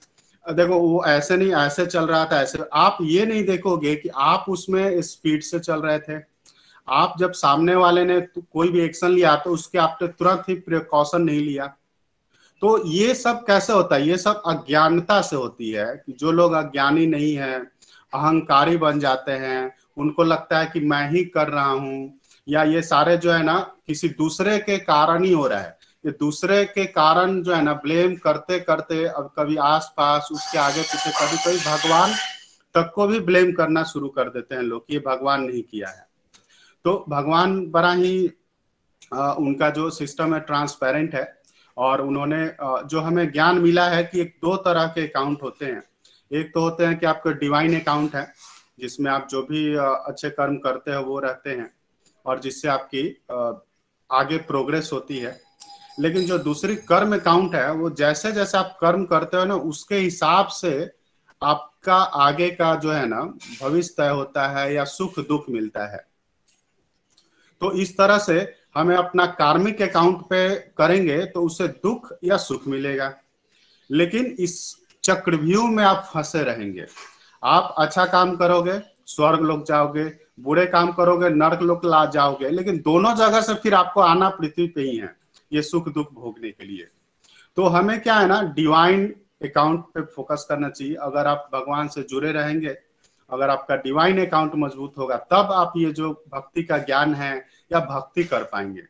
[0.46, 4.44] देखो, वो ऐसे नहीं, ऐसे चल रहा था, ऐसे आप ये नहीं देखोगे कि आप
[4.48, 6.20] उसमें स्पीड से चल रहे थे।
[6.88, 11.22] आप जब सामने वाले ने कोई भी एक्शन लिया तो उसके आपने तुरंत ही प्रिकॉशन
[11.22, 11.66] नहीं लिया।
[12.62, 14.08] तो ये सब कैसे होता है?
[14.08, 17.71] ये सब अज्ञानता से होती है कि जो लोग अज्ञानी नहीं है
[18.14, 22.82] अहंकारी बन जाते हैं। उनको लगता है कि मैं ही कर रहा हूँ। या ये
[22.82, 26.84] सारे जो है ना किसी दूसरे के कारण ही हो रहा है। ये दूसरे के
[26.84, 31.36] कारण जो है ना ब्लेम करते करते अब कभी आस पास उसके आगे पीछे कभी
[31.36, 32.14] कभी भगवान
[32.74, 36.06] तक को भी ब्लेम करना शुरू कर देते हैं लोग ये भगवान नहीं किया है।
[36.84, 38.30] तो भगवान बड़ा ही
[39.14, 41.42] आ, उनका जो सिस्टम है ट्रांसपेरेंट है।
[41.76, 45.82] और उन्होंने जो हमें ज्ञान मिला है कि एक दो तरह के अकाउंट होते हैं।
[46.32, 48.32] एक तो होते हैं कि आपका डिवाइन अकाउंट है,
[48.80, 51.72] जिसमें आप जो भी अच्छे कर्म करते हैं, वो रहते हैं,
[52.26, 53.08] और जिससे आपकी
[54.10, 55.40] आगे प्रोग्रेस होती है।
[56.00, 59.96] लेकिन जो दूसरी कर्म अकाउंट है, वो जैसे जैसे आप कर्म करते हो ना, उसके
[59.96, 60.90] हिसाब से
[61.42, 63.22] आपका आगे का जो है ना,
[63.62, 66.06] भविष्य तय होता है या सुख दुख मिलता है।
[67.60, 70.48] तो इस तरह से हमें अपना कार्मिक अकाउंट पे
[70.78, 73.14] करेंगे तो उससे दुख या सुख मिलेगा।
[73.90, 76.86] लेकिन इस चक्रव्यूह में आप फंसे रहेंगे।
[77.42, 80.04] आप अच्छा काम करोगे, स्वर्ग लोग जाओगे,
[80.40, 84.66] बुरे काम करोगे, नर्क लोग ला जाओगे, लेकिन दोनों जगह से फिर आपको आना पृथ्वी
[84.66, 85.14] पे ही है,
[85.52, 86.88] ये सुख दुख भोगने के लिए।
[87.56, 89.06] तो हमें क्या है ना डिवाइन
[89.44, 92.76] अकाउंट पे फोकस करना चाहिए। अगर आप भगवान से जुड़े रहेंगे,
[93.30, 97.34] अगर आपका डिवाइन अकाउंट मज़बूत होगा, तब आप ये जो भक्ति का ज्ञान है
[97.72, 98.82] या भक्ति कर पाएँगे।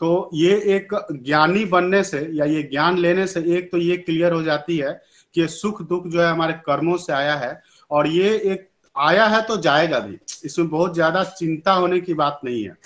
[0.00, 4.32] तो ये एक ज्ञानी बनने से या ये ज्ञान लेने से एक तो ये क्लियर
[4.32, 4.92] हो जाती है
[5.34, 7.60] कि सुख दुख जो है हमारे कर्मों से आया है
[7.90, 12.40] और ये एक आया है तो जाएगा भी। इसमें बहुत ज़्यादा चिंता होने की बात
[12.44, 12.76] नहीं है।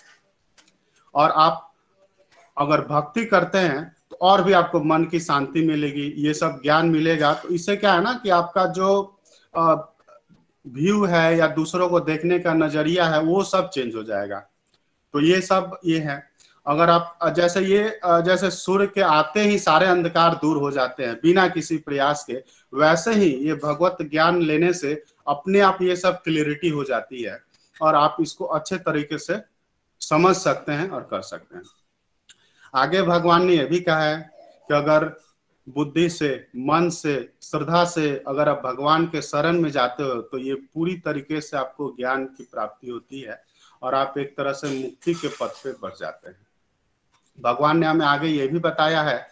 [1.14, 1.64] और आप
[2.56, 6.88] अगर भक्ति करते हैं तो और भी आपको मन की शांति मिलेगी, ये सब ज्ञान
[6.90, 9.20] मिलेगा। तो इससे क्या है ना कि आपका जो
[9.54, 14.38] व्यू है या दूसरों को देखने का नज़रिया है वो सब चेंज हो जाएगा।
[15.14, 16.22] तो ये सब, ये है।
[16.68, 21.14] अगर आप जैसे ये जैसे सूर्य के आते ही सारे अंधकार दूर हो जाते हैं
[21.14, 22.34] बिना किसी प्रयास के,
[22.72, 27.38] वैसे ही ये भगवत ज्ञान लेने से अपने आप ये सब क्लियरिटी हो जाती है
[27.80, 29.40] और आप इसको अच्छे तरीके से
[30.00, 31.62] समझ सकते हैं और कर सकते हैं।
[32.74, 34.18] आगे भगवान ने यह भी कहा है
[34.68, 35.04] कि अगर
[35.66, 40.38] बुद्धि से, मन से, श्रद्धा से अगर आप भगवान के शरण में जाते हो तो
[40.38, 43.40] ये पूरी तरीके से आपको ज्ञान की प्राप्ति होती है
[43.82, 46.46] और आप एक तरह से मुक्ति के पथ पे बढ़ जाते हैं।
[47.40, 49.26] भगवान ने हमें आगे ये भी बताया है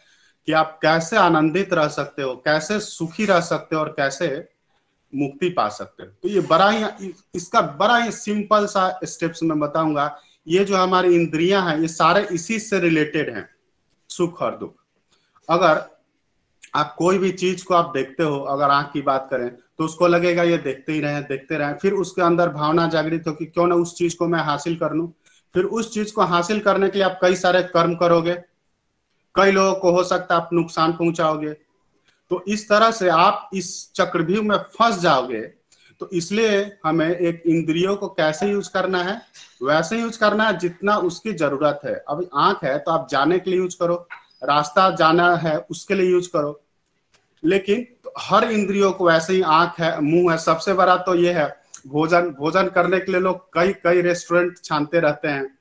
[0.48, 4.28] कि आप कैसे आनंदित रह सकते हो, कैसे सुखी रह सकते हो और कैसे
[5.12, 9.58] मुक्ति पा सकते हो। तो ये बड़ा ही, इसका बड़ा ही सिंपल सा स्टेप्स मैं
[9.58, 10.16] बताऊँगा।
[10.46, 13.48] ये जो हमारी इंद्रियाँ हैं, ये सारे इसी से रिलेटेड हैं,
[14.10, 14.74] सुख और दुख।
[15.48, 15.84] अगर
[16.74, 20.06] आप कोई भी चीज़ को आप देखते हो, अगर आँख की बात करें तो उसको
[20.06, 23.66] लगेगा ये देखते ही रहे, देखते रहे। फिर उसके अंदर भावना जागृत हो कि क्यों
[23.66, 25.12] ना उस चीज़ को मैं हासिल कर लू।
[25.56, 28.34] फिर उस चीज़ को हासिल करने के लिए आप कई सारे कर्म करोगे।
[29.34, 31.52] कई लोगों को हो सकता है आप नुकसान पहुंचाओगे।
[32.30, 35.40] तो इस तरह से आप इस चक्रव्यूह में फंस जाओगे।
[36.00, 39.20] तो इसलिए हमें एक इंद्रियों को कैसे यूज़ करना है,
[39.62, 43.50] वैसे यूज़ करना है जितना उसकी ज़रूरत है। अभी आँख है तो आप जाने के
[43.50, 44.08] लिए यूज़ करो,
[44.44, 46.60] रास्ता जाना है उसके लिए यूज़ करो।
[47.44, 51.32] लेकिन तो हर इंद्रियों को वैसे ही आँख है, मुँह है, सबसे बड़ा तो ये
[51.32, 55.58] है भोजन भोजन करने के लिए लोग कई कई रेस्टोरेंट छानते रहते हैं।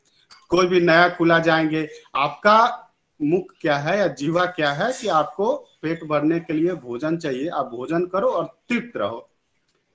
[0.49, 2.81] कोई भी नया खुला जाएँगे। आपका
[3.21, 7.47] मुख क्या है या जीवा क्या है कि आपको पेट भरने के लिए भोजन चाहिए?
[7.47, 9.29] आप भोजन करो और तृप्त रहो।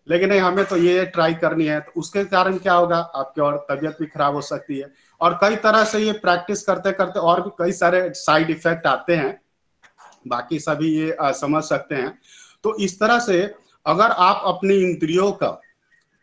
[0.08, 2.98] लेकिन नहीं, हमें तो ये ट्राई करनी है। तो उसके कारण क्या होगा?
[2.98, 6.92] आपकी और तबियत भी खराब हो सकती है। और कई तरह से ये प्रैक्टिस करते
[6.92, 9.40] करते और भी कई सारे साइड इफ़ेक्ट आते हैं।
[10.28, 12.18] बाकी सभी ये समझ सकते हैं।
[12.62, 13.54] तो इस तरह से
[13.86, 15.60] अगर आप अपनी इंद्रियों का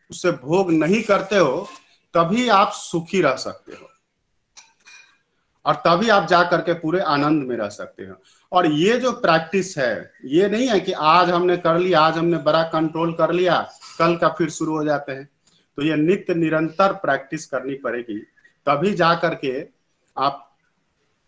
[0.09, 1.67] उससे भोग नहीं करते हो,
[2.13, 3.89] तभी आप सुखी रह सकते हो।
[5.65, 8.15] और तभी आप जा करके पूरे आनंद में रह सकते हो।
[8.51, 12.37] और ये जो प्रैक्टिस है, ये नहीं है कि आज हमने कर लिया, आज हमने
[12.37, 13.59] बड़ा कंट्रोल कर लिया,
[13.99, 15.29] कल का फिर शुरू हो जाते हैं।
[15.77, 18.19] तो ये नित्य निरंतर प्रैक्टिस करनी पड़ेगी।
[18.67, 19.59] तभी जा करके
[20.17, 20.43] आप,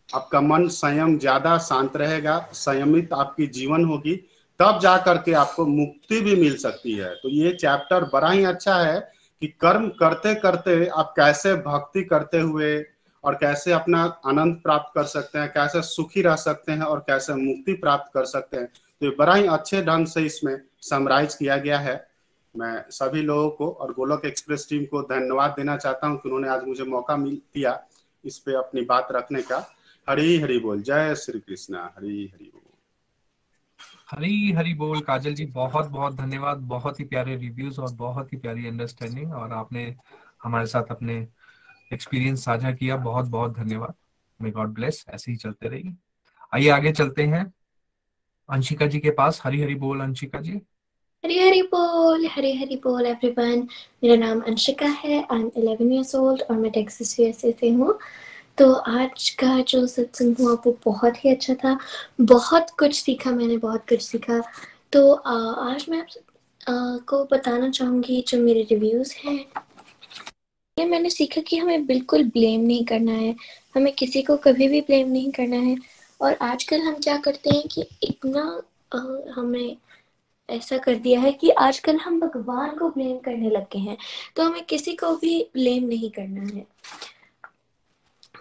[0.10, 4.16] आपका मन संयम ज़्यादा शांत रहेगा, संयमित आपकी जीवन होगी।
[4.60, 8.76] तब जा करके आपको मुक्ति भी मिल सकती है। तो ये चैप्टर बड़ा ही अच्छा
[8.76, 9.00] है
[9.42, 12.84] कि कर्म करते करते आप कैसे भक्ति करते हुए
[13.24, 17.34] और कैसे अपना आनंद प्राप्त कर सकते हैं, कैसे सुखी रह सकते हैं और कैसे
[17.34, 21.58] मुक्ति प्राप्त कर सकते हैं। तो ये बड़ा ही अच्छे ढंग से इसमें समराइज किया
[21.58, 21.96] गया है।
[22.56, 26.50] मैं सभी लोगों को और गोलक एक्सप्रेस टीम को धन्यवाद देना चाहता हूँ कि उन्होंने
[26.50, 27.80] आज मुझे मौका मिल दिया
[28.26, 29.66] इस पे अपनी बात रखने का।
[30.08, 32.59] हरी हरी बोल। जय श्री कृष्णा। हरी हरी बोल।
[34.12, 38.38] हरी हरी बोल। काजल जी, बहुत बहुत धन्यवाद। बहुत ही प्यारे रिव्यूज़ और बहुत ही
[38.38, 39.96] प्यारी अंडरस्टैंडिंग और आपने
[40.44, 41.28] हमारे साथ अपने
[41.94, 43.94] एक्सपीरियंस साझा किया। बहुत बहुत धन्यवाद।
[44.42, 45.94] मे गॉड ब्लेस ऐसे ही चलते रहिए।
[46.54, 47.54] आइए, आगे चलते हैं।
[48.50, 50.62] अंशिका जी के पास। हरी हरी बोल, अंशिका जी।
[51.26, 53.68] हरी हरी बोल। हरी हरी बोल एवरीवन
[54.04, 58.00] मेरा नाम अंशिका है। आई एम 11 इयर्स ओल्ड और मैं टेक्सास यूएसए से हूँ।
[58.60, 61.78] तो आज का जो सत्संग हुआ वो बहुत ही अच्छा था।
[62.22, 64.42] बहुत कुछ सीखा मैंने, बहुत कुछ सीखा।
[64.94, 69.46] तो आज मैं आप को बताना चाहूँगी जो मेरे रिव्यूज़ हैं।
[70.78, 73.36] ये मैंने सीखा कि हमें बिल्कुल ब्लेम नहीं करना है।
[73.76, 75.76] हमें किसी को कभी भी ब्लेम नहीं करना है।
[76.22, 78.62] और आजकल हम क्या करते हैं कि इतना
[79.36, 79.78] हमें
[80.50, 83.98] ऐसा कर दिया है कि आजकल हम भगवान को ब्लेम करने लग गए हैं।
[84.36, 86.66] तो हमें किसी को भी ब्लेम नहीं करना है।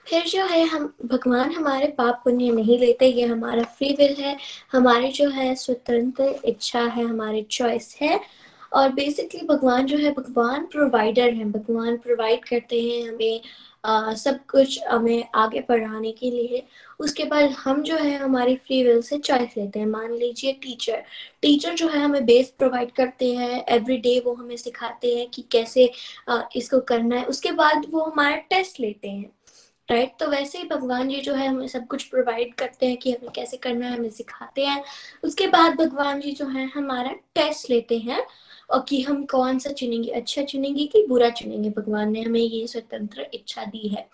[0.08, 4.36] फिर जो है हम भगवान हमारे पाप पुण्य नहीं लेते ये हमारा फ्री विल है।
[4.72, 8.20] हमारी जो है स्वतंत्र इच्छा है हमारी चॉइस है।
[8.72, 13.40] और बेसिकली भगवान जो है भगवान प्रोवाइडर है। भगवान प्रोवाइड करते हैं हमें
[13.84, 16.62] आ, सब कुछ हमें आगे बढ़ाने के लिए।
[17.00, 21.02] उसके बाद हम जो है हमारी फ्री विल से चॉइस लेते हैं। मान लीजिए टीचर
[21.42, 25.44] टीचर जो है हमें बेस प्रोवाइड करते हैं। एवरी डे वो हमें सिखाते हैं कि
[25.52, 25.90] कैसे
[26.28, 29.37] आ, इसको करना है। उसके बाद वो हमारा टेस्ट लेते हैं।
[29.88, 33.12] राइट तो वैसे ही भगवान जी जो है, हमें सब कुछ प्रोवाइड करते हैं कि
[33.12, 34.82] हमें कैसे करना है, हमें सिखाते हैं।
[35.24, 38.22] उसके बाद भगवान जी जो है, हमारा टेस्ट लेते हैं
[38.70, 42.66] और कि हम कौन सा चुनेंगे अच्छा चुनेंगे कि बुरा चुनेंगे। भगवान ने हमें ये
[42.66, 44.08] स्वतंत्र इच्छा दी है।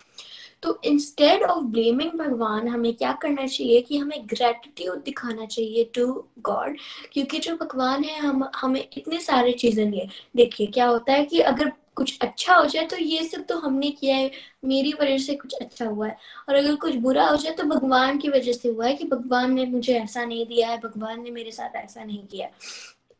[0.63, 6.05] तो इंस्टेड ऑफ़ ब्लेमिंग भगवान, हमें क्या करना चाहिए कि हमें ग्रेटिट्यूड दिखाना चाहिए टू
[6.39, 6.77] गॉड
[7.13, 11.39] क्योंकि जो भगवान है, हम, हमें इतने सारे चीज़ें दिए देखिए, क्या होता है कि
[11.41, 14.31] अगर कुछ अच्छा हो जाए तो ये सब तो हमने किया है।
[14.65, 16.17] मेरी वजह से कुछ अच्छा हुआ है।
[16.49, 19.53] और अगर कुछ बुरा हो जाए तो भगवान की वजह से हुआ है कि भगवान
[19.53, 22.49] ने मुझे ऐसा नहीं दिया है, भगवान ने मेरे साथ ऐसा नहीं किया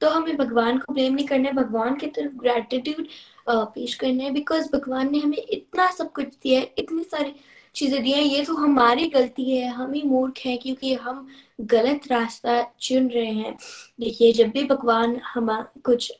[0.02, 3.08] तो हमें भगवान को ब्लेम नहीं करना है, भगवान की तरफ़ ग्रेटिट्यूड
[3.50, 7.34] पेश करना है बिकॉज़ भगवान ने हमें इतना सब कुछ दिया है, इतनी सारी
[7.76, 11.28] चीज़ें दी हैं। ये तो हमारी गलती है, हम ही मूर्ख हैं, क्योंकि हम
[11.62, 13.56] गलत रास्ता चुन रहे हैं।
[14.00, 15.52] देखिए, जब भी भगवान हम,
[15.86, 16.12] कुछ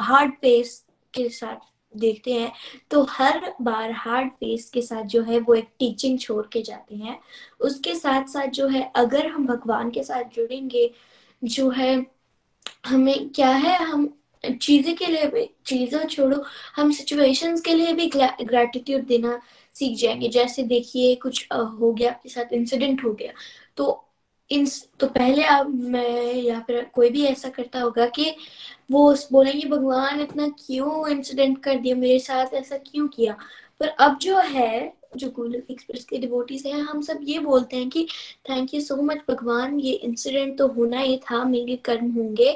[0.00, 0.82] हार्ड पेस
[1.14, 1.56] के साथ
[1.96, 2.52] देखते हैं
[2.90, 6.96] तो हर बार हार्ड पेस के साथ जो है वो एक टीचिंग छोड़ के जाते
[6.96, 7.18] हैं।
[7.60, 10.90] उसके साथ साथ जो है, अगर हम भगवान के साथ जुड़ेंगे,
[11.42, 12.06] जो है
[12.86, 14.08] हमें क्या है, हम
[14.62, 16.42] चीज़ें के लिए भी, चीज़ें छोड़ो,
[16.76, 19.40] हम सिचुएशंस के लिए भी ग्रेटिट्यूड देना
[19.74, 23.32] सीख जाएँगे। जैसे देखिए, कुछ हो गया, आपके साथ इंसिडेंट हो गया
[23.76, 24.02] तो
[24.50, 24.66] इन
[25.00, 28.34] तो पहले आप, मैं या फिर कोई भी ऐसा करता होगा कि
[28.90, 31.96] वो बोलेंगे, भगवान, इतना क्यों इंसिडेंट कर दिया?
[31.96, 33.36] मेरे साथ ऐसा क्यों किया?
[33.80, 37.88] पर अब जो है, जो गोलोक एक्सप्रेस के डिवोटीज हैं, हम सब ये बोलते हैं
[37.90, 38.06] कि
[38.50, 42.52] थैंक यू सो मच भगवान, ये इंसिडेंट तो होना ही था, मेरे कर्म होंगे।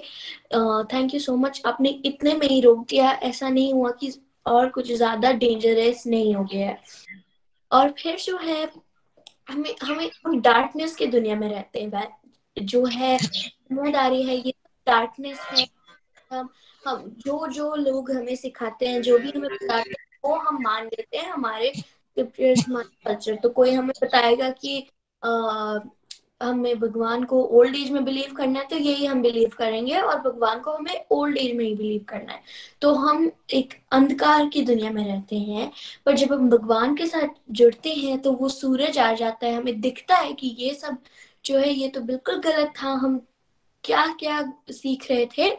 [0.93, 4.13] थैंक यू सो मच आपने इतने में ही रोक दिया, ऐसा नहीं हुआ कि
[4.47, 6.77] और कुछ ज़्यादा डेंजरस नहीं हो गया
[7.73, 8.65] और फिर जो है
[9.51, 12.09] हमें हमें हम डार्कनेस की दुनिया में रहते हैं
[12.65, 14.55] जो है ज़िम्मेदारी है, ये
[14.87, 15.67] डार्कनेस है।
[16.33, 16.49] हम
[16.87, 20.87] हम, जो जो लोग हमें सिखाते हैं, जो भी हमें बताते हैं, वो हम मान
[20.87, 21.73] लेते हैं हमारे
[22.19, 24.79] कल्चर तो कोई हमें बताएगा कि
[26.41, 30.21] हमें भगवान को ओल्ड एज में बिलीव करना है तो यही हम बिलीव करेंगे और
[30.21, 32.43] भगवान को हमें ओल्ड एज में ही बिलीव करना है।
[32.83, 35.71] तो हम एक अंधकार की दुनिया में रहते हैं,
[36.07, 39.81] पर जब हम भगवान के साथ जुड़ते हैं तो वो सूरज आ जाता है, हमें
[39.81, 40.99] दिखता है कि ये सब
[41.45, 43.21] जो है, ये तो बिल्कुल गलत था, हम
[43.85, 45.51] क्या क्या सीख रहे थे।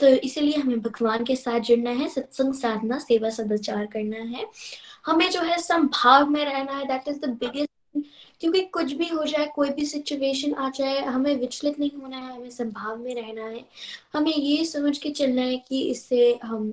[0.00, 4.46] तो इसीलिए हमें भगवान के साथ जुड़ना है, सत्संग साधना, सेवा सदाचार करना है।
[5.06, 7.70] हमें जो है, संभाव में रहना है दैट इज़ द बिगेस्ट
[8.42, 12.36] क्योंकि कुछ भी हो जाए, कोई भी सिचुएशन आ जाए, हमें विचलित नहीं होना है,
[12.36, 13.64] हमें संभाव में रहना है।
[14.14, 16.72] हमें ये समझ के चलना है कि इससे हम,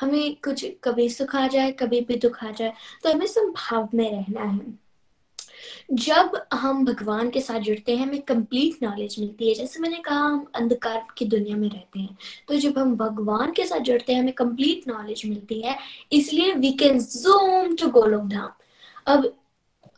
[0.00, 2.72] हमें कुछ कभी सुख आ जाए, कभी भी दुख आ जाए
[3.02, 4.74] तो हमें संभाव में रहना है।
[5.92, 10.18] जब हम भगवान के साथ जुड़ते हैं, हमें कंप्लीट नॉलेज मिलती है। जैसे मैंने कहा,
[10.18, 12.16] हम अंधकार की दुनिया में रहते हैं।
[12.48, 15.76] तो जब हम भगवान के साथ जुड़ते हैं, हमें कंप्लीट नॉलेज मिलती है।
[16.12, 18.50] इसलिए we can zoom to Golok Dham
[19.06, 19.32] अब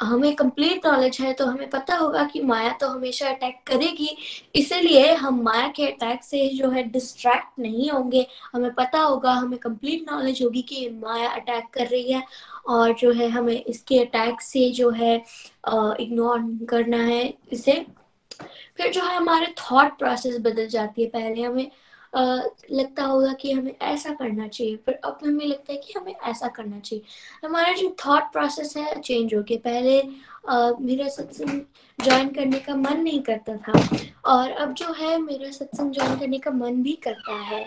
[0.01, 4.17] हमें कंप्लीट नॉलेज है तो हमें पता होगा कि माया तो हमेशा अटैक करेगी।
[4.57, 9.59] इसीलिए हम माया के अटैक से जो है डिस्ट्रैक्ट नहीं होंगे। हमें पता होगा, हमें
[9.59, 12.23] कंप्लीट नॉलेज होगी कि माया अटैक कर रही है
[12.69, 15.17] और जो है हमें इसके अटैक से जो है
[16.01, 17.23] इग्नोर करना है
[17.53, 17.85] इसे।
[18.77, 21.71] फिर जो है हमारे थॉट प्रोसेस बदल जाती है। पहले हमें
[22.15, 26.49] लगता होगा कि हमें ऐसा करना चाहिए पर अब हमें लगता है कि हमें ऐसा
[26.49, 27.05] करना चाहिए।
[27.47, 30.01] हमारा जो थॉट प्रोसेस है चेंज हो गया। पहले
[30.49, 31.61] आ, मेरा सत्संग
[31.99, 33.73] ज्वाइन करने का मन नहीं करता था
[34.25, 37.67] और अब जो है मेरा सत्संग ज्वाइन करने का मन भी करता है।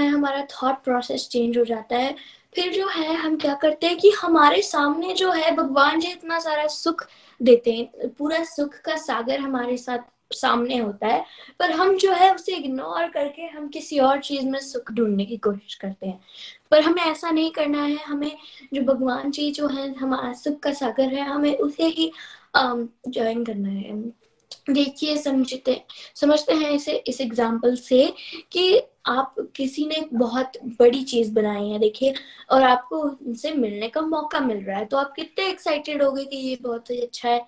[0.00, 2.14] हमारा थॉट प्रोसेस चेंज हो जाता है।
[2.54, 6.38] फिर जो है हम क्या करते हैं कि हमारे सामने जो है भगवान जी इतना
[6.38, 7.06] सारा सुख
[7.40, 9.98] देते हैं। पूरा सुख का सागर हमारे साथ
[10.30, 11.24] सामने होता है,
[11.58, 15.36] पर हम जो है उसे इग्नोर करके हम किसी और चीज़ में सुख ढूँढने की
[15.38, 16.20] कोशिश करते हैं।
[16.70, 18.36] पर हमें ऐसा नहीं करना है, हमें
[18.74, 22.10] जो भगवान जी जो है, हमारा सुख का सागर है, हमें उसे ही
[22.56, 23.94] ज्वाइन करना है।
[24.70, 25.80] देखिए, समझते
[26.16, 28.06] समझते हैं इसे, इस एग्ज़ाम्पल से
[28.52, 32.14] कि आप किसी ने बहुत बड़ी चीज़ बनाई है, देखिए,
[32.50, 36.24] और आपको उनसे मिलने का मौका मिल रहा है तो आप कितने एक्साइटेड हो गए
[36.24, 37.44] कि ये बहुत ही अच्छा है।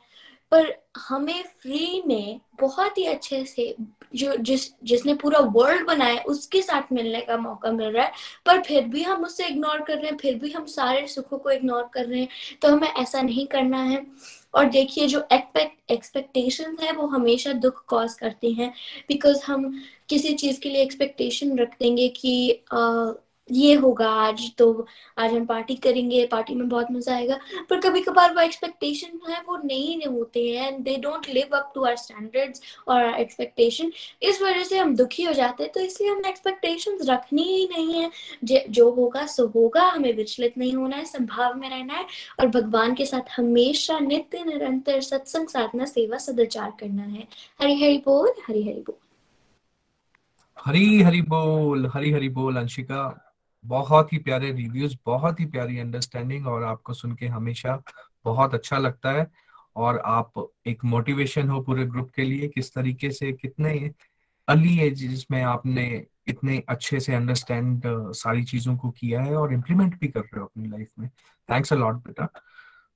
[0.52, 3.74] पर हमें फ्री में बहुत ही अच्छे से
[4.14, 8.12] जो, जिस, जिसने पूरा वर्ल्ड बनाया उसके साथ मिलने का मौका मिल रहा है।
[8.46, 11.50] पर फिर भी हम उसे इग्नोर कर रहे हैं, फिर भी हम सारे सुखों को
[11.50, 12.28] इग्नोर कर रहे हैं
[12.62, 14.06] तो हमें ऐसा नहीं करना है।
[14.54, 18.72] और देखिए, जो एक्सपेक्ट एक्सपेक्टेशन है, वो हमेशा दुख कॉज करते हैं।
[19.08, 22.62] बिकॉज़ हम किसी चीज़ के लिए एक्सपेक्टेशन रख देंगे कि
[23.50, 24.86] ये होगा, आज तो
[25.18, 27.38] आज हम पार्टी करेंगे पार्टी में बहुत मज़ा आएगा।
[27.70, 31.56] पर कभी कभार वो एक्सपेक्टेशन है वो नहीं नहीं होते हैं and they don't live
[31.56, 33.92] up to our standards और एक्सपेक्टेशन
[34.22, 37.94] इस वजह से हम दुखी हो जाते हैं तो इसलिए हमें एक्सपेक्टेशंस रखनी ही नहीं
[37.94, 38.10] है।
[38.70, 42.06] जो होगा, सो होगा, हमें विचलित नहीं होना है, संभाव में रहना है
[42.40, 47.26] और भगवान के साथ हमेशा नित्य, निरंतर सत्संग, साधना, सेवा, सदाचार करना है।
[47.60, 48.96] हरि हरि बोल हरि हरि बोल।
[50.58, 53.27] हरी हरी बोल हरी हरी बोल, अंशिका।
[53.64, 57.82] बहुत ही प्यारे रिव्यूज़ बहुत ही प्यारी अंडरस्टैंडिंग और आपको सुन के हमेशा
[58.24, 59.26] बहुत अच्छा लगता है।
[59.76, 60.32] और आप
[60.66, 63.90] एक मोटिवेशन हो पूरे ग्रुप के लिए किस तरीके से, कितने
[64.48, 67.82] अर्ली एज में आपने इतने अच्छे से अंडरस्टैंड
[68.14, 71.08] सारी चीज़ों को किया है और इम्प्लीमेंट भी कर रहे हो अपनी लाइफ में।
[71.48, 72.26] थैंक्स अ लॉट बेटा।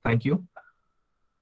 [0.05, 0.35] थैंक यू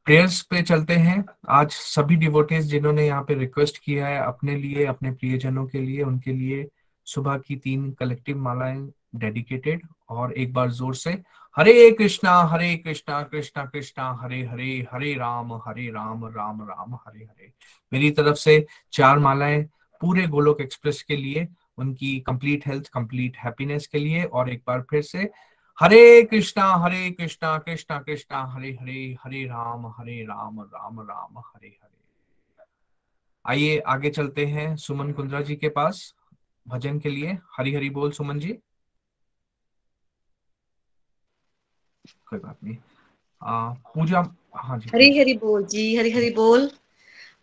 [0.07, 4.85] प्रेयर्स पे चलते हैं। आज सभी डिवोटेज जिन्होंने यहाँ पे रिक्वेस्ट किया है अपने लिए,
[4.85, 6.68] अपने प्रियजनों के लिए, उनके लिए
[7.07, 11.12] सुबह की तीन कलेक्टिव मालाएँ डेडिकेटेड और एक बार ज़ोर से,
[11.58, 17.20] हरे कृष्णा हरे कृष्णा कृष्णा कृष्णा, हरे हरे हरे राम हरे राम राम राम, हरे
[17.20, 17.52] हरे।
[17.94, 19.64] मेरी तरफ़ से चार मालाएँ
[20.02, 21.48] पूरे गोलोक एक्सप्रेस के लिए,
[21.78, 25.30] उनकी कंप्लीट हेल्थ, कंप्लीट हैप्पीनेस के लिए, और एक बार फिर से,
[25.80, 31.68] हरे कृष्णा हरे कृष्णा कृष्णा कृष्णा, हरे हरे हरे राम हरे राम राम राम, हरे
[31.68, 32.64] हरे।
[33.46, 36.16] आइए, आगे चलते हैं सुमन कुंद्रा जी के पास,
[36.68, 38.58] भजन के लिए। हरी हरी बोल सुमन जी।
[42.32, 42.76] कोई बात नहीं।
[43.94, 44.20] पूजा
[44.56, 46.70] हाँ जी। हरी हरी बोल जी, हरी हरी बोल।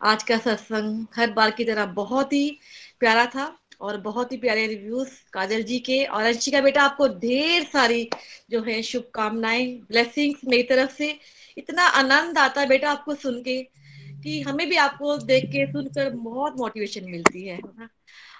[0.02, 2.59] आज का सत्संग हर बार की तरह बहुत ही
[3.01, 3.47] प्यारा था
[3.81, 8.09] और बहुत ही प्यारे रिव्यूज़ काजल जी के और अंशिका बेटा, आपको ढेर सारी
[8.51, 11.19] जो है शुभकामनाएँ ब्लेसिंग्स मेरी तरफ़ से।
[11.59, 13.62] इतना आनंद आता है बेटा आपको सुन के
[14.23, 17.60] कि हमें भी आपको देख के सुनकर बहुत मोटिवेशन मिलती है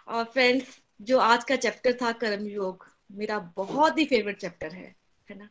[0.09, 4.95] और फ्रेंड्स जो आज का चैप्टर था कर्म योग मेरा बहुत ही फेवरेट चैप्टर है।
[5.31, 5.49] है ना?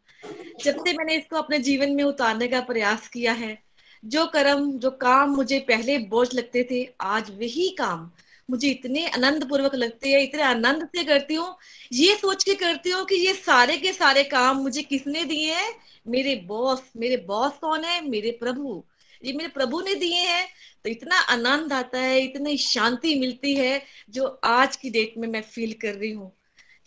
[0.64, 3.64] जब से मैंने इसको अपने जीवन में उतारने का प्रयास किया है,
[4.06, 8.12] जो कर्म, जो काम मुझे पहले बोझ लगते थे, आज वही काम
[8.50, 11.56] मुझे इतने आनंद पूर्वक लगते हैं, इतने आनंद से करती हूँ।
[11.94, 15.74] ये सोच के करती हूँ कि ये सारे के सारे काम मुझे किसने दिए हैं?
[16.08, 18.10] मेरे बॉस मेरे बॉस कौन है?
[18.10, 18.84] मेरे प्रभु।
[19.26, 20.48] ये मेरे प्रभु ने दिए हैं।
[20.84, 25.42] तो इतना आनंद आता है, इतनी शांति मिलती है, जो आज की डेट में मैं
[25.42, 26.37] फील कर रही हूँ।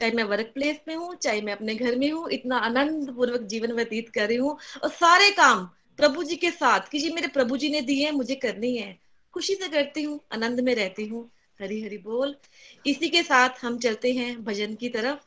[0.00, 3.40] चाहे मैं वर्क प्लेस में हूँ, चाहे मैं अपने घर में हूँ, इतना आनंद पूर्वक
[3.40, 5.64] जीवन व्यतीत कर रही हूँ और सारे काम
[5.96, 8.98] प्रभु जी के साथ कि जी मेरे प्रभु जी ने दिए हैं, मुझे करनी है
[9.32, 12.36] खुशी से करती हूँ, आनंद में रहती हूँ। हरी हरी बोल।
[12.86, 15.18] इसी के साथ हम चलते हैं भजन की तरफ़।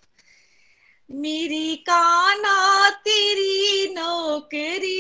[1.12, 5.00] मेरी काना तेरी नौकरी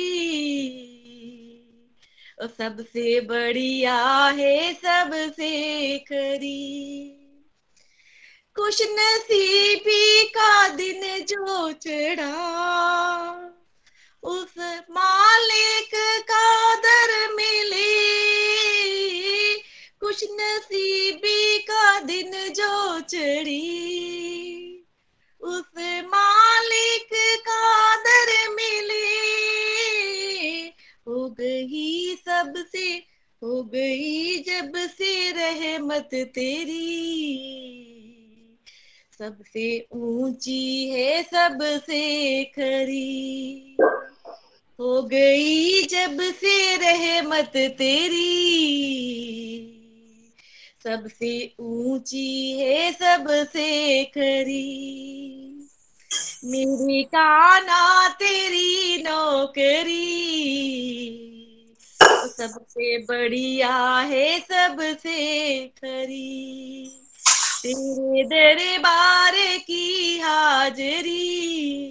[2.47, 7.15] सबसे बढ़िया है सबसे खरी
[8.55, 12.33] कुछ नसीबी का दिन जो चढ़ा,
[14.23, 14.53] उस
[14.91, 15.89] मालिक
[16.23, 17.93] का दर मिले।
[19.99, 24.87] कुछ नसीबी का दिन जो चढ़ी,
[25.41, 25.71] उस
[26.05, 27.09] मालिक
[27.39, 29.58] का दर मिले।
[31.09, 32.93] हो गई सबसे,
[33.43, 36.85] हो गई जब से रहमत तेरी।
[39.19, 43.77] सबसे ऊँची है सबसे खरी।
[44.79, 48.25] हो गई जब से रहमत तेरी।
[50.83, 55.58] सबसे ऊँची है सबसे खरी।
[56.43, 60.15] मेरी काना तेरी नौकरी।
[62.37, 66.91] सबसे बढ़िया है सबसे खरी।
[67.63, 71.89] तेरे दरबार की हाजरी।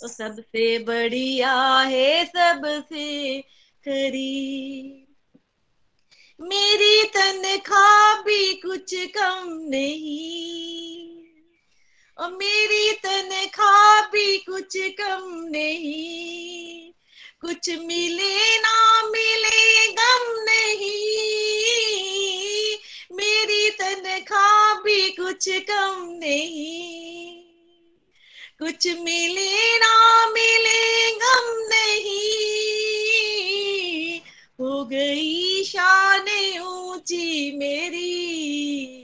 [0.00, 3.40] तो सबसे बढ़िया है सबसे
[3.88, 5.06] खरी।
[6.40, 11.19] मेरी तनख्वाह भी कुछ कम नहीं।
[12.18, 16.92] और मेरी तनखा भी कुछ कम नहीं।
[17.40, 21.00] कुछ मिले ना मिले, गम नहीं।
[23.12, 27.36] मेरी तनखा भी कुछ कम नहीं।
[28.58, 32.50] कुछ मिले ना मिले, गम नहीं।
[34.60, 38.99] हो गई शान ऊँची मेरी।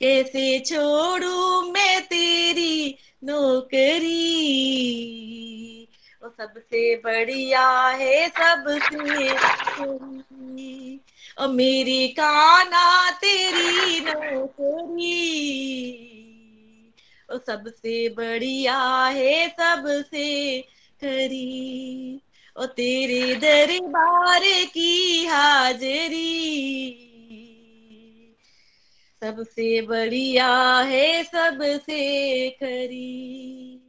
[0.00, 4.68] कैसे छोड़ू मैं तेरी नौकरी?
[6.22, 9.28] वो सबसे बढ़िया है, सबसे
[11.38, 16.20] और मेरी काना तेरी नौकरी।
[17.30, 20.60] वो सबसे बढ़िया है सबसे
[21.00, 22.20] करी।
[22.56, 27.10] ओ तेरे दरबार की हाजरी।
[29.24, 33.80] सबसे बढ़िया है सबसे खरी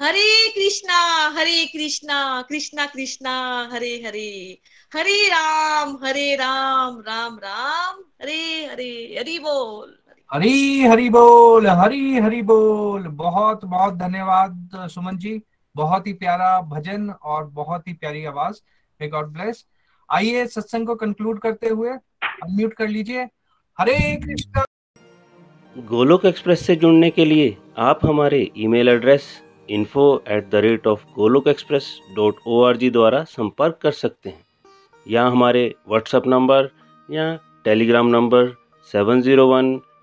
[0.00, 4.58] हरे कृष्णा हरे कृष्णा कृष्णा कृष्णा, हरे हरे।
[4.94, 9.99] हरे राम हरे राम राम राम, हरे हरे। हरि बोल।
[10.30, 15.40] हरी हरी बोल, हरी हरी बोल। बहुत बहुत धन्यवाद, सुमन जी।
[15.74, 18.60] बहुत ही प्यारा भजन और बहुत ही प्यारी आवाज़।
[19.00, 19.64] मे गॉड ब्लेस
[20.08, 23.24] आइए सत्संग को कंक्लूड करते हुए अनम्यूट कर लीजिए।
[23.78, 24.64] हरे कृष्णा।
[25.76, 29.28] गोलोक एक्सप्रेस से जुड़ने के लिए आप हमारे email address
[29.70, 34.28] info at the rate of Golok express dot O R G द्वारा संपर्क कर सकते
[34.30, 34.44] हैं।
[35.06, 36.70] या हमारे व्हाट्सएप नंबर
[37.08, 37.34] या
[37.64, 38.52] Telegram number
[38.94, 39.80] seven zero one